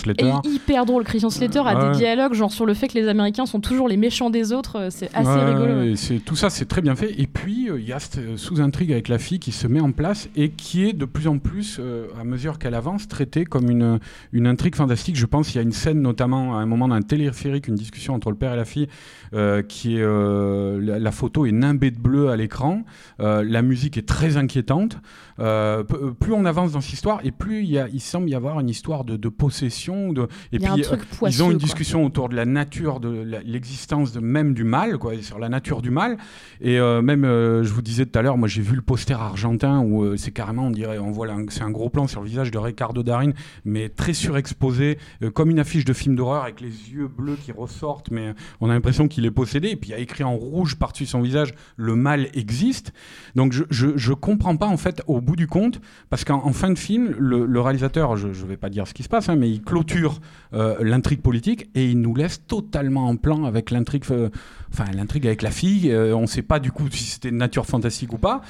hyper 0.46 0.86
drôle. 0.86 1.04
Christian 1.04 1.30
Slater 1.30 1.60
a 1.60 1.78
Ouais. 1.78 1.92
des 1.92 1.98
dialogues 1.98 2.34
genre 2.34 2.52
sur 2.52 2.66
le 2.66 2.74
fait 2.74 2.88
que 2.88 2.94
les 2.96 3.08
Américains 3.08 3.46
sont 3.46 3.60
toujours 3.60 3.88
les 3.88 3.98
méchants 3.98 4.30
des 4.30 4.52
autres. 4.54 4.88
C'est 4.90 5.10
assez 5.14 5.30
Ouais, 5.30 5.46
rigolo. 5.54 5.96
tout 6.26 6.36
ça, 6.36 6.50
c'est 6.50 6.66
très 6.66 6.82
bien 6.82 6.96
fait. 6.96 7.14
Et 7.20 7.28
puis 7.28 7.70
euh, 7.70 7.80
il 7.80 7.88
y 7.88 7.94
a 7.94 8.00
cette 8.00 8.38
sous-intrigue 8.38 8.68
intrigue 8.68 8.92
avec 8.92 9.08
la 9.08 9.18
fille 9.18 9.40
qui 9.40 9.52
se 9.54 9.66
met 9.68 9.80
en 9.80 9.92
place 9.94 10.30
et 10.36 10.50
qui 10.50 10.84
est 10.84 10.94
de 10.94 11.06
plus 11.06 11.28
en 11.28 11.38
plus, 11.38 11.78
euh, 11.80 12.08
à 12.20 12.24
mesure 12.26 12.60
qu'elle 12.60 12.74
avance, 12.74 13.08
traitée 13.08 13.46
comme 13.46 13.70
une, 13.70 14.00
une 14.34 14.46
intrigue 14.48 14.76
fantastique. 14.76 15.16
Je 15.16 15.26
pense 15.26 15.48
qu'il 15.48 15.56
y 15.56 15.60
a 15.60 15.62
une 15.62 15.72
scène, 15.72 16.02
notamment 16.02 16.58
à 16.58 16.62
un 16.62 16.66
moment 16.66 16.88
d'un 16.90 17.02
téléphérique, 17.02 17.68
une 17.68 17.76
discussion 17.76 18.14
entre 18.14 18.30
le 18.30 18.36
père 18.36 18.54
et 18.54 18.58
la 18.58 18.66
fille, 18.66 18.88
euh, 19.34 20.80
la, 20.82 21.00
la 21.00 21.12
photo 21.12 21.46
est 21.46 21.52
nimbée 21.52 21.92
de 21.92 22.00
bleu 22.00 22.30
à 22.30 22.36
l'écran. 22.36 22.84
Euh, 23.20 23.44
la 23.44 23.62
musique 23.62 23.98
est 23.98 24.08
très 24.08 24.38
inquiétante. 24.38 25.00
Euh, 25.40 25.84
euh, 25.94 26.12
plus 26.12 26.34
on 26.34 26.46
avance 26.46 26.72
dans 26.72 26.82
cette 26.82 26.94
histoire, 26.94 27.20
et 27.24 27.32
plus 27.32 27.64
il, 27.64 27.70
y 27.70 27.80
a, 27.80 27.88
il 27.90 28.02
semble 28.02 28.30
y 28.30 28.36
avoir 28.36 28.60
une 28.60 28.70
histoire 28.70 29.04
de, 29.04 29.18
de 29.18 29.30
possession. 29.30 30.14
De, 30.14 30.24
et 30.52 30.58
Il 30.58 30.62
y 30.62 30.66
a 30.66 30.72
un 30.72 30.76
puis 30.76 30.84
truc 30.84 31.02
euh, 31.02 31.06
ils 31.12 31.18
poisseux, 31.18 31.44
ont 31.44 31.52
une 31.52 31.58
quoi. 31.58 31.66
discussion 31.66 32.06
autour 32.06 32.30
de 32.30 32.36
la 32.36 32.46
nature, 32.46 33.00
de 33.00 33.10
l'existence 33.46 34.12
de, 34.12 34.20
même 34.20 34.54
du 34.54 34.64
mal, 34.64 34.98
quoi, 34.98 35.14
sur 35.22 35.40
la 35.40 35.50
nature 35.50 35.82
du 35.82 35.92
mal. 35.92 36.18
Et 36.62 36.80
euh, 36.80 37.02
même, 37.02 37.24
je 37.24 37.72
vous 37.72 37.82
disais 37.82 38.06
tout 38.06 38.18
à 38.18 38.22
l'heure, 38.22 38.38
moi 38.38 38.48
j'ai 38.48 38.62
vu 38.62 38.76
le 38.76 38.82
poster 38.82 39.20
argentin 39.20 39.82
où 39.82 40.18
c'est 40.18 40.32
carrément, 40.32 40.68
on 40.68 40.72
dirait, 40.72 40.98
on 40.98 41.12
voit, 41.12 41.28
c'est 41.50 41.62
un 41.62 41.72
gros 41.72 41.90
plan 41.90 42.08
sur 42.08 42.22
le 42.22 42.28
visage 42.28 42.52
de 42.52 42.58
Ricardo 42.58 43.04
Darin, 43.04 43.32
mais 43.66 43.90
très 43.90 44.14
surexposé, 44.14 44.98
comme 45.34 45.50
une 45.50 45.60
affiche 45.60 45.86
de 45.86 45.94
film 45.94 46.16
d'horreur 46.16 46.44
avec 46.44 46.62
les 46.62 46.92
yeux 46.92 47.08
bleus 47.08 47.38
qui 47.44 47.52
ressortent, 47.52 48.12
mais 48.12 48.34
on 48.62 48.70
a 48.70 48.74
l'impression 48.74 49.08
qu'il 49.08 49.26
est 49.26 49.32
possédé. 49.32 49.70
Et 49.70 49.76
puis 49.76 49.90
il 49.90 49.94
y 49.94 49.96
a 49.96 50.00
écrit 50.00 50.24
en 50.24 50.36
rouge 50.36 50.76
par-dessus 50.76 51.06
son 51.06 51.22
visage, 51.22 51.54
le 51.76 51.96
mal 51.96 52.30
existe. 52.34 52.94
Donc 53.36 53.54
je, 53.54 53.64
je, 53.70 53.96
je 53.96 54.14
comprends 54.14 54.58
pas 54.58 54.68
en 54.68 54.78
fait 54.78 55.04
au 55.08 55.22
bout 55.28 55.36
du 55.36 55.48
compte, 55.48 55.82
parce 56.10 56.24
qu'en 56.24 56.42
en 56.46 56.54
fin 56.54 56.72
de 56.72 56.80
film, 56.80 57.14
le, 57.20 57.46
le 57.46 57.62
réalisateur, 57.62 58.16
je, 58.16 58.34
je 58.34 58.46
vais 58.46 58.58
pas 58.58 58.70
dire 58.70 58.88
ce 58.88 58.94
qui 58.94 59.04
se 59.04 59.10
passe, 59.10 59.28
hein, 59.30 59.36
mais 59.36 59.50
il 59.52 59.62
clôture 59.62 60.20
euh, 60.54 60.78
l'intrigue 60.82 61.22
politique 61.22 61.70
et 61.76 61.86
il 61.92 62.00
nous 62.00 62.16
laisse 62.16 62.38
totalement 62.48 63.08
en 63.08 63.18
plan 63.18 63.44
avec 63.44 63.70
l'intrigue, 63.72 64.06
euh, 64.12 64.30
enfin 64.72 64.86
l'intrigue 64.96 65.28
avec 65.28 65.42
la 65.42 65.52
fille. 65.52 65.92
Euh, 65.92 66.16
on 66.16 66.28
sait 66.28 66.42
pas 66.42 66.60
du 66.60 66.72
coup 66.72 66.86
si 66.90 67.04
c'était 67.04 67.32
de 67.32 67.36
nature 67.36 67.66
fantastique 67.66 68.14
ou 68.14 68.18
pas. 68.18 68.42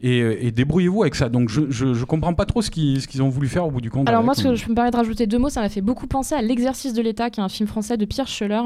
Et 0.00 0.46
et 0.46 0.50
débrouillez-vous 0.50 1.02
avec 1.02 1.14
ça. 1.14 1.28
Donc 1.28 1.50
je, 1.50 1.62
je, 1.70 1.94
je 1.94 2.04
comprends 2.04 2.34
pas 2.34 2.46
trop 2.46 2.62
ce 2.62 2.70
qu'ils 2.70 3.02
ce 3.02 3.06
qu'ils 3.08 3.22
ont 3.22 3.28
voulu 3.28 3.48
faire 3.48 3.66
au 3.66 3.70
bout 3.70 3.82
du 3.82 3.90
compte. 3.90 4.08
Alors 4.08 4.24
moi, 4.24 4.34
ce 4.34 4.44
que 4.44 4.54
je 4.54 4.68
me 4.68 4.74
permets 4.74 4.90
de 4.90 4.96
rajouter 4.96 5.26
deux 5.26 5.38
mots, 5.38 5.50
ça 5.50 5.60
m'a 5.60 5.68
fait 5.68 5.82
beaucoup 5.82 6.06
penser 6.06 6.34
à 6.34 6.42
L'exercice 6.42 6.94
de 6.94 7.02
l'État, 7.02 7.28
qui 7.30 7.40
est 7.40 7.42
un 7.42 7.48
film 7.48 7.68
français 7.68 7.96
de 7.96 8.04
Pierre 8.04 8.28
Scheller, 8.28 8.62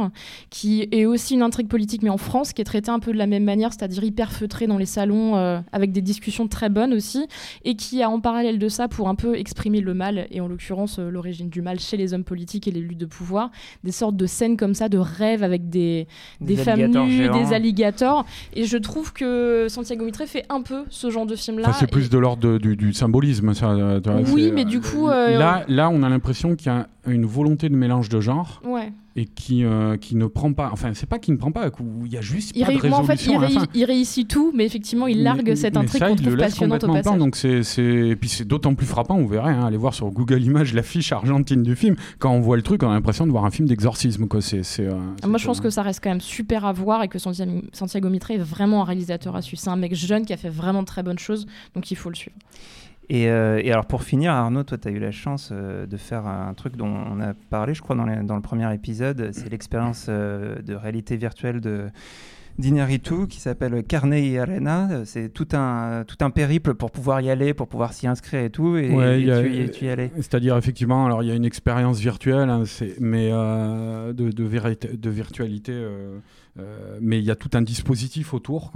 qui 0.50 0.88
est 0.92 1.06
aussi 1.06 1.34
une 1.34 1.42
intrigue 1.42 1.68
politique, 1.68 2.02
mais 2.02 2.10
en 2.10 2.18
France, 2.18 2.52
qui 2.52 2.62
est 2.62 2.64
traité 2.64 2.90
un 2.90 2.98
peu 3.00 3.12
de 3.12 3.18
la 3.18 3.26
même 3.26 3.44
manière, 3.44 3.72
c'est-à-dire 3.72 4.04
hyper 4.04 4.30
feutré 4.32 4.66
dans 4.66 4.78
les 4.78 4.86
salons, 4.86 5.34
avec 5.72 5.92
des 5.92 6.02
discussions 6.02 6.46
très 6.48 6.68
bonnes 6.68 6.83
aussi, 6.92 7.26
et 7.64 7.74
qui 7.76 8.02
a 8.02 8.10
en 8.10 8.20
parallèle 8.20 8.58
de 8.58 8.68
ça, 8.68 8.88
pour 8.88 9.08
un 9.08 9.14
peu 9.14 9.36
exprimer 9.36 9.80
le 9.80 9.94
mal, 9.94 10.26
et 10.30 10.40
en 10.40 10.48
l'occurrence 10.48 10.98
euh, 10.98 11.10
l'origine 11.10 11.48
du 11.48 11.62
mal 11.62 11.80
chez 11.80 11.96
les 11.96 12.14
hommes 12.14 12.24
politiques 12.24 12.68
et 12.68 12.70
les 12.70 12.80
luttes 12.80 12.98
de 12.98 13.06
pouvoir, 13.06 13.50
des 13.84 13.92
sortes 13.92 14.16
de 14.16 14.26
scènes 14.26 14.56
comme 14.56 14.74
ça, 14.74 14.88
de 14.88 14.98
rêves 14.98 15.42
avec 15.42 15.68
des, 15.70 16.06
Des 16.40 16.56
des 16.56 16.62
femmes 16.62 16.80
nues, 16.86 17.28
des 17.28 17.52
alligators, 17.52 18.24
et 18.54 18.64
je 18.64 18.76
trouve 18.76 19.12
que 19.12 19.66
Santiago 19.68 20.04
Mitre 20.04 20.26
fait 20.26 20.44
un 20.48 20.62
peu 20.62 20.84
ce 20.90 21.10
genre 21.10 21.26
de 21.26 21.36
film-là. 21.36 21.68
Enfin, 21.68 21.78
c'est 21.80 21.84
et- 21.86 21.88
plus 21.90 22.10
de 22.10 22.18
l'ordre 22.18 22.58
du, 22.58 22.76
du 22.76 22.92
symbolisme. 22.92 23.54
Ça, 23.54 23.70
euh, 23.70 24.00
Oui, 24.32 24.50
mais 24.52 24.62
euh, 24.62 24.64
du 24.64 24.80
coup, 24.80 25.08
euh, 25.08 25.38
là, 25.38 25.64
là, 25.68 25.90
on 25.90 26.02
a 26.02 26.08
l'impression 26.08 26.56
qu'il 26.56 26.66
y 26.66 26.70
a 26.70 26.88
une 27.06 27.26
volonté 27.26 27.68
de 27.68 27.76
mélange 27.76 28.08
de 28.08 28.20
genres 28.20 28.60
Ouais. 28.64 28.92
Et 29.16 29.26
qui, 29.26 29.64
euh, 29.64 29.96
qui 29.96 30.16
ne 30.16 30.26
prend 30.26 30.52
pas. 30.52 30.70
Enfin, 30.72 30.92
c'est 30.94 31.08
pas 31.08 31.18
qu'il 31.18 31.34
ne 31.34 31.38
prend 31.38 31.52
pas, 31.52 31.70
il 32.04 32.12
y 32.12 32.16
a 32.16 32.20
juste 32.20 32.50
Il, 32.54 32.64
pas 32.64 32.72
de 32.72 32.78
ré- 32.78 32.88
moi, 32.88 32.98
en 32.98 33.04
fait, 33.04 33.24
il, 33.74 33.84
réussit 33.84 34.26
tout, 34.26 34.50
mais 34.54 34.64
effectivement, 34.64 35.06
il 35.06 35.22
largue 35.22 35.46
Mais- 35.50 35.56
cette 35.56 35.76
intrigue 35.76 36.02
qu'on 36.02 36.16
trouve 36.16 36.36
passionnante 36.36 36.84
au 36.84 36.92
passage. 36.92 37.18
donc 37.18 37.36
c'est. 37.36 37.60
Et 37.78 38.16
puis 38.16 38.28
c'est 38.28 38.44
d'autant 38.46 38.74
plus 38.74 38.86
frappant, 38.86 39.16
vous 39.18 39.28
verrez, 39.28 39.52
hein, 39.52 39.64
allez 39.64 39.76
voir 39.76 39.94
sur 39.94 40.10
Google 40.10 40.42
Images 40.42 40.74
l'affiche 40.74 41.12
argentine 41.12 41.62
du 41.62 41.76
film. 41.76 41.94
Quand 42.18 42.32
on 42.32 42.40
voit 42.40 42.56
le 42.56 42.62
truc, 42.62 42.82
on 42.82 42.90
a 42.90 42.94
l'impression 42.94 43.26
de 43.26 43.30
voir 43.30 43.44
un 43.44 43.50
film 43.50 43.68
d'exorcisme. 43.68 44.26
Quoi. 44.26 44.40
C'est, 44.40 44.62
euh, 44.80 44.92
Moi, 45.26 45.38
je 45.38 45.46
pense 45.46 45.60
que 45.60 45.70
ça 45.70 45.82
reste 45.82 46.00
quand 46.02 46.10
même 46.10 46.20
super 46.20 46.64
à 46.64 46.72
voir 46.72 47.02
et 47.02 47.08
que 47.08 47.18
Santiago, 47.18 47.62
Santiago 47.72 48.08
Mitre 48.10 48.32
est 48.32 48.38
vraiment 48.38 48.82
un 48.82 48.84
réalisateur 48.84 49.36
à 49.36 49.42
suivre. 49.42 49.62
C'est 49.62 49.70
un 49.70 49.76
mec 49.76 49.94
jeune 49.94 50.26
qui 50.26 50.32
a 50.32 50.36
fait 50.36 50.48
vraiment 50.50 50.80
de 50.82 50.86
très 50.86 51.02
bonnes 51.02 51.18
choses, 51.18 51.46
donc 51.74 51.90
il 51.90 51.94
faut 51.94 52.08
le 52.08 52.16
suivre. 52.16 52.36
Et, 53.10 53.28
euh, 53.30 53.60
et 53.62 53.70
alors 53.70 53.86
pour 53.86 54.02
finir, 54.02 54.32
Arnaud, 54.32 54.62
toi, 54.64 54.78
tu 54.78 54.88
as 54.88 54.90
eu 54.90 54.98
la 54.98 55.10
chance 55.10 55.50
euh, 55.52 55.84
de 55.86 55.96
faire 55.96 56.26
un 56.26 56.54
truc 56.54 56.76
dont 56.76 56.86
on 56.88 57.20
a 57.20 57.34
parlé, 57.50 57.74
je 57.74 57.82
crois, 57.82 57.94
dans, 57.96 58.06
les- 58.06 58.22
dans 58.22 58.36
le 58.36 58.40
premier 58.42 58.72
épisode. 58.74 59.30
C'est 59.32 59.50
l'expérience 59.50 60.06
euh, 60.08 60.60
de 60.62 60.74
réalité 60.74 61.16
virtuelle 61.16 61.60
de 61.60 61.86
d'Inaritu 62.56 63.26
qui 63.26 63.40
s'appelle 63.40 63.82
Carnet 63.82 64.38
Arena. 64.38 65.04
C'est 65.06 65.28
tout 65.28 65.48
un, 65.54 66.04
tout 66.06 66.16
un 66.24 66.30
périple 66.30 66.74
pour 66.74 66.92
pouvoir 66.92 67.20
y 67.20 67.28
aller, 67.28 67.52
pour 67.52 67.66
pouvoir 67.66 67.92
s'y 67.92 68.06
inscrire 68.06 68.42
et 68.44 68.50
tout. 68.50 68.76
Et, 68.76 68.90
Ouais, 68.90 69.20
et 69.20 69.24
y 69.24 69.30
a- 69.32 69.42
tu, 69.42 69.50
y- 69.64 69.70
tu 69.70 69.84
y 69.86 69.88
allais. 69.88 70.12
C'est-à-dire, 70.16 70.56
effectivement, 70.56 71.04
alors 71.04 71.22
il 71.24 71.28
y 71.28 71.32
a 71.32 71.34
une 71.34 71.44
expérience 71.44 71.98
virtuelle, 71.98 72.48
hein, 72.48 72.62
mais 73.00 73.30
de, 73.30 74.12
de, 74.30 74.44
vérité- 74.44 74.96
de 74.96 75.10
virtualité, 75.10 75.72
euh, 76.58 76.98
mais 77.00 77.18
il 77.18 77.24
y 77.24 77.30
a 77.30 77.34
tout 77.36 77.50
un 77.54 77.62
dispositif 77.62 78.32
autour. 78.34 78.70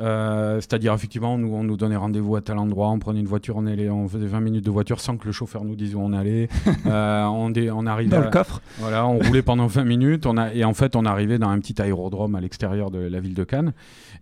Euh, 0.00 0.56
C'est-à-dire, 0.60 0.92
effectivement, 0.94 1.36
nous, 1.38 1.52
on 1.54 1.62
nous 1.62 1.76
donnait 1.76 1.96
rendez-vous 1.96 2.34
à 2.36 2.40
tel 2.40 2.58
endroit, 2.58 2.88
on 2.88 2.98
prenait 2.98 3.20
une 3.20 3.26
voiture, 3.26 3.56
on, 3.58 3.66
allait, 3.66 3.90
on 3.90 4.08
faisait 4.08 4.26
20 4.26 4.40
minutes 4.40 4.64
de 4.64 4.70
voiture 4.70 5.00
sans 5.00 5.16
que 5.16 5.26
le 5.26 5.32
chauffeur 5.32 5.64
nous 5.64 5.76
dise 5.76 5.94
où 5.94 6.00
on 6.00 6.12
allait. 6.12 6.48
Euh, 6.86 7.24
on, 7.26 7.50
dé- 7.50 7.70
on 7.70 7.86
arrivait 7.86 8.10
Dans 8.16 8.22
à- 8.22 8.24
le 8.24 8.30
coffre. 8.30 8.60
Voilà, 8.78 9.06
on 9.06 9.18
roulait 9.18 9.42
pendant 9.42 9.66
20 9.66 9.84
minutes, 9.84 10.26
on 10.26 10.36
a, 10.36 10.52
et 10.52 10.64
en 10.64 10.74
fait, 10.74 10.96
on 10.96 11.04
arrivait 11.04 11.38
dans 11.38 11.48
un 11.48 11.58
petit 11.60 11.80
aérodrome 11.80 12.34
à 12.34 12.40
l'extérieur 12.40 12.90
de 12.90 12.98
la 12.98 13.20
ville 13.20 13.34
de 13.34 13.44
Cannes. 13.44 13.72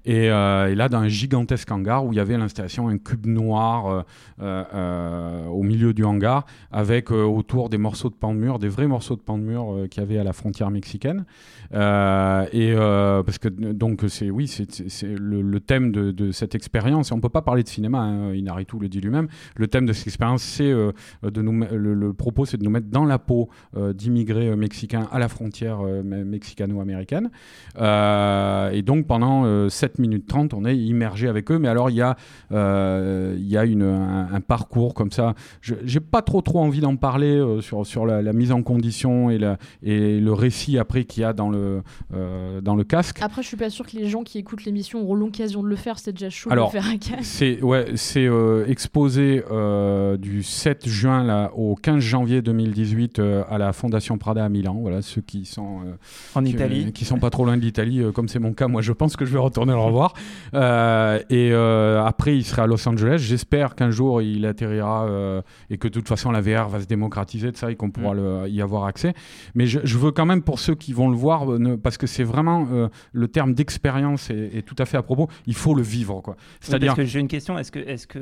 Et, 0.04 0.30
euh, 0.30 0.70
et 0.70 0.74
là, 0.74 0.88
dans 0.88 0.98
un 0.98 1.08
gigantesque 1.08 1.70
hangar 1.70 2.04
où 2.04 2.12
il 2.12 2.16
y 2.16 2.20
avait 2.20 2.36
l'installation 2.36 2.88
un 2.88 2.98
cube 2.98 3.26
noir 3.26 4.04
euh, 4.40 4.64
euh, 4.72 5.46
au 5.46 5.62
milieu 5.62 5.92
du 5.92 6.04
hangar, 6.04 6.46
avec 6.70 7.10
autour 7.10 7.68
des 7.68 7.78
morceaux 7.78 8.08
de 8.08 8.14
pan 8.14 8.34
de 8.34 8.38
mur, 8.38 8.58
des 8.58 8.68
vrais 8.68 8.86
morceaux 8.86 9.16
de 9.16 9.20
pan 9.20 9.38
de 9.38 9.42
mur 9.42 9.86
qu'il 9.90 10.02
y 10.02 10.06
avait 10.06 10.18
à 10.18 10.24
la 10.24 10.32
frontière 10.32 10.70
mexicaine. 10.70 11.24
Et 11.72 12.74
parce 12.74 13.38
que 13.38 13.48
donc 13.48 14.04
c'est 14.08 14.30
oui, 14.30 14.48
c'est 14.48 14.66
le, 15.02 15.60
thème 15.60 15.92
de, 15.92 16.32
cette 16.32 16.54
expérience. 16.54 17.12
On 17.12 17.20
peut 17.20 17.28
pas 17.28 17.42
parler 17.42 17.62
de 17.62 17.68
cinéma. 17.68 17.98
Hein, 17.98 18.34
Inaritu 18.34 18.78
le 18.78 18.88
dit 18.88 19.00
lui-même. 19.00 19.28
Le 19.56 19.68
thème 19.68 19.86
de 19.86 19.92
cette 19.92 20.06
expérience, 20.06 20.42
c'est 20.42 20.70
de 20.70 21.42
nous. 21.42 21.64
Le, 21.70 22.12
propos, 22.12 22.44
c'est 22.44 22.56
de 22.56 22.64
nous 22.64 22.70
mettre 22.70 22.88
dans 22.88 23.04
la 23.04 23.18
peau 23.18 23.48
d'immigrés 23.76 24.56
mexicains 24.56 25.08
à 25.12 25.18
la 25.18 25.28
frontière 25.28 25.82
me- 25.82 26.24
mexicano-américaine. 26.24 27.30
Et 27.76 28.82
donc 28.82 29.06
pendant 29.06 29.44
euh, 29.44 29.68
7 29.90 29.98
minutes 29.98 30.26
30, 30.28 30.54
on 30.54 30.64
est 30.64 30.76
immergé 30.76 31.26
avec 31.28 31.50
eux. 31.50 31.58
Mais 31.58 31.68
alors 31.68 31.90
il 31.90 31.96
y 31.96 32.02
a, 32.02 32.16
euh, 32.52 33.34
il 33.38 33.48
y 33.48 33.56
a 33.56 33.64
une, 33.64 33.82
un, 33.82 34.28
un 34.32 34.40
parcours 34.40 34.94
comme 34.94 35.10
ça. 35.10 35.34
Je 35.60 35.74
J'ai 35.84 36.00
pas 36.00 36.22
trop 36.22 36.42
trop 36.42 36.60
envie 36.60 36.80
d'en 36.80 36.96
parler 36.96 37.34
euh, 37.36 37.60
sur, 37.60 37.86
sur 37.86 38.06
la, 38.06 38.22
la 38.22 38.32
mise 38.32 38.52
en 38.52 38.62
condition 38.62 39.30
et, 39.30 39.38
la, 39.38 39.56
et 39.82 40.20
le 40.20 40.32
récit 40.32 40.78
après 40.78 41.04
qu'il 41.04 41.22
y 41.22 41.24
a 41.24 41.32
dans 41.32 41.48
le, 41.50 41.82
euh, 42.14 42.60
dans 42.60 42.74
le 42.76 42.84
casque. 42.84 43.18
Après, 43.22 43.42
je 43.42 43.48
suis 43.48 43.56
pas 43.56 43.70
sûr 43.70 43.86
que 43.86 43.96
les 43.96 44.08
gens 44.08 44.22
qui 44.22 44.38
écoutent 44.38 44.64
l'émission 44.64 45.00
auront 45.02 45.14
l'occasion 45.14 45.62
de 45.62 45.68
le 45.68 45.76
faire. 45.76 45.98
C'est 45.98 46.12
déjà 46.12 46.30
chaud 46.30 46.50
Alors, 46.52 46.70
de 46.70 46.76
le 46.76 46.82
faire 46.82 46.92
à 46.92 46.96
Cannes. 46.96 47.22
c'est 47.24 47.60
ouais, 47.62 47.86
c'est 47.96 48.26
euh, 48.26 48.64
exposé 48.66 49.42
euh, 49.50 50.16
du 50.16 50.42
7 50.42 50.88
juin 50.88 51.24
là, 51.24 51.50
au 51.54 51.74
15 51.74 51.98
janvier 52.00 52.42
2018 52.42 53.18
euh, 53.18 53.42
à 53.50 53.58
la 53.58 53.72
Fondation 53.72 54.18
Prada 54.18 54.44
à 54.44 54.48
Milan. 54.48 54.76
Voilà, 54.80 55.02
ceux 55.02 55.20
qui 55.22 55.44
sont 55.44 55.80
euh, 55.86 55.94
En 56.34 56.42
qui, 56.42 56.50
Italie. 56.50 56.92
qui 56.92 57.04
sont 57.04 57.18
pas 57.18 57.30
trop 57.30 57.44
loin 57.44 57.56
de 57.56 57.62
l'Italie, 57.62 58.00
euh, 58.00 58.12
comme 58.12 58.28
c'est 58.28 58.38
mon 58.38 58.52
cas, 58.52 58.68
moi 58.68 58.82
je 58.82 58.92
pense 58.92 59.16
que 59.16 59.24
je 59.24 59.32
vais 59.32 59.38
retourner 59.38 59.72
le 59.80 59.86
revoir. 59.86 60.14
Euh, 60.54 61.18
et 61.30 61.50
euh, 61.52 62.02
après, 62.04 62.36
il 62.36 62.44
sera 62.44 62.62
à 62.62 62.66
Los 62.66 62.86
Angeles. 62.88 63.18
J'espère 63.18 63.74
qu'un 63.74 63.90
jour 63.90 64.20
il 64.22 64.44
atterrira 64.46 65.04
euh, 65.06 65.42
et 65.70 65.78
que 65.78 65.88
de 65.88 65.92
toute 65.92 66.08
façon 66.08 66.30
la 66.30 66.40
VR 66.40 66.68
va 66.68 66.80
se 66.80 66.86
démocratiser 66.86 67.50
de 67.52 67.56
ça 67.56 67.70
et 67.70 67.76
qu'on 67.76 67.90
pourra 67.90 68.14
le- 68.14 68.48
y 68.48 68.60
avoir 68.62 68.84
accès. 68.84 69.14
Mais 69.54 69.66
je, 69.66 69.80
je 69.84 69.98
veux 69.98 70.10
quand 70.10 70.26
même 70.26 70.42
pour 70.42 70.58
ceux 70.58 70.74
qui 70.74 70.92
vont 70.92 71.08
le 71.08 71.16
voir, 71.16 71.46
ne- 71.46 71.76
parce 71.76 71.96
que 71.98 72.06
c'est 72.06 72.24
vraiment 72.24 72.66
le 73.12 73.28
terme 73.28 73.54
d'expérience 73.54 74.30
est, 74.30 74.56
est 74.58 74.62
tout 74.62 74.76
à 74.78 74.84
fait 74.86 74.96
à 74.96 75.02
propos. 75.02 75.28
Il 75.46 75.54
faut 75.54 75.74
le 75.74 75.82
vivre, 75.82 76.20
quoi. 76.20 76.36
C'est-à-dire 76.60 76.94
que 76.94 77.04
j'ai 77.04 77.20
une 77.20 77.28
question. 77.28 77.58
Est-ce 77.58 77.72
que, 77.72 77.78
est-ce 77.78 78.06
que 78.06 78.18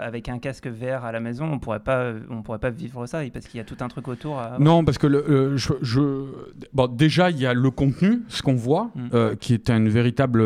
avec 0.00 0.28
un 0.28 0.38
casque 0.38 0.66
VR 0.68 1.04
à 1.04 1.12
la 1.12 1.20
maison, 1.20 1.46
on 1.50 1.58
pourrait 1.58 1.80
pas, 1.80 2.12
on 2.30 2.42
pourrait 2.42 2.58
pas 2.58 2.70
vivre 2.70 3.06
ça? 3.06 3.20
Parce 3.32 3.46
qu'il 3.46 3.58
y 3.58 3.60
a 3.60 3.64
tout 3.64 3.76
un 3.80 3.88
truc 3.88 4.08
autour. 4.08 4.38
À... 4.38 4.56
Non, 4.58 4.84
parce 4.84 4.98
que 4.98 5.06
le, 5.06 5.56
je, 5.56 5.72
je- 5.82 6.26
bon, 6.72 6.86
déjà, 6.86 7.30
il 7.30 7.38
y 7.38 7.46
a 7.46 7.54
le 7.54 7.70
contenu, 7.70 8.22
ce 8.28 8.42
qu'on 8.42 8.54
voit, 8.54 8.90
Mm. 8.94 9.36
qui 9.40 9.54
est 9.54 9.70
une 9.70 9.88
véritable 9.88 10.40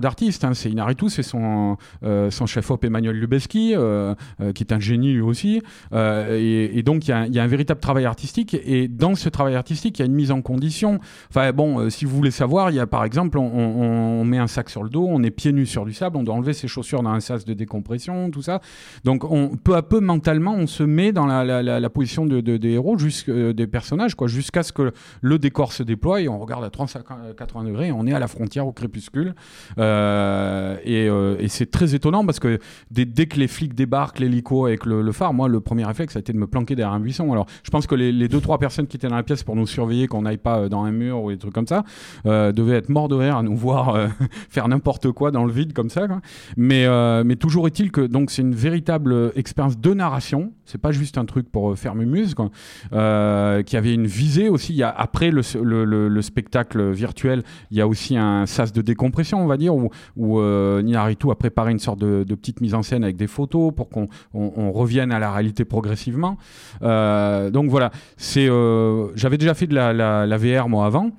d'artiste. 0.00 0.44
hein. 0.44 0.54
C'est 0.54 0.70
Inaritu, 0.70 1.08
c'est 1.08 1.22
son, 1.22 1.76
euh, 2.02 2.30
son 2.30 2.46
chef-op 2.46 2.84
Emmanuel 2.84 3.16
Lubezki, 3.16 3.74
euh, 3.74 4.14
euh, 4.40 4.52
qui 4.52 4.62
est 4.62 4.72
un 4.72 4.80
génie 4.80 5.12
lui 5.12 5.20
aussi. 5.20 5.62
Et, 5.92 6.82
donc, 6.84 7.06
il 7.06 7.10
y, 7.10 7.38
a, 7.38 7.42
un- 7.42 7.46
véritable 7.46 7.80
travail 7.80 8.04
artistique. 8.04 8.54
Et 8.64 8.88
dans 8.88 9.14
ce 9.14 9.28
travail 9.28 9.54
artistique, 9.54 9.98
il 9.98 10.02
y 10.02 10.04
a 10.04 10.06
une 10.06 10.14
mise 10.14 10.30
en 10.30 10.42
condition. 10.42 10.98
Enfin, 11.30 11.52
bon, 11.52 11.88
si 11.90 12.04
vous 12.04 12.14
voulez 12.16 12.30
savoir, 12.30 12.70
il 12.70 12.76
y 12.76 12.80
a 12.80 12.86
par 12.86 13.04
exemple, 13.04 13.38
on, 13.38 14.24
met 14.24 14.38
un 14.38 14.46
sac 14.46 14.70
sur 14.70 14.82
le 14.82 14.88
dos, 14.90 15.06
on 15.08 15.22
est 15.22 15.30
pieds 15.30 15.52
nus 15.52 15.66
sur 15.66 15.84
du 15.84 15.92
sable, 15.92 16.16
on 16.16 16.22
doit 16.22 16.34
enlever 16.34 16.52
ses 16.52 16.68
chaussures 16.68 17.02
dans 17.02 17.10
un 17.10 17.20
sas 17.20 17.44
de 17.44 17.54
décompression, 17.54 18.30
tout 18.30 18.42
ça. 18.42 18.60
Donc, 19.04 19.24
on, 19.24 19.56
peu 19.56 19.76
à 19.76 19.82
peu, 19.82 20.00
mentalement, 20.00 20.54
on 20.54 20.66
se 20.66 20.82
met 20.82 21.12
dans 21.12 21.26
la, 21.26 21.90
position 21.90 22.26
de, 22.26 22.40
de- 22.40 22.56
des 22.56 22.70
héros, 22.70 22.96
des 22.96 23.66
personnages, 23.66 24.14
quoi, 24.14 24.28
jusqu'à 24.28 24.62
ce 24.62 24.72
que 24.72 24.92
le 25.20 25.38
décor 25.38 25.72
se 25.72 25.82
déploie 25.82 26.20
on 26.28 26.38
regarde 26.38 26.64
à 26.64 26.70
380 26.70 27.64
degrés 27.64 27.92
on 27.92 28.06
est 28.06 28.12
à 28.12 28.18
la 28.18 28.28
frontière 28.28 28.66
au 28.66 28.72
crépuscule. 28.72 29.34
Euh, 29.78 30.76
et 30.84 31.08
euh, 31.08 31.36
et 31.38 31.48
c'est 31.48 31.70
très 31.70 31.94
étonnant 31.94 32.24
parce 32.24 32.40
que 32.40 32.58
dès, 32.90 33.04
dès 33.04 33.26
que 33.26 33.38
les 33.38 33.48
flics 33.48 33.74
débarquent, 33.74 34.20
l'hélico 34.20 34.66
avec 34.66 34.86
le, 34.86 35.12
phare, 35.12 35.34
moi, 35.34 35.48
le 35.48 35.60
premier 35.60 35.84
réflexe, 35.84 36.16
a 36.16 36.20
été 36.20 36.32
de 36.32 36.38
me 36.38 36.46
planquer 36.46 36.76
derrière 36.76 36.94
un 36.94 37.00
buisson. 37.00 37.32
Alors, 37.32 37.46
je 37.62 37.70
pense 37.70 37.86
que 37.86 37.94
les, 37.94 38.12
les 38.12 38.28
deux, 38.28 38.40
trois 38.40 38.58
personnes 38.58 38.86
qui 38.86 38.96
étaient 38.96 39.08
dans 39.08 39.16
la 39.16 39.22
pièce 39.22 39.42
pour 39.42 39.56
nous 39.56 39.66
surveiller, 39.66 40.06
qu'on 40.06 40.22
n'aille 40.22 40.38
pas 40.38 40.58
euh, 40.58 40.68
dans 40.68 40.84
un 40.84 40.92
mur 40.92 41.22
ou 41.22 41.30
des 41.30 41.38
trucs 41.38 41.54
comme 41.54 41.66
ça, 41.66 41.84
de, 42.24 42.50
devaient 42.52 42.76
être 42.76 42.88
morts 42.88 43.08
de 43.08 43.14
rire 43.14 43.36
à 43.36 43.42
nous 43.42 43.56
voir 43.56 43.96
faire 44.48 44.68
n'importe 44.68 45.10
quoi 45.12 45.30
dans 45.30 45.44
le 45.44 45.52
vide 45.52 45.72
comme 45.72 45.90
ça. 45.90 46.06
Mais, 46.56 46.86
mais 47.24 47.36
toujours 47.36 47.66
est-il 47.66 47.90
que 47.90 48.00
donc 48.02 48.30
c'est 48.30 48.42
une 48.42 48.54
véritable 48.54 49.32
expérience 49.36 49.78
de 49.78 49.94
narration. 49.94 50.52
C'est 50.64 50.80
pas 50.80 50.92
juste 50.92 51.18
un 51.18 51.24
truc 51.24 51.50
pour 51.50 51.76
faire 51.78 51.94
mumuse, 51.94 52.34
quoi. 52.34 52.50
Euh, 52.92 53.62
qui 53.62 53.76
avait 53.76 53.94
une 53.94 54.06
visée 54.06 54.48
aussi. 54.48 54.82
Après 54.82 55.30
le 55.30 56.22
spectacle 56.22 56.90
virtuel, 56.90 57.42
il 57.70 57.76
y 57.76 57.80
a 57.80 57.88
aussi 57.88 58.16
un 58.16 58.46
sas 58.46 58.72
de 58.72 58.82
décompression, 58.82 59.42
on 59.42 59.46
va 59.46 59.56
dire, 59.56 59.63
où, 59.72 59.90
où 60.16 60.40
euh, 60.40 60.82
a 60.94 61.34
préparé 61.34 61.70
une 61.72 61.78
sorte 61.78 61.98
de, 62.00 62.34
petite 62.34 62.60
mise 62.60 62.74
en 62.74 62.82
scène 62.82 63.04
avec 63.04 63.16
des 63.16 63.26
photos 63.26 63.72
pour 63.74 63.88
qu'on 63.88 64.08
on- 64.34 64.52
on 64.56 64.72
revienne 64.72 65.12
à 65.12 65.18
la 65.18 65.32
réalité 65.32 65.64
progressivement. 65.64 66.36
Euh, 66.82 67.50
donc 67.50 67.70
voilà, 67.70 67.90
c'est, 68.16 68.48
euh, 68.48 69.08
j'avais 69.14 69.38
déjà 69.38 69.54
fait 69.54 69.66
de 69.66 69.74
la, 69.74 70.36
VR 70.38 70.68
moi 70.68 70.86
avant. 70.86 71.10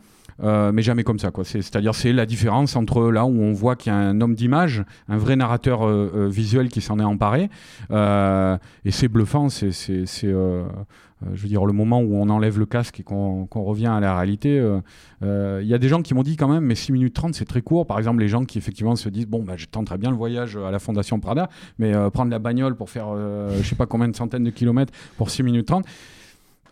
Mais 0.44 0.82
jamais 0.82 1.04
comme 1.04 1.18
ça, 1.20 1.32
quoi. 1.32 1.46
C'est- 1.46 1.62
C'est-à-dire, 1.62 1.96
c'est 1.96 2.12
la 2.12 2.26
différence 2.26 2.76
entre 2.76 3.10
là 3.10 3.26
où 3.26 3.30
on 3.42 3.54
voit 3.54 3.76
qu'il 3.78 3.94
y 3.94 3.96
a 3.96 3.98
un 3.98 4.20
homme 4.20 4.36
d'image, 4.36 4.84
un 5.08 5.18
vrai 5.18 5.38
narrateur 5.38 5.88
visuel 6.28 6.68
qui 6.68 6.82
s'en 6.82 7.00
est 7.00 7.04
emparé, 7.06 7.50
et 7.92 8.92
c'est 8.92 9.08
bluffant. 9.08 9.48
C'est, 9.50 9.72
je 11.34 11.42
veux 11.42 11.48
dire, 11.48 11.66
le 11.66 11.74
moment 11.74 12.02
où 12.02 12.16
on 12.16 12.30
enlève 12.30 12.60
le 12.60 12.66
casque 12.66 13.00
et 13.00 13.04
qu'on, 13.04 13.48
revient 13.54 13.88
à 13.88 14.00
la 14.00 14.16
réalité. 14.16 14.60
euh, 14.60 14.80
euh, 15.24 15.60
Il 15.62 15.68
y 15.68 15.74
a 15.74 15.78
des 15.78 15.88
gens 15.88 16.02
qui 16.02 16.14
m'ont 16.14 16.24
dit 16.24 16.36
quand 16.36 16.48
même, 16.48 16.64
mais 16.64 16.76
6 16.76 16.92
minutes 16.92 17.14
30, 17.14 17.34
c'est 17.34 17.46
très 17.46 17.62
court. 17.62 17.88
Par 17.88 17.98
exemple, 17.98 18.20
les 18.20 18.28
gens 18.28 18.46
qui 18.46 18.58
effectivement 18.58 18.96
se 18.96 19.10
disent, 19.10 19.28
bon, 19.28 19.44
bah, 19.44 19.54
je 19.58 19.66
tente 19.66 19.88
très 19.88 19.98
bien 19.98 20.12
le 20.12 20.18
voyage 20.18 20.58
à 20.58 20.72
la 20.72 20.80
Fondation 20.80 21.20
Prada, 21.20 21.50
mais 21.80 21.94
euh, 21.94 22.10
prendre 22.10 22.32
la 22.32 22.40
bagnole 22.40 22.76
pour 22.76 22.90
faire, 22.90 23.08
euh, 23.10 23.58
je 23.62 23.68
sais 23.68 23.76
pas 23.76 23.86
combien 23.86 24.08
de 24.08 24.16
centaines 24.16 24.44
de 24.44 24.50
kilomètres 24.50 24.94
pour 25.18 25.30
6 25.30 25.44
minutes 25.44 25.68
30. 25.68 25.86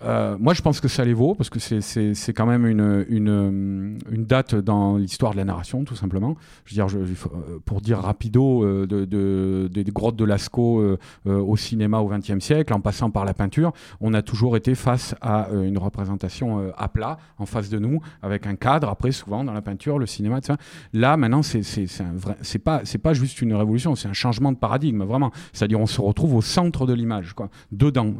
Euh, 0.03 0.37
moi, 0.39 0.53
je 0.53 0.61
pense 0.61 0.79
que 0.81 0.87
ça 0.87 1.05
les 1.05 1.13
vaut 1.13 1.35
parce 1.35 1.49
que 1.49 1.59
c'est- 1.59 2.33
quand 2.33 2.45
même 2.45 2.65
une, 2.65 3.05
une, 3.09 3.99
une 4.11 4.25
date 4.25 4.55
dans 4.55 4.97
l'histoire 4.97 5.31
de 5.33 5.37
la 5.37 5.45
narration, 5.45 5.83
tout 5.83 5.95
simplement. 5.95 6.35
Je 6.65 6.75
veux 6.75 6.87
dire, 6.87 7.17
pour 7.65 7.81
dire 7.81 7.99
rapido, 7.99 8.63
euh, 8.63 8.85
de, 8.87 9.05
de- 9.05 9.69
des 9.71 9.83
grottes 9.91 10.15
de 10.15 10.25
Lascaux 10.25 10.81
euh, 10.81 10.97
au 11.25 11.55
cinéma 11.57 11.99
au 11.99 12.07
XXe 12.09 12.39
siècle, 12.43 12.73
en 12.73 12.81
passant 12.81 13.09
par 13.11 13.25
la 13.25 13.33
peinture, 13.33 13.71
on 14.01 14.13
a 14.13 14.21
toujours 14.21 14.57
été 14.57 14.75
face 14.75 15.15
à 15.21 15.47
une 15.53 15.77
représentation 15.77 16.71
à 16.77 16.87
plat, 16.89 17.17
en 17.37 17.45
face 17.45 17.69
de 17.69 17.79
nous, 17.79 18.01
avec 18.21 18.47
un 18.47 18.55
cadre. 18.55 18.89
Après, 18.89 19.11
souvent 19.11 19.43
dans 19.43 19.53
la 19.53 19.61
peinture, 19.61 19.99
le 19.99 20.05
cinéma, 20.05 20.41
tout 20.41 20.47
ça. 20.47 20.57
Là, 20.93 21.17
maintenant, 21.17 21.41
c'est 21.43 22.59
pas 22.63 22.81
pas 23.03 23.13
juste 23.13 23.41
une 23.41 23.53
révolution, 23.53 23.95
c'est 23.95 24.07
un 24.07 24.13
changement 24.13 24.51
de 24.51 24.57
paradigme, 24.57 25.03
vraiment. 25.03 25.31
C'est-à-dire, 25.51 25.79
on 25.79 25.85
se 25.85 25.99
retrouve 26.01 26.35
au 26.35 26.41
centre 26.41 26.85
de 26.85 26.93
l'image, 26.93 27.33
quoi, 27.33 27.49
dedans. 27.71 28.13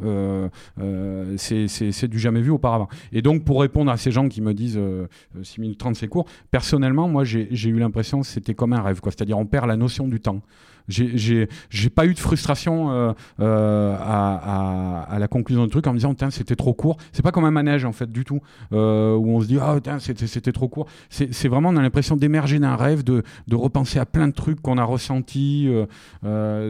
C'est 1.36 1.68
c'est- 1.74 2.08
du 2.08 2.18
jamais 2.18 2.40
vu 2.40 2.50
auparavant. 2.50 2.88
Et 3.12 3.22
donc, 3.22 3.44
pour 3.44 3.60
répondre 3.60 3.90
à 3.90 3.96
ces 3.96 4.10
gens 4.10 4.28
qui 4.28 4.40
me 4.40 4.54
disent 4.54 4.76
euh, 4.78 5.06
euh, 5.36 5.42
6 5.42 5.60
minutes 5.60 5.78
30 5.78 5.96
c'est 5.96 6.08
court, 6.08 6.26
personnellement, 6.50 7.08
moi 7.08 7.24
j'ai 7.24 7.48
eu 7.68 7.78
l'impression 7.78 8.20
que 8.20 8.26
c'était 8.26 8.54
comme 8.54 8.72
un 8.72 8.82
rêve. 8.82 9.00
C'est-à-dire, 9.04 9.38
on 9.38 9.46
perd 9.46 9.66
la 9.66 9.76
notion 9.76 10.06
du 10.08 10.20
temps. 10.20 10.40
J'ai- 10.88 11.48
pas 11.94 12.06
eu 12.06 12.14
de 12.14 12.18
frustration 12.18 12.90
euh, 12.90 13.12
euh, 13.40 13.96
à, 13.98 15.16
la 15.18 15.28
conclusion 15.28 15.64
du 15.64 15.70
truc 15.70 15.86
en 15.86 15.92
me 15.92 15.98
disant 15.98 16.14
c'était 16.30 16.56
trop 16.56 16.74
court. 16.74 16.96
C'est 17.12 17.22
pas 17.22 17.30
comme 17.30 17.44
un 17.44 17.50
manège 17.50 17.84
en 17.84 17.92
fait 17.92 18.10
du 18.10 18.24
tout 18.24 18.40
euh, 18.72 19.14
où 19.14 19.30
on 19.30 19.40
se 19.40 19.46
dit 19.46 19.58
ah 19.60 19.78
c'était 20.00 20.52
trop 20.52 20.68
court. 20.68 20.86
C'est 21.08 21.48
vraiment 21.48 21.68
on 21.70 21.76
a 21.76 21.82
l'impression 21.82 22.16
d'émerger 22.16 22.58
d'un 22.58 22.76
rêve, 22.76 23.04
de, 23.04 23.22
repenser 23.52 23.98
à 23.98 24.06
plein 24.06 24.28
de 24.28 24.32
trucs 24.32 24.60
qu'on 24.60 24.78
a 24.78 24.84
ressentis. 24.84 25.68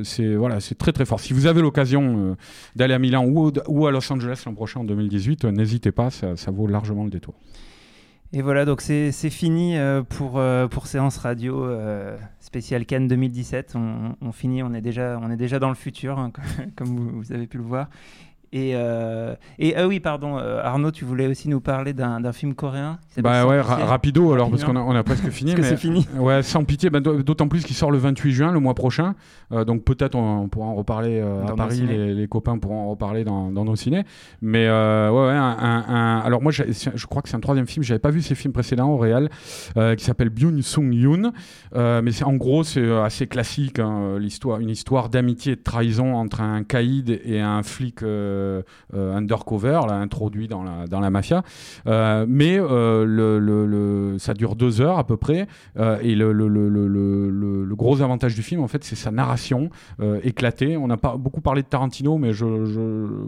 c'est 0.04 0.34
voilà, 0.34 0.60
c'est 0.60 0.76
très 0.76 0.92
très 0.92 1.04
fort. 1.04 1.20
Si 1.20 1.32
vous 1.32 1.46
avez 1.46 1.62
l'occasion 1.62 2.36
d'aller 2.76 2.94
à 2.94 2.98
Milan 2.98 3.24
ou, 3.26 3.86
à 3.86 3.90
Los 3.90 4.12
Angeles 4.12 4.42
l'an 4.46 4.54
prochain 4.54 4.80
en 4.80 4.84
2018, 4.84 5.44
euh, 5.44 5.50
n'hésitez 5.50 5.92
pas, 5.92 6.10
ça 6.10 6.50
vaut 6.50 6.66
largement 6.66 7.04
le 7.04 7.10
détour. 7.10 7.34
Et 8.37 8.43
voilà, 8.43 8.64
donc 8.64 8.80
c'est 8.80 9.12
fini 9.30 9.78
euh, 9.78 10.03
pour, 10.03 10.41
euh, 10.41 10.66
pour 10.66 10.89
Séance 10.89 11.18
Radio 11.18 11.64
euh, 11.66 12.18
spécial 12.41 12.85
Cannes 12.85 13.07
2017. 13.07 13.76
On, 13.76 14.32
finit, 14.32 14.61
on 14.64 14.74
est, 14.74 14.80
déjà, 14.80 15.20
dans 15.61 15.68
le 15.68 15.76
futur, 15.76 16.18
hein, 16.18 16.32
comme 16.76 17.12
vous 17.12 17.32
avez 17.32 17.47
pu 17.47 17.59
le 17.59 17.62
voir. 17.62 17.89
Et, 18.57 18.70
euh, 18.76 19.34
et 19.59 19.74
ah 19.74 19.88
oui, 19.88 19.98
pardon, 19.98 20.38
euh, 20.38 20.62
Arnaud, 20.62 20.92
tu 20.92 21.05
voulais 21.05 21.26
aussi 21.26 21.48
nous 21.48 21.61
parler 21.61 21.92
d'un 21.92 22.32
film 22.32 22.55
coréen 22.55 23.00
Bah 23.20 23.46
ouais, 23.46 23.61
ra- 23.61 23.84
rapido 23.84 24.32
alors 24.32 24.48
parce 24.48 24.62
qu'on 24.62 24.76
a, 24.76 24.80
on 24.80 24.94
a 24.94 25.02
presque 25.02 25.28
fini. 25.30 25.50
Parce 25.55 25.66
que 25.66 25.72
mais- 25.72 25.76
c'est 25.76 25.80
fini. 25.80 26.07
Ouais, 26.18 26.40
sans 26.44 26.62
pitié. 26.62 26.88
bah, 26.88 27.00
d'au- 27.00 27.20
D'autant 27.24 27.48
plus 27.48 27.64
qu'il 27.64 27.74
sort 27.74 27.90
le 27.90 27.98
28 27.98 28.32
juin, 28.32 28.52
le 28.52 28.61
mois 28.61 28.74
prochain. 28.74 29.16
Euh, 29.50 29.64
donc 29.64 29.82
peut-être 29.82 30.14
on, 30.14 30.42
on 30.42 30.48
pourra 30.48 30.66
en 30.68 30.74
reparler 30.76 31.20
euh, 31.20 31.44
à 31.46 31.57
Paris. 31.57 31.80
Les, 31.86 32.14
les 32.14 32.28
copains 32.28 32.57
pourront 32.59 32.82
en 32.86 32.90
reparler 32.90 33.24
dans, 33.24 33.50
dans 33.50 33.64
nos 33.64 33.74
ciné. 33.74 34.05
Mais 34.40 34.68
ouais, 34.68 34.70
ouais, 35.11 35.32
un, 35.32 35.57
un- 35.59 35.84
un- 35.88 36.18
alors 36.20 36.40
moi, 36.40 36.52
je 36.52 37.07
crois 37.07 37.22
que 37.22 37.28
c'est 37.28 37.36
un 37.36 37.40
troisième 37.40 37.66
film. 37.66 37.82
J'avais 37.82 37.98
pas 37.98 38.11
vu 38.11 38.22
ces 38.22 38.36
films 38.36 38.52
précédents 38.52 38.88
au 38.90 38.98
réel, 38.98 39.30
euh, 39.76 39.96
qui 39.96 40.05
s'appelle 40.05 40.28
Byun 40.30 40.62
Sung 40.62 40.92
Yoon. 40.94 41.32
Mais 41.74 42.22
en 42.22 42.34
gros, 42.34 42.62
c'est 42.62 42.88
assez 43.02 43.26
classique. 43.26 43.80
hein, 43.80 44.16
l'histoire, 44.20 44.61
une 44.61 44.70
histoire 44.70 45.09
d'amitié 45.09 45.55
et 45.55 45.57
de 45.57 45.62
trahison 45.62 46.14
entre 46.14 46.40
un 46.40 46.62
caïd 46.62 47.20
et 47.24 47.40
un 47.40 47.64
flic 47.64 48.02
undercover, 48.92 49.80
là, 49.88 49.95
introduit 49.95 50.49
dans 50.49 50.62
la, 50.62 51.11
mafia. 51.11 51.42
Euh, 51.86 52.26
mais 52.28 52.59
euh, 52.59 54.18
ça 54.18 54.34
dure 54.34 54.57
deux 54.57 54.80
heures 54.80 54.99
à 54.99 55.07
peu 55.07 55.16
près. 55.16 55.47
Euh, 55.78 55.99
et 56.03 56.14
le, 56.14 57.74
gros 57.74 58.03
avantage 58.03 58.34
du 58.34 58.42
film, 58.42 58.62
en 58.62 58.68
fait, 58.68 58.84
c'est 58.84 58.97
sa 58.97 59.11
narration 59.11 59.70
euh, 60.01 60.20
éclatée. 60.22 60.76
On 60.76 60.86
n'a 60.86 60.97
pas 60.97 61.16
beaucoup 61.16 61.40
parlé 61.40 61.62
de 61.62 61.68
Tarantino, 61.68 62.18
mais 62.18 62.32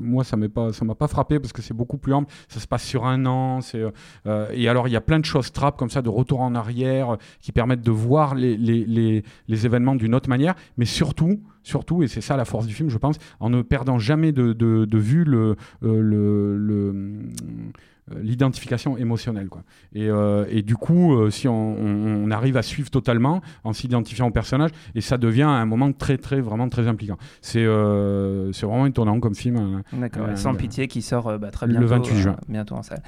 moi, 0.00 0.24
ça 0.24 0.36
ça 0.72 0.84
m'a 0.84 0.94
pas 0.94 1.08
frappé 1.08 1.38
parce 1.38 1.52
que 1.52 1.62
c'est 1.62 1.74
beaucoup 1.74 1.98
plus 1.98 2.12
ample. 2.12 2.32
Ça 2.48 2.60
se 2.60 2.66
passe 2.66 2.84
sur 2.84 3.06
un 3.06 3.26
an. 3.26 3.60
Euh, 3.74 3.90
euh, 4.26 4.48
et 4.52 4.68
alors, 4.68 4.88
il 4.88 4.92
y 4.92 4.96
a 4.96 5.00
plein 5.00 5.18
de 5.18 5.24
choses 5.24 5.52
trappes 5.52 5.76
comme 5.76 5.90
ça, 5.90 6.02
de 6.02 6.08
retour 6.08 6.40
en 6.40 6.54
arrière, 6.54 7.14
euh, 7.14 7.16
qui 7.40 7.52
permettent 7.52 7.82
de 7.82 7.90
voir 7.90 8.34
les, 8.34 9.22
événements 9.48 9.94
d'une 9.94 10.14
autre 10.14 10.28
manière. 10.28 10.54
Mais 10.76 10.84
surtout, 10.84 11.40
surtout, 11.62 12.02
et 12.02 12.08
c'est 12.08 12.20
ça 12.20 12.36
la 12.36 12.44
force 12.44 12.66
du 12.66 12.74
film, 12.74 12.90
je 12.90 12.98
pense, 12.98 13.16
en 13.40 13.50
ne 13.50 13.62
perdant 13.62 13.98
jamais 13.98 14.32
de 14.32 14.95
vue 14.98 15.24
le, 15.24 15.56
euh, 15.82 16.00
le- 16.00 16.56
le, 16.56 16.94
euh, 18.12 18.20
l'identification 18.22 18.96
émotionnelle 18.96 19.48
quoi. 19.48 19.62
Et, 19.92 20.08
euh, 20.08 20.44
et 20.48 20.62
du 20.62 20.76
coup 20.76 21.14
euh, 21.16 21.30
si 21.30 21.48
on, 21.48 21.54
on- 21.76 22.24
on 22.26 22.30
arrive 22.30 22.56
à 22.56 22.62
suivre 22.62 22.88
totalement 22.88 23.40
en 23.64 23.72
s'identifiant 23.72 24.28
au 24.28 24.30
personnage 24.30 24.70
et 24.94 25.00
ça 25.00 25.18
devient 25.18 25.42
un 25.42 25.66
moment 25.66 25.90
très 25.92 26.16
très 26.16 26.40
vraiment 26.40 26.68
très 26.68 26.86
impliquant 26.86 27.16
c'est 27.40 27.64
euh, 27.64 28.52
c'est 28.52 28.64
vraiment 28.64 28.86
étonnant 28.86 29.18
comme 29.18 29.34
film 29.34 29.56
hein. 29.56 29.82
D'accord, 29.92 30.28
Sans 30.36 30.52
le- 30.52 30.58
pitié 30.58 30.86
qui 30.86 31.02
sort 31.02 31.36
bah, 31.40 31.50
très 31.50 31.66
le 31.66 31.72
bientôt, 31.72 31.88
28 31.88 32.16
juin. 32.16 32.36
bientôt 32.48 32.76
en 32.76 32.82
salle. 32.84 33.02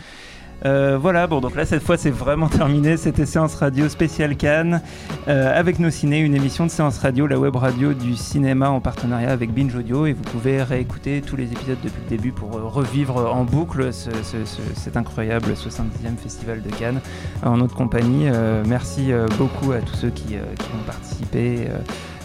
Euh, 0.65 0.99
voilà, 1.01 1.27
bon, 1.27 1.41
donc 1.41 1.55
là, 1.55 1.65
cette 1.65 1.83
fois, 1.83 1.97
c'est 1.97 2.11
vraiment 2.11 2.49
terminé. 2.49 2.97
C'était 2.97 3.27
Séance 3.27 3.55
Radio 3.55 3.89
spéciale 3.89 4.37
Cannes 4.37 4.83
euh, 5.29 5.57
avec 5.59 5.79
nos 5.79 5.91
ciné, 5.91 6.19
une 6.19 6.35
émission 6.35 6.67
de 6.67 6.71
Séance 6.71 6.99
Radio, 6.99 7.27
la 7.27 7.39
web 7.39 7.55
radio 7.55 7.95
du 7.95 8.17
cinéma 8.17 8.69
en 8.71 8.81
partenariat 8.81 9.31
avec 9.31 9.53
Binge 9.55 9.75
Audio. 9.77 10.07
Et 10.07 10.13
vous 10.15 10.23
pouvez 10.23 10.63
réécouter 10.63 11.23
tous 11.23 11.37
les 11.37 11.45
épisodes 11.53 11.79
depuis 11.83 12.01
le 12.03 12.09
début 12.17 12.33
pour 12.33 12.57
euh, 12.57 12.63
revivre 12.65 13.33
en 13.35 13.45
boucle 13.45 13.93
ce- 13.93 14.11
ce- 14.25 14.45
ce- 14.45 14.75
cet 14.75 14.97
incroyable 14.97 15.53
70e 15.55 16.17
Festival 16.21 16.61
de 16.63 16.71
Cannes 16.71 17.01
en 17.45 17.57
notre 17.59 17.77
compagnie. 17.77 18.29
Euh, 18.29 18.65
merci 18.67 19.11
beaucoup 19.39 19.73
à 19.73 19.79
tous 19.79 19.95
ceux 19.95 20.11
qui, 20.11 20.25
qui 20.25 20.35
ont 20.37 20.85
participé. 20.87 21.69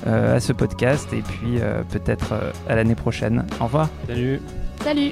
à 0.06 0.40
ce 0.42 0.52
podcast 0.52 1.08
et 1.14 1.22
puis 1.22 1.60
euh, 1.62 1.82
peut-être 1.90 2.34
à 2.68 2.76
l'année 2.76 2.94
prochaine. 2.96 3.46
Au 3.62 3.66
revoir. 3.66 3.88
Salut. 4.08 4.42
Salut. 4.84 5.12